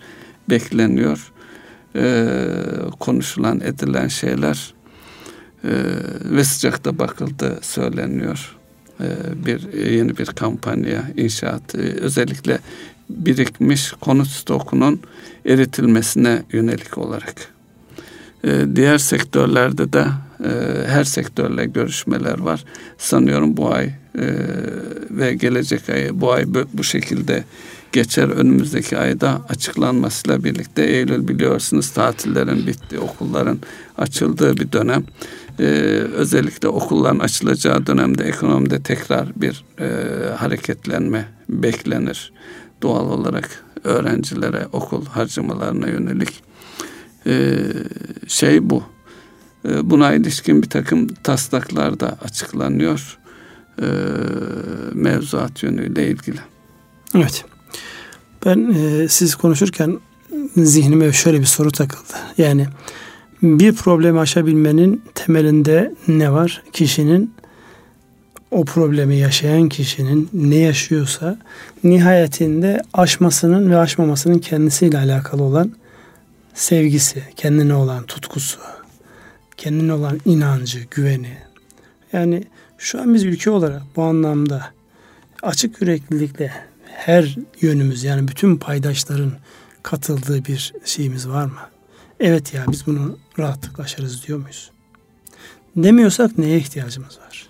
bekleniyor. 0.50 1.32
Ee, 1.96 2.36
konuşulan 3.00 3.60
edilen 3.60 4.08
şeyler 4.08 4.74
e, 5.64 5.72
ve 6.26 6.44
sıcakta 6.44 7.00
bakıldı 7.00 7.60
söyleniyor. 7.62 8.56
E, 9.00 9.06
bir 9.46 9.74
yeni 9.92 10.18
bir 10.18 10.26
kampanya 10.26 11.04
inşaat 11.18 11.76
e, 11.76 11.78
özellikle 11.78 12.60
birikmiş 13.10 13.92
konut 13.92 14.28
stokunun 14.28 15.00
eritilmesine 15.46 16.44
yönelik 16.52 16.98
olarak. 16.98 17.36
E, 18.44 18.66
diğer 18.76 18.98
sektörlerde 18.98 19.94
de 19.94 20.06
e, 20.44 20.50
her 20.88 21.04
sektörle 21.04 21.66
görüşmeler 21.66 22.40
var. 22.40 22.64
Sanıyorum 22.98 23.58
bu 23.58 23.74
ay 23.74 23.86
e, 23.86 24.26
ve 25.10 25.34
gelecek 25.34 25.90
ay 25.90 26.10
bu 26.14 26.32
ay 26.32 26.46
bu 26.74 26.84
şekilde 26.84 27.44
geçer 27.92 28.28
önümüzdeki 28.28 28.98
ayda 28.98 29.42
açıklanmasıyla 29.50 30.44
birlikte 30.44 30.84
Eylül 30.84 31.28
biliyorsunuz 31.28 31.90
tatillerin 31.90 32.68
bitti, 32.68 33.00
okulların 33.00 33.60
açıldığı 33.98 34.58
bir 34.58 34.72
dönem 34.72 35.04
e, 35.60 35.64
özellikle 36.14 36.68
okulların 36.68 37.20
açılacağı 37.20 37.88
dönemde 37.88 38.24
ekonomide 38.24 38.84
tekrar 38.84 39.28
bir 39.36 39.64
e, 39.80 39.88
hareketlenme 40.36 41.26
beklenir. 41.50 42.34
Doğal 42.82 43.10
olarak 43.10 43.64
öğrencilere 43.84 44.68
okul 44.72 45.06
harcamalarına 45.06 45.88
yönelik 45.88 46.44
e, 47.26 47.58
şey 48.28 48.70
bu. 48.70 48.84
E, 49.70 49.90
buna 49.90 50.14
ilişkin 50.14 50.62
bir 50.62 50.70
takım 50.70 51.08
taslaklar 51.08 52.00
da 52.00 52.18
açıklanıyor 52.22 53.18
e, 53.82 53.88
mevzuat 54.94 55.64
yönüyle 55.64 56.08
ilgili. 56.08 56.40
Evet. 57.16 57.46
Ben 58.46 58.76
e, 58.76 59.08
siz 59.08 59.36
konuşurken 59.36 60.00
zihnime 60.58 61.14
şöyle 61.14 61.40
bir 61.40 61.46
soru 61.46 61.72
takıldı. 61.72 62.14
Yani 62.38 62.68
bir 63.44 63.76
problemi 63.76 64.20
aşabilmenin 64.20 65.04
temelinde 65.16 65.94
ne 66.08 66.32
var? 66.32 66.64
Kişinin 66.74 67.34
o 68.52 68.66
problemi 68.66 69.16
yaşayan 69.16 69.70
kişinin 69.70 70.30
ne 70.34 70.56
yaşıyorsa 70.56 71.38
nihayetinde 71.84 72.82
aşmasının 72.94 73.72
ve 73.72 73.78
aşmamasının 73.78 74.40
kendisiyle 74.40 74.98
alakalı 74.98 75.44
olan 75.44 75.72
sevgisi, 76.54 77.24
kendine 77.36 77.74
olan 77.74 78.04
tutkusu, 78.04 78.60
kendine 79.58 79.94
olan 79.94 80.20
inancı, 80.26 80.80
güveni. 80.92 81.38
Yani 82.14 82.44
şu 82.78 83.02
an 83.02 83.14
biz 83.14 83.24
ülke 83.24 83.50
olarak 83.50 83.82
bu 83.96 84.04
anlamda 84.04 84.72
açık 85.42 85.82
yüreklilikle 85.82 86.54
her 86.86 87.36
yönümüz 87.62 88.04
yani 88.04 88.28
bütün 88.28 88.58
paydaşların 88.58 89.32
katıldığı 89.84 90.46
bir 90.46 90.74
şeyimiz 90.86 91.30
var 91.30 91.46
mı? 91.46 91.73
Evet 92.24 92.54
ya 92.54 92.66
biz 92.72 92.88
bunu 92.88 93.18
rahatlıkla 93.40 93.84
aşarız 93.84 94.28
diyor 94.28 94.40
muyuz? 94.40 94.72
Demiyorsak 95.76 96.38
neye 96.38 96.58
ihtiyacımız 96.58 97.20
var? 97.20 97.50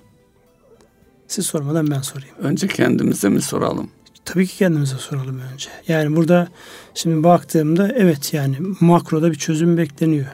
Siz 1.27 1.45
sormadan 1.45 1.91
ben 1.91 2.01
sorayım. 2.01 2.35
Önce 2.39 2.67
kendimize 2.67 3.29
mi 3.29 3.41
soralım? 3.41 3.89
Tabii 4.25 4.47
ki 4.47 4.57
kendimize 4.57 4.95
soralım 4.95 5.41
önce. 5.53 5.69
Yani 5.87 6.15
burada 6.15 6.47
şimdi 6.93 7.23
baktığımda 7.23 7.91
evet 7.95 8.33
yani 8.33 8.57
makroda 8.79 9.31
bir 9.31 9.35
çözüm 9.35 9.77
bekleniyor. 9.77 10.27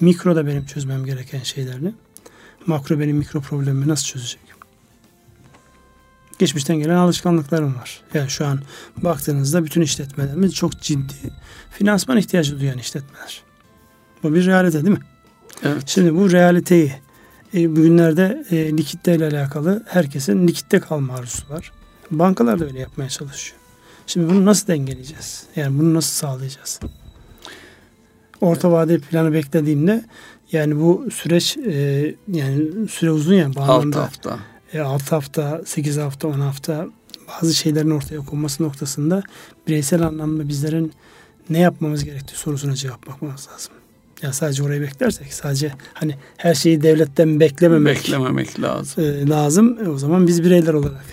Mikroda 0.00 0.46
benim 0.46 0.66
çözmem 0.66 1.04
gereken 1.04 1.42
şeylerle. 1.42 1.92
Makro 2.66 3.00
benim 3.00 3.16
mikro 3.16 3.40
problemimi 3.40 3.88
nasıl 3.88 4.06
çözecek? 4.06 4.40
Geçmişten 6.38 6.76
gelen 6.76 6.96
alışkanlıklarım 6.96 7.76
var. 7.76 8.00
Yani 8.14 8.30
şu 8.30 8.46
an 8.46 8.60
baktığınızda 8.96 9.64
bütün 9.64 9.80
işletmelerimiz 9.80 10.54
çok 10.54 10.80
ciddi 10.80 11.14
finansman 11.70 12.18
ihtiyacı 12.18 12.60
duyan 12.60 12.78
işletmeler. 12.78 13.49
Bu 14.22 14.34
bir 14.34 14.46
realite 14.46 14.84
değil 14.84 14.98
mi? 14.98 15.04
Evet. 15.62 15.82
Şimdi 15.86 16.14
bu 16.14 16.30
realiteyi 16.30 16.92
e, 17.54 17.76
bugünlerde 17.76 18.44
e, 18.50 18.76
likitte 18.76 19.14
ile 19.14 19.26
alakalı 19.26 19.84
herkesin 19.86 20.48
likitte 20.48 20.80
kalma 20.80 21.14
arzusu 21.14 21.54
var. 21.54 21.72
Bankalar 22.10 22.60
da 22.60 22.64
öyle 22.64 22.80
yapmaya 22.80 23.08
çalışıyor. 23.08 23.60
Şimdi 24.06 24.28
bunu 24.28 24.44
nasıl 24.44 24.66
dengeleyeceğiz? 24.66 25.44
Yani 25.56 25.78
bunu 25.78 25.94
nasıl 25.94 26.12
sağlayacağız? 26.12 26.80
Orta 28.40 28.72
vadeli 28.72 29.00
planı 29.00 29.32
beklediğimde 29.32 30.04
yani 30.52 30.80
bu 30.80 31.08
süreç 31.12 31.56
e, 31.56 32.14
yani 32.28 32.88
süre 32.88 33.10
uzun 33.10 33.34
ya. 33.34 33.50
6 33.56 33.98
hafta. 33.98 34.38
E, 34.72 34.80
6 34.80 35.14
hafta, 35.14 35.62
8 35.66 35.96
hafta, 35.96 36.28
10 36.28 36.32
hafta 36.40 36.86
bazı 37.28 37.54
şeylerin 37.54 37.90
ortaya 37.90 38.20
konması 38.20 38.62
noktasında 38.62 39.22
bireysel 39.66 40.02
anlamda 40.02 40.48
bizlerin 40.48 40.92
ne 41.50 41.58
yapmamız 41.58 42.04
gerektiği 42.04 42.36
sorusuna 42.36 42.74
cevap 42.74 43.06
bakmamız 43.06 43.48
lazım. 43.52 43.72
Yani 44.22 44.34
sadece 44.34 44.62
orayı 44.62 44.80
beklersek 44.80 45.32
sadece 45.32 45.72
hani 45.94 46.14
her 46.36 46.54
şeyi 46.54 46.82
devletten 46.82 47.40
beklememek, 47.40 47.96
beklememek 47.96 48.60
lazım. 48.60 49.04
E, 49.04 49.28
lazım. 49.28 49.78
E, 49.84 49.88
o 49.88 49.98
zaman 49.98 50.26
biz 50.26 50.44
bireyler 50.44 50.74
olarak 50.74 51.04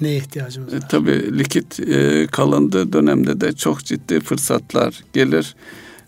neye 0.00 0.16
ihtiyacımız 0.16 0.72
e, 0.72 0.76
var? 0.76 0.82
E, 0.82 0.88
tabii 0.88 1.38
likit 1.38 1.80
e, 1.80 2.26
kalındığı 2.26 2.92
dönemde 2.92 3.40
de 3.40 3.52
çok 3.52 3.84
ciddi 3.84 4.20
fırsatlar 4.20 5.04
gelir. 5.12 5.54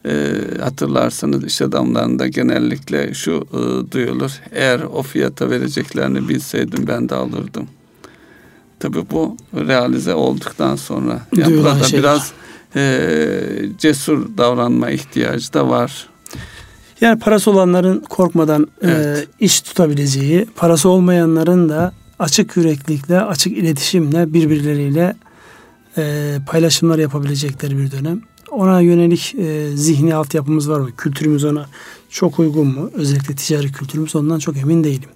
E, 0.06 0.32
hatırlarsanız 0.60 1.44
iş 1.44 1.62
adamlarında 1.62 2.26
genellikle 2.26 3.14
şu 3.14 3.46
e, 3.52 3.92
duyulur. 3.92 4.30
Eğer 4.52 4.80
o 4.80 5.02
fiyata 5.02 5.50
vereceklerini 5.50 6.28
bilseydim 6.28 6.86
ben 6.86 7.08
de 7.08 7.14
alırdım. 7.14 7.68
Tabii 8.80 9.10
bu 9.10 9.36
realize 9.54 10.14
olduktan 10.14 10.76
sonra 10.76 11.20
yani 11.36 11.56
burada 11.56 11.84
şeyler. 11.84 12.02
biraz 12.02 12.32
e, 12.76 13.42
cesur 13.78 14.36
davranma 14.38 14.90
ihtiyacı 14.90 15.52
da 15.52 15.68
var. 15.68 16.11
Yani 17.00 17.18
parası 17.18 17.50
olanların 17.50 18.00
korkmadan 18.00 18.62
e, 18.82 18.90
evet. 18.90 19.18
e, 19.18 19.26
iş 19.44 19.60
tutabileceği, 19.60 20.46
parası 20.56 20.88
olmayanların 20.88 21.68
da 21.68 21.92
açık 22.18 22.56
yüreklilikle, 22.56 23.20
açık 23.20 23.58
iletişimle 23.58 24.32
birbirleriyle 24.32 25.16
e, 25.98 26.36
paylaşımlar 26.46 26.98
yapabilecekleri 26.98 27.78
bir 27.78 27.90
dönem. 27.90 28.20
Ona 28.50 28.80
yönelik 28.80 29.34
e, 29.34 29.68
zihni 29.74 30.14
altyapımız 30.14 30.70
var 30.70 30.80
mı? 30.80 30.90
Kültürümüz 30.96 31.44
ona 31.44 31.66
çok 32.10 32.38
uygun 32.38 32.66
mu? 32.66 32.90
Özellikle 32.94 33.34
ticari 33.34 33.72
kültürümüz 33.72 34.16
ondan 34.16 34.38
çok 34.38 34.56
emin 34.56 34.84
değilim. 34.84 35.08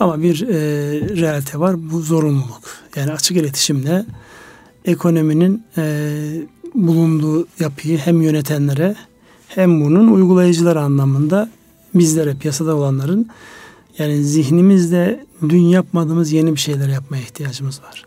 Ama 0.00 0.22
bir 0.22 0.48
e, 0.48 0.56
realite 1.16 1.60
var. 1.60 1.90
Bu 1.90 2.00
zorunluluk. 2.00 2.62
Yani 2.96 3.12
açık 3.12 3.36
iletişimle 3.36 4.06
ekonominin 4.84 5.64
e, 5.78 6.12
bulunduğu 6.74 7.46
yapıyı 7.60 7.98
hem 7.98 8.22
yönetenlere 8.22 8.96
hem 9.48 9.84
bunun 9.84 10.08
uygulayıcılar 10.08 10.76
anlamında 10.76 11.50
bizlere, 11.94 12.34
piyasada 12.34 12.76
olanların 12.76 13.28
yani 13.98 14.24
zihnimizde 14.24 15.26
dün 15.48 15.62
yapmadığımız 15.62 16.32
yeni 16.32 16.54
bir 16.54 16.60
şeyler 16.60 16.88
yapmaya 16.88 17.22
ihtiyacımız 17.22 17.82
var. 17.82 18.04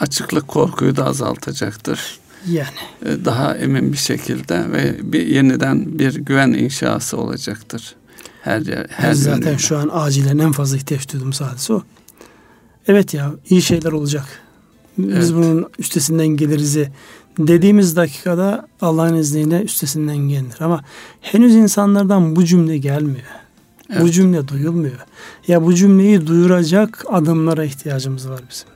Açıklık 0.00 0.48
korkuyu 0.48 0.96
da 0.96 1.06
azaltacaktır. 1.06 2.18
Yani. 2.48 2.68
E, 3.06 3.24
daha 3.24 3.56
emin 3.56 3.92
bir 3.92 3.98
şekilde 3.98 4.72
ve 4.72 5.12
bir 5.12 5.26
yeniden 5.26 5.98
bir 5.98 6.14
güven 6.14 6.52
inşası 6.52 7.16
olacaktır. 7.16 7.94
Her 8.42 8.60
yer, 8.60 8.86
her 8.90 9.12
Zaten 9.12 9.40
yönüyle. 9.40 9.58
şu 9.58 9.78
an 9.78 9.90
acilen 9.92 10.38
en 10.38 10.52
fazla 10.52 10.76
ihtiyaç 10.76 11.12
duyduğumuz 11.12 11.40
hadise 11.40 11.72
o. 11.72 11.82
Evet 12.88 13.14
ya 13.14 13.32
iyi 13.48 13.62
şeyler 13.62 13.92
olacak. 13.92 14.24
Biz 14.98 15.30
evet. 15.30 15.32
bunun 15.34 15.66
üstesinden 15.78 16.26
geliriz 16.26 16.76
dediğimiz 17.38 17.96
dakikada 17.96 18.68
Allah'ın 18.80 19.14
izniyle 19.14 19.62
üstesinden 19.62 20.16
gelir. 20.16 20.56
Ama 20.60 20.84
henüz 21.20 21.54
insanlardan 21.54 22.36
bu 22.36 22.44
cümle 22.44 22.78
gelmiyor. 22.78 23.26
Evet. 23.90 24.02
Bu 24.02 24.10
cümle 24.10 24.48
duyulmuyor. 24.48 24.98
Ya 25.48 25.64
bu 25.64 25.74
cümleyi 25.74 26.26
duyuracak 26.26 27.04
adımlara 27.08 27.64
ihtiyacımız 27.64 28.30
var 28.30 28.40
bizim. 28.50 28.72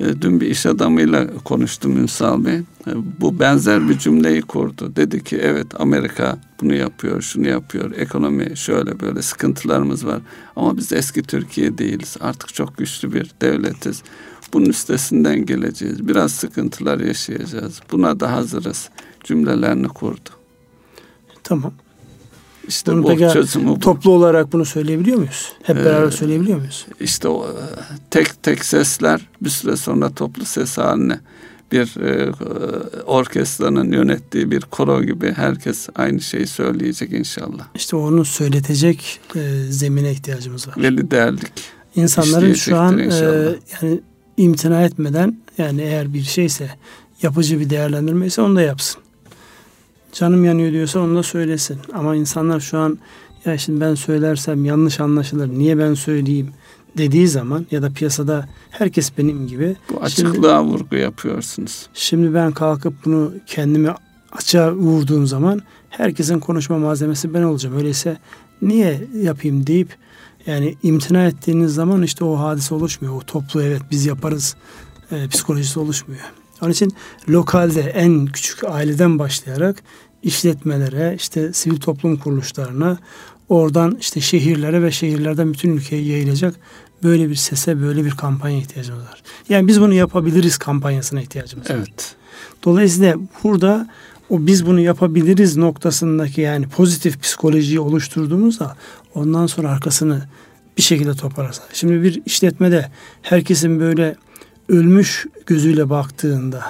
E, 0.00 0.22
dün 0.22 0.40
bir 0.40 0.46
iş 0.46 0.66
adamıyla 0.66 1.26
konuştum 1.44 1.96
Ünsal 1.96 2.44
Bey. 2.44 2.54
E, 2.56 2.92
bu 3.20 3.38
benzer 3.38 3.88
bir 3.88 3.98
cümleyi 3.98 4.42
kurdu. 4.42 4.96
Dedi 4.96 5.24
ki 5.24 5.38
evet 5.42 5.66
Amerika 5.80 6.38
bunu 6.60 6.74
yapıyor, 6.74 7.22
şunu 7.22 7.48
yapıyor. 7.48 7.90
Ekonomi 7.96 8.56
şöyle 8.56 9.00
böyle 9.00 9.22
sıkıntılarımız 9.22 10.06
var. 10.06 10.20
Ama 10.56 10.76
biz 10.76 10.92
eski 10.92 11.22
Türkiye 11.22 11.78
değiliz. 11.78 12.16
Artık 12.20 12.54
çok 12.54 12.76
güçlü 12.76 13.12
bir 13.12 13.30
devletiz. 13.42 14.02
Bunun 14.52 14.66
üstesinden 14.66 15.46
geleceğiz. 15.46 16.08
Biraz 16.08 16.32
sıkıntılar 16.32 17.00
yaşayacağız. 17.00 17.80
Buna 17.92 18.20
da 18.20 18.32
hazırız. 18.32 18.90
Cümlelerini 19.24 19.88
kurdu. 19.88 20.30
Tamam. 21.42 21.72
İşte 22.68 22.92
bunu 22.92 23.02
bu 23.02 23.18
çözümü 23.32 23.68
bu. 23.68 23.80
Toplu 23.80 24.10
olarak 24.10 24.52
bunu 24.52 24.64
söyleyebiliyor 24.64 25.16
muyuz? 25.16 25.52
Hep 25.62 25.76
ee, 25.76 25.84
beraber 25.84 26.10
söyleyebiliyor 26.10 26.58
muyuz? 26.58 26.86
İşte 27.00 27.28
o 27.28 27.46
tek 28.10 28.42
tek 28.42 28.64
sesler 28.64 29.28
bir 29.40 29.50
süre 29.50 29.76
sonra 29.76 30.10
toplu 30.10 30.44
ses 30.44 30.78
haline 30.78 31.20
bir 31.72 31.96
e, 32.00 32.32
orkestranın 33.06 33.92
yönettiği 33.92 34.50
bir 34.50 34.60
koro 34.60 35.02
gibi 35.02 35.32
herkes 35.32 35.88
aynı 35.94 36.20
şeyi 36.20 36.46
söyleyecek 36.46 37.12
inşallah. 37.12 37.64
İşte 37.74 37.96
onu 37.96 38.24
söyletecek 38.24 39.20
e, 39.36 39.40
zemine 39.70 40.12
ihtiyacımız 40.12 40.68
var. 40.68 40.74
Ve 40.76 40.92
liderlik. 40.92 41.52
İnsanların 41.94 42.54
şu 42.54 42.76
an 42.76 42.98
e, 42.98 43.14
yani 43.82 44.00
imtina 44.42 44.82
etmeden 44.82 45.36
yani 45.58 45.82
eğer 45.82 46.14
bir 46.14 46.22
şeyse 46.22 46.70
yapıcı 47.22 47.60
bir 47.60 47.70
değerlendirme 47.70 48.26
ise 48.26 48.42
onu 48.42 48.56
da 48.56 48.62
yapsın 48.62 49.02
canım 50.12 50.44
yanıyor 50.44 50.72
diyorsa 50.72 51.00
onu 51.00 51.16
da 51.16 51.22
söylesin. 51.22 51.78
Ama 51.92 52.16
insanlar 52.16 52.60
şu 52.60 52.78
an 52.78 52.98
ya 53.44 53.58
şimdi 53.58 53.80
ben 53.80 53.94
söylersem 53.94 54.64
yanlış 54.64 55.00
anlaşılır. 55.00 55.48
Niye 55.48 55.78
ben 55.78 55.94
söyleyeyim 55.94 56.48
dediği 56.98 57.28
zaman 57.28 57.66
ya 57.70 57.82
da 57.82 57.90
piyasada 57.90 58.48
herkes 58.70 59.18
benim 59.18 59.46
gibi. 59.46 59.76
Bu 59.92 60.00
açıklığa 60.00 60.60
şimdi, 60.60 60.72
vurgu 60.72 60.96
yapıyorsunuz. 60.96 61.86
Şimdi 61.94 62.34
ben 62.34 62.52
kalkıp 62.52 62.94
bunu 63.04 63.32
kendimi 63.46 63.90
açığa 64.32 64.72
vurduğum 64.72 65.26
zaman 65.26 65.62
herkesin 65.90 66.40
konuşma 66.40 66.78
malzemesi 66.78 67.34
ben 67.34 67.42
olacağım. 67.42 67.76
Öyleyse 67.76 68.18
niye 68.62 69.00
yapayım 69.22 69.66
deyip 69.66 69.88
yani 70.50 70.76
imtina 70.82 71.26
ettiğiniz 71.26 71.74
zaman 71.74 72.02
işte 72.02 72.24
o 72.24 72.38
hadise 72.38 72.74
oluşmuyor. 72.74 73.14
O 73.14 73.20
toplu 73.20 73.62
evet 73.62 73.82
biz 73.90 74.06
yaparız 74.06 74.56
e, 75.10 75.28
psikolojisi 75.28 75.80
oluşmuyor. 75.80 76.20
Onun 76.62 76.70
için 76.70 76.92
lokalde 77.28 77.80
en 77.80 78.26
küçük 78.26 78.64
aileden 78.64 79.18
başlayarak 79.18 79.82
işletmelere, 80.22 81.14
işte 81.16 81.52
sivil 81.52 81.80
toplum 81.80 82.16
kuruluşlarına, 82.16 82.98
oradan 83.48 83.96
işte 84.00 84.20
şehirlere 84.20 84.82
ve 84.82 84.90
şehirlerden 84.90 85.52
bütün 85.52 85.76
ülkeye 85.76 86.02
yayılacak 86.02 86.54
böyle 87.02 87.30
bir 87.30 87.34
sese, 87.34 87.80
böyle 87.80 88.04
bir 88.04 88.10
kampanya 88.10 88.58
ihtiyacımız 88.58 89.02
var. 89.02 89.22
Yani 89.48 89.68
biz 89.68 89.80
bunu 89.80 89.94
yapabiliriz 89.94 90.58
kampanyasına 90.58 91.20
ihtiyacımız 91.22 91.70
var. 91.70 91.76
Evet. 91.78 92.14
Dolayısıyla 92.64 93.16
burada 93.44 93.88
o 94.30 94.46
biz 94.46 94.66
bunu 94.66 94.80
yapabiliriz 94.80 95.56
noktasındaki 95.56 96.40
yani 96.40 96.68
pozitif 96.68 97.22
psikolojiyi 97.22 97.80
oluşturduğumuzda 97.80 98.76
ondan 99.14 99.46
sonra 99.46 99.70
arkasını 99.70 100.22
bir 100.76 100.82
şekilde 100.82 101.14
toparlarsa. 101.14 101.62
Şimdi 101.72 102.02
bir 102.02 102.22
işletmede 102.26 102.88
herkesin 103.22 103.80
böyle 103.80 104.16
ölmüş 104.68 105.26
gözüyle 105.46 105.90
baktığında 105.90 106.62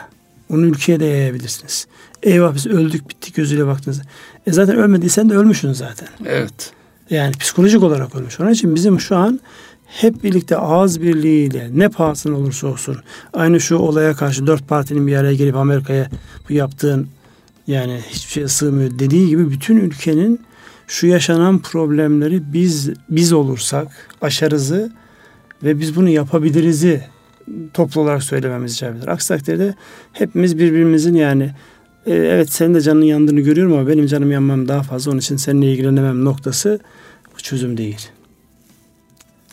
onu 0.51 0.67
ülkeye 0.67 1.01
de 1.01 1.05
yayabilirsiniz. 1.05 1.87
Eyvah 2.23 2.55
biz 2.55 2.67
öldük 2.67 3.11
bittik 3.11 3.35
gözüyle 3.35 3.67
baktığınızda. 3.67 4.03
E 4.47 4.53
zaten 4.53 4.77
ölmediysen 4.77 5.31
de 5.31 5.37
ölmüşsün 5.37 5.73
zaten. 5.73 6.09
Evet. 6.27 6.73
Yani 7.11 7.33
psikolojik 7.33 7.83
olarak 7.83 8.15
ölmüş. 8.15 8.41
Onun 8.41 8.51
için 8.51 8.75
bizim 8.75 9.01
şu 9.01 9.17
an 9.17 9.41
hep 9.87 10.25
birlikte 10.25 10.57
ağız 10.57 11.03
birliğiyle 11.03 11.69
ne 11.73 11.89
pahasına 11.89 12.37
olursa 12.37 12.67
olsun 12.67 12.97
aynı 13.33 13.61
şu 13.61 13.77
olaya 13.77 14.15
karşı 14.15 14.47
dört 14.47 14.69
partinin 14.69 15.07
bir 15.07 15.17
araya 15.17 15.35
gelip 15.35 15.57
Amerika'ya 15.57 16.11
bu 16.49 16.53
yaptığın 16.53 17.09
yani 17.67 18.01
hiçbir 18.11 18.33
şeye 18.33 18.49
sığmıyor 18.49 18.91
dediği 18.99 19.29
gibi 19.29 19.51
bütün 19.51 19.77
ülkenin 19.77 20.41
şu 20.87 21.07
yaşanan 21.07 21.59
problemleri 21.59 22.53
biz 22.53 22.91
biz 23.09 23.33
olursak 23.33 23.89
aşarızı 24.21 24.93
ve 25.63 25.81
biz 25.81 25.97
bunu 25.97 26.09
yapabiliriz'i 26.09 27.05
toplu 27.75 28.01
olarak 28.01 28.23
söylememiz 28.23 28.75
icap 28.77 28.97
eder. 28.97 29.09
Aksi 29.09 29.29
takdirde 29.29 29.75
hepimiz 30.13 30.59
birbirimizin 30.59 31.15
yani 31.15 31.51
e, 32.07 32.15
evet 32.15 32.53
senin 32.53 32.75
de 32.75 32.81
canın 32.81 33.03
yandığını 33.03 33.41
görüyorum 33.41 33.73
ama 33.73 33.89
benim 33.89 34.07
canım 34.07 34.31
yanmam 34.31 34.69
daha 34.69 34.83
fazla 34.83 35.11
onun 35.11 35.21
için 35.21 35.37
seninle 35.37 35.73
ilgilenemem 35.73 36.25
noktası 36.25 36.81
bu 37.35 37.43
çözüm 37.43 37.77
değil. 37.77 38.09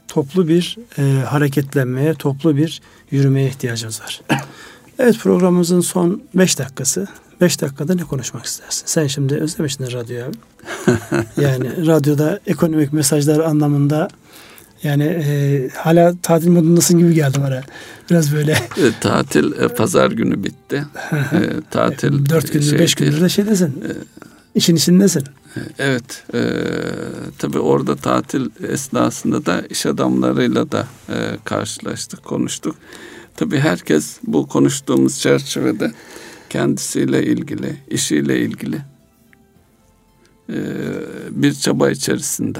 Toplu 0.07 0.47
bir 0.47 0.77
e, 0.97 1.01
hareketlenmeye, 1.25 2.13
toplu 2.13 2.57
bir 2.57 2.81
yürümeye 3.11 3.47
ihtiyacımız 3.47 4.01
var. 4.01 4.21
Evet 4.99 5.19
programımızın 5.19 5.81
son 5.81 6.21
beş 6.35 6.59
dakikası. 6.59 7.07
Beş 7.41 7.61
dakikada 7.61 7.95
ne 7.95 8.03
konuşmak 8.03 8.45
istersin? 8.45 8.83
Sen 8.85 9.07
şimdi 9.07 9.35
özlemişsin 9.35 9.91
radyoyu 9.91 10.23
abi. 10.23 10.37
yani 11.41 11.87
radyoda 11.87 12.39
ekonomik 12.47 12.93
mesajlar 12.93 13.39
anlamında 13.39 14.07
yani 14.83 15.03
e, 15.03 15.69
hala 15.69 16.15
tatil 16.21 16.49
modundasın 16.49 16.99
gibi 16.99 17.13
geldi 17.13 17.37
bana. 17.41 17.61
Biraz 18.09 18.33
böyle. 18.33 18.51
E, 18.77 18.91
tatil 19.01 19.51
e, 19.61 19.67
pazar 19.67 20.11
günü 20.11 20.43
bitti. 20.43 20.85
e, 21.11 21.39
tatil 21.71 22.29
dört 22.29 22.53
gündür, 22.53 22.69
şey 22.69 22.79
beş 22.79 22.95
gündür 22.95 23.21
de 23.21 23.29
şeydesin. 23.29 23.67
E, 23.67 23.91
işin 24.55 24.75
içindesin. 24.75 25.23
E, 25.55 25.59
evet. 25.79 26.23
E, 26.33 26.39
tabii 27.37 27.59
orada 27.59 27.95
tatil 27.95 28.49
esnasında 28.69 29.45
da 29.45 29.61
iş 29.69 29.85
adamlarıyla 29.85 30.71
da 30.71 30.87
e, 31.09 31.37
karşılaştık, 31.43 32.23
konuştuk. 32.23 32.75
Tabii 33.35 33.59
herkes 33.59 34.17
bu 34.23 34.47
konuştuğumuz 34.47 35.19
çerçevede 35.19 35.91
kendisiyle 36.49 37.25
ilgili, 37.25 37.77
işiyle 37.89 38.39
ilgili 38.39 38.81
e, 40.49 40.55
bir 41.29 41.53
çaba 41.53 41.89
içerisinde. 41.89 42.59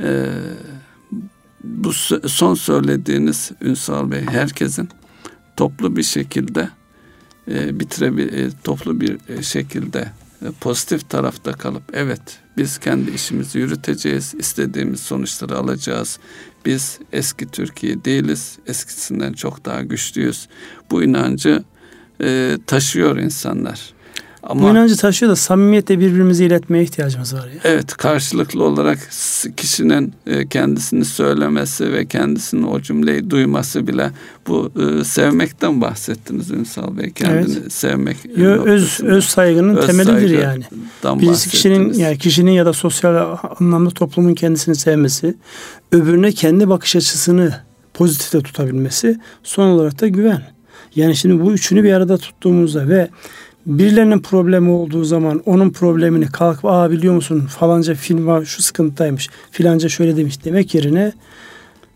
E, 0.00 0.26
bu 1.64 1.92
son 2.28 2.54
söylediğiniz 2.54 3.50
Ünsal 3.60 4.10
Bey 4.10 4.22
herkesin 4.22 4.88
toplu 5.56 5.96
bir 5.96 6.02
şekilde 6.02 6.68
e, 7.48 7.80
bitirebil 7.80 8.32
e, 8.32 8.50
toplu 8.64 9.00
bir 9.00 9.18
şekilde 9.42 10.08
pozitif 10.60 11.10
tarafta 11.10 11.52
kalıp 11.52 11.82
evet 11.92 12.40
biz 12.56 12.78
kendi 12.78 13.10
işimizi 13.10 13.58
yürüteceğiz, 13.58 14.34
istediğimiz 14.38 15.00
sonuçları 15.00 15.56
alacağız. 15.58 16.18
Biz 16.66 16.98
eski 17.12 17.46
Türkiye 17.46 18.04
değiliz, 18.04 18.58
eskisinden 18.66 19.32
çok 19.32 19.64
daha 19.64 19.82
güçlüyüz. 19.82 20.48
Bu 20.90 21.02
inancı 21.02 21.64
e, 22.22 22.58
taşıyor 22.66 23.16
insanlar. 23.16 23.94
Ama, 24.46 24.62
Bu 24.62 24.70
inancı 24.70 24.96
taşıyor 24.96 25.32
da 25.32 25.36
samimiyetle 25.36 25.98
birbirimizi 25.98 26.44
iletmeye 26.44 26.84
ihtiyacımız 26.84 27.34
var. 27.34 27.46
Ya. 27.46 27.60
Evet 27.64 27.96
karşılıklı 27.96 28.64
olarak 28.64 28.98
kişinin 29.56 30.12
e, 30.26 30.46
kendisini 30.48 31.04
söylemesi 31.04 31.92
ve 31.92 32.06
kendisinin 32.06 32.62
o 32.62 32.80
cümleyi 32.80 33.30
duyması 33.30 33.86
bile 33.86 34.10
bu 34.48 34.72
e, 34.80 35.04
sevmekten 35.04 35.80
bahsettiniz 35.80 36.50
Ünsal 36.50 36.96
Bey. 36.96 37.10
Kendini 37.10 37.58
evet. 37.60 37.72
sevmek. 37.72 38.16
Yo, 38.36 38.48
öz, 38.48 39.00
öz 39.00 39.24
saygının 39.24 39.76
öz 39.76 39.86
temelidir 39.86 40.38
yani. 40.38 40.64
Birisi 41.04 41.50
kişinin 41.50 41.92
yani 41.92 42.18
kişinin 42.18 42.52
ya 42.52 42.66
da 42.66 42.72
sosyal 42.72 43.38
anlamda 43.60 43.90
toplumun 43.90 44.34
kendisini 44.34 44.74
sevmesi, 44.74 45.34
öbürüne 45.92 46.32
kendi 46.32 46.68
bakış 46.68 46.96
açısını 46.96 47.54
pozitifte 47.94 48.40
tutabilmesi, 48.40 49.20
son 49.42 49.68
olarak 49.68 50.00
da 50.00 50.08
güven. 50.08 50.53
Yani 50.96 51.16
şimdi 51.16 51.44
bu 51.44 51.52
üçünü 51.52 51.84
bir 51.84 51.92
arada 51.92 52.18
tuttuğumuzda 52.18 52.88
ve 52.88 53.08
birilerinin 53.66 54.18
problemi 54.18 54.70
olduğu 54.70 55.04
zaman 55.04 55.42
onun 55.46 55.70
problemini 55.70 56.26
kalkıp 56.26 56.64
aa 56.64 56.90
biliyor 56.90 57.14
musun 57.14 57.40
falanca 57.40 57.94
film 57.94 58.26
var 58.26 58.44
şu 58.44 58.62
sıkıntıdaymış 58.62 59.28
filanca 59.50 59.88
şöyle 59.88 60.16
demiş 60.16 60.44
demek 60.44 60.74
yerine 60.74 61.12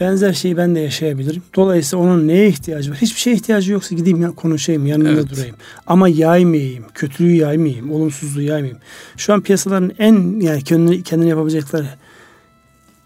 benzer 0.01 0.33
şeyi 0.33 0.57
ben 0.57 0.75
de 0.75 0.81
yaşayabilirim. 0.81 1.43
Dolayısıyla 1.57 2.05
onun 2.05 2.29
neye 2.29 2.49
ihtiyacı 2.49 2.91
var? 2.91 2.99
Hiçbir 3.01 3.21
şeye 3.21 3.37
ihtiyacı 3.37 3.73
yoksa 3.73 3.95
gideyim 3.95 4.23
ya 4.23 4.31
konuşayım 4.31 4.87
yanında 4.87 5.11
evet. 5.11 5.31
durayım. 5.31 5.57
Ama 5.87 6.09
yaymayayım. 6.09 6.85
Kötülüğü 6.95 7.35
yaymayayım. 7.35 7.93
Olumsuzluğu 7.93 8.43
yaymayayım. 8.43 8.79
Şu 9.17 9.33
an 9.33 9.41
piyasaların 9.41 9.93
en 9.99 10.41
yani 10.41 10.63
kendini, 10.63 11.03
kendini 11.03 11.29
yapabilecekleri 11.29 11.87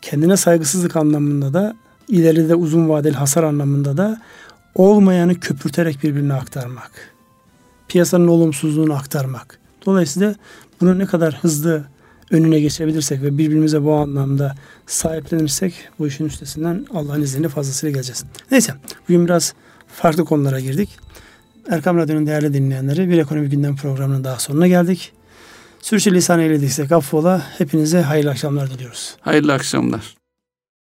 kendine 0.03 0.37
saygısızlık 0.37 0.97
anlamında 0.97 1.55
da 1.55 1.77
ileride 2.09 2.55
uzun 2.55 2.89
vadeli 2.89 3.15
hasar 3.15 3.43
anlamında 3.43 3.97
da 3.97 4.21
olmayanı 4.75 5.41
köpürterek 5.41 6.03
birbirine 6.03 6.35
aktarmak 6.35 7.13
piyasanın 7.93 8.29
olumsuzluğunu 8.29 8.95
aktarmak. 8.95 9.59
Dolayısıyla 9.87 10.35
bunu 10.81 10.99
ne 10.99 11.07
kadar 11.07 11.35
hızlı 11.35 11.85
önüne 12.31 12.61
geçebilirsek 12.61 13.23
ve 13.23 13.39
birbirimize 13.39 13.85
bu 13.85 13.95
anlamda 13.95 14.55
sahiplenirsek 14.87 15.75
bu 15.99 16.07
işin 16.07 16.25
üstesinden 16.25 16.87
Allah'ın 16.95 17.23
izniyle 17.23 17.49
fazlasıyla 17.49 17.93
geleceğiz. 17.93 18.25
Neyse 18.51 18.75
bugün 19.09 19.25
biraz 19.25 19.55
farklı 19.89 20.25
konulara 20.25 20.61
girdik. 20.61 20.99
Erkam 21.71 21.97
Radyo'nun 21.97 22.27
değerli 22.27 22.55
dinleyenleri 22.55 23.09
bir 23.09 23.19
ekonomi 23.19 23.49
gündem 23.49 23.77
programının 23.77 24.25
daha 24.25 24.39
sonuna 24.39 24.69
geldik. 24.69 25.13
Sürçü 25.81 26.15
lisan 26.15 26.41
eylediysek 26.41 26.93
affola 26.93 27.43
hepinize 27.59 28.03
hayırlı 28.03 28.31
akşamlar 28.31 28.71
diliyoruz. 28.71 29.17
Hayırlı 29.21 29.53
akşamlar. 29.53 30.22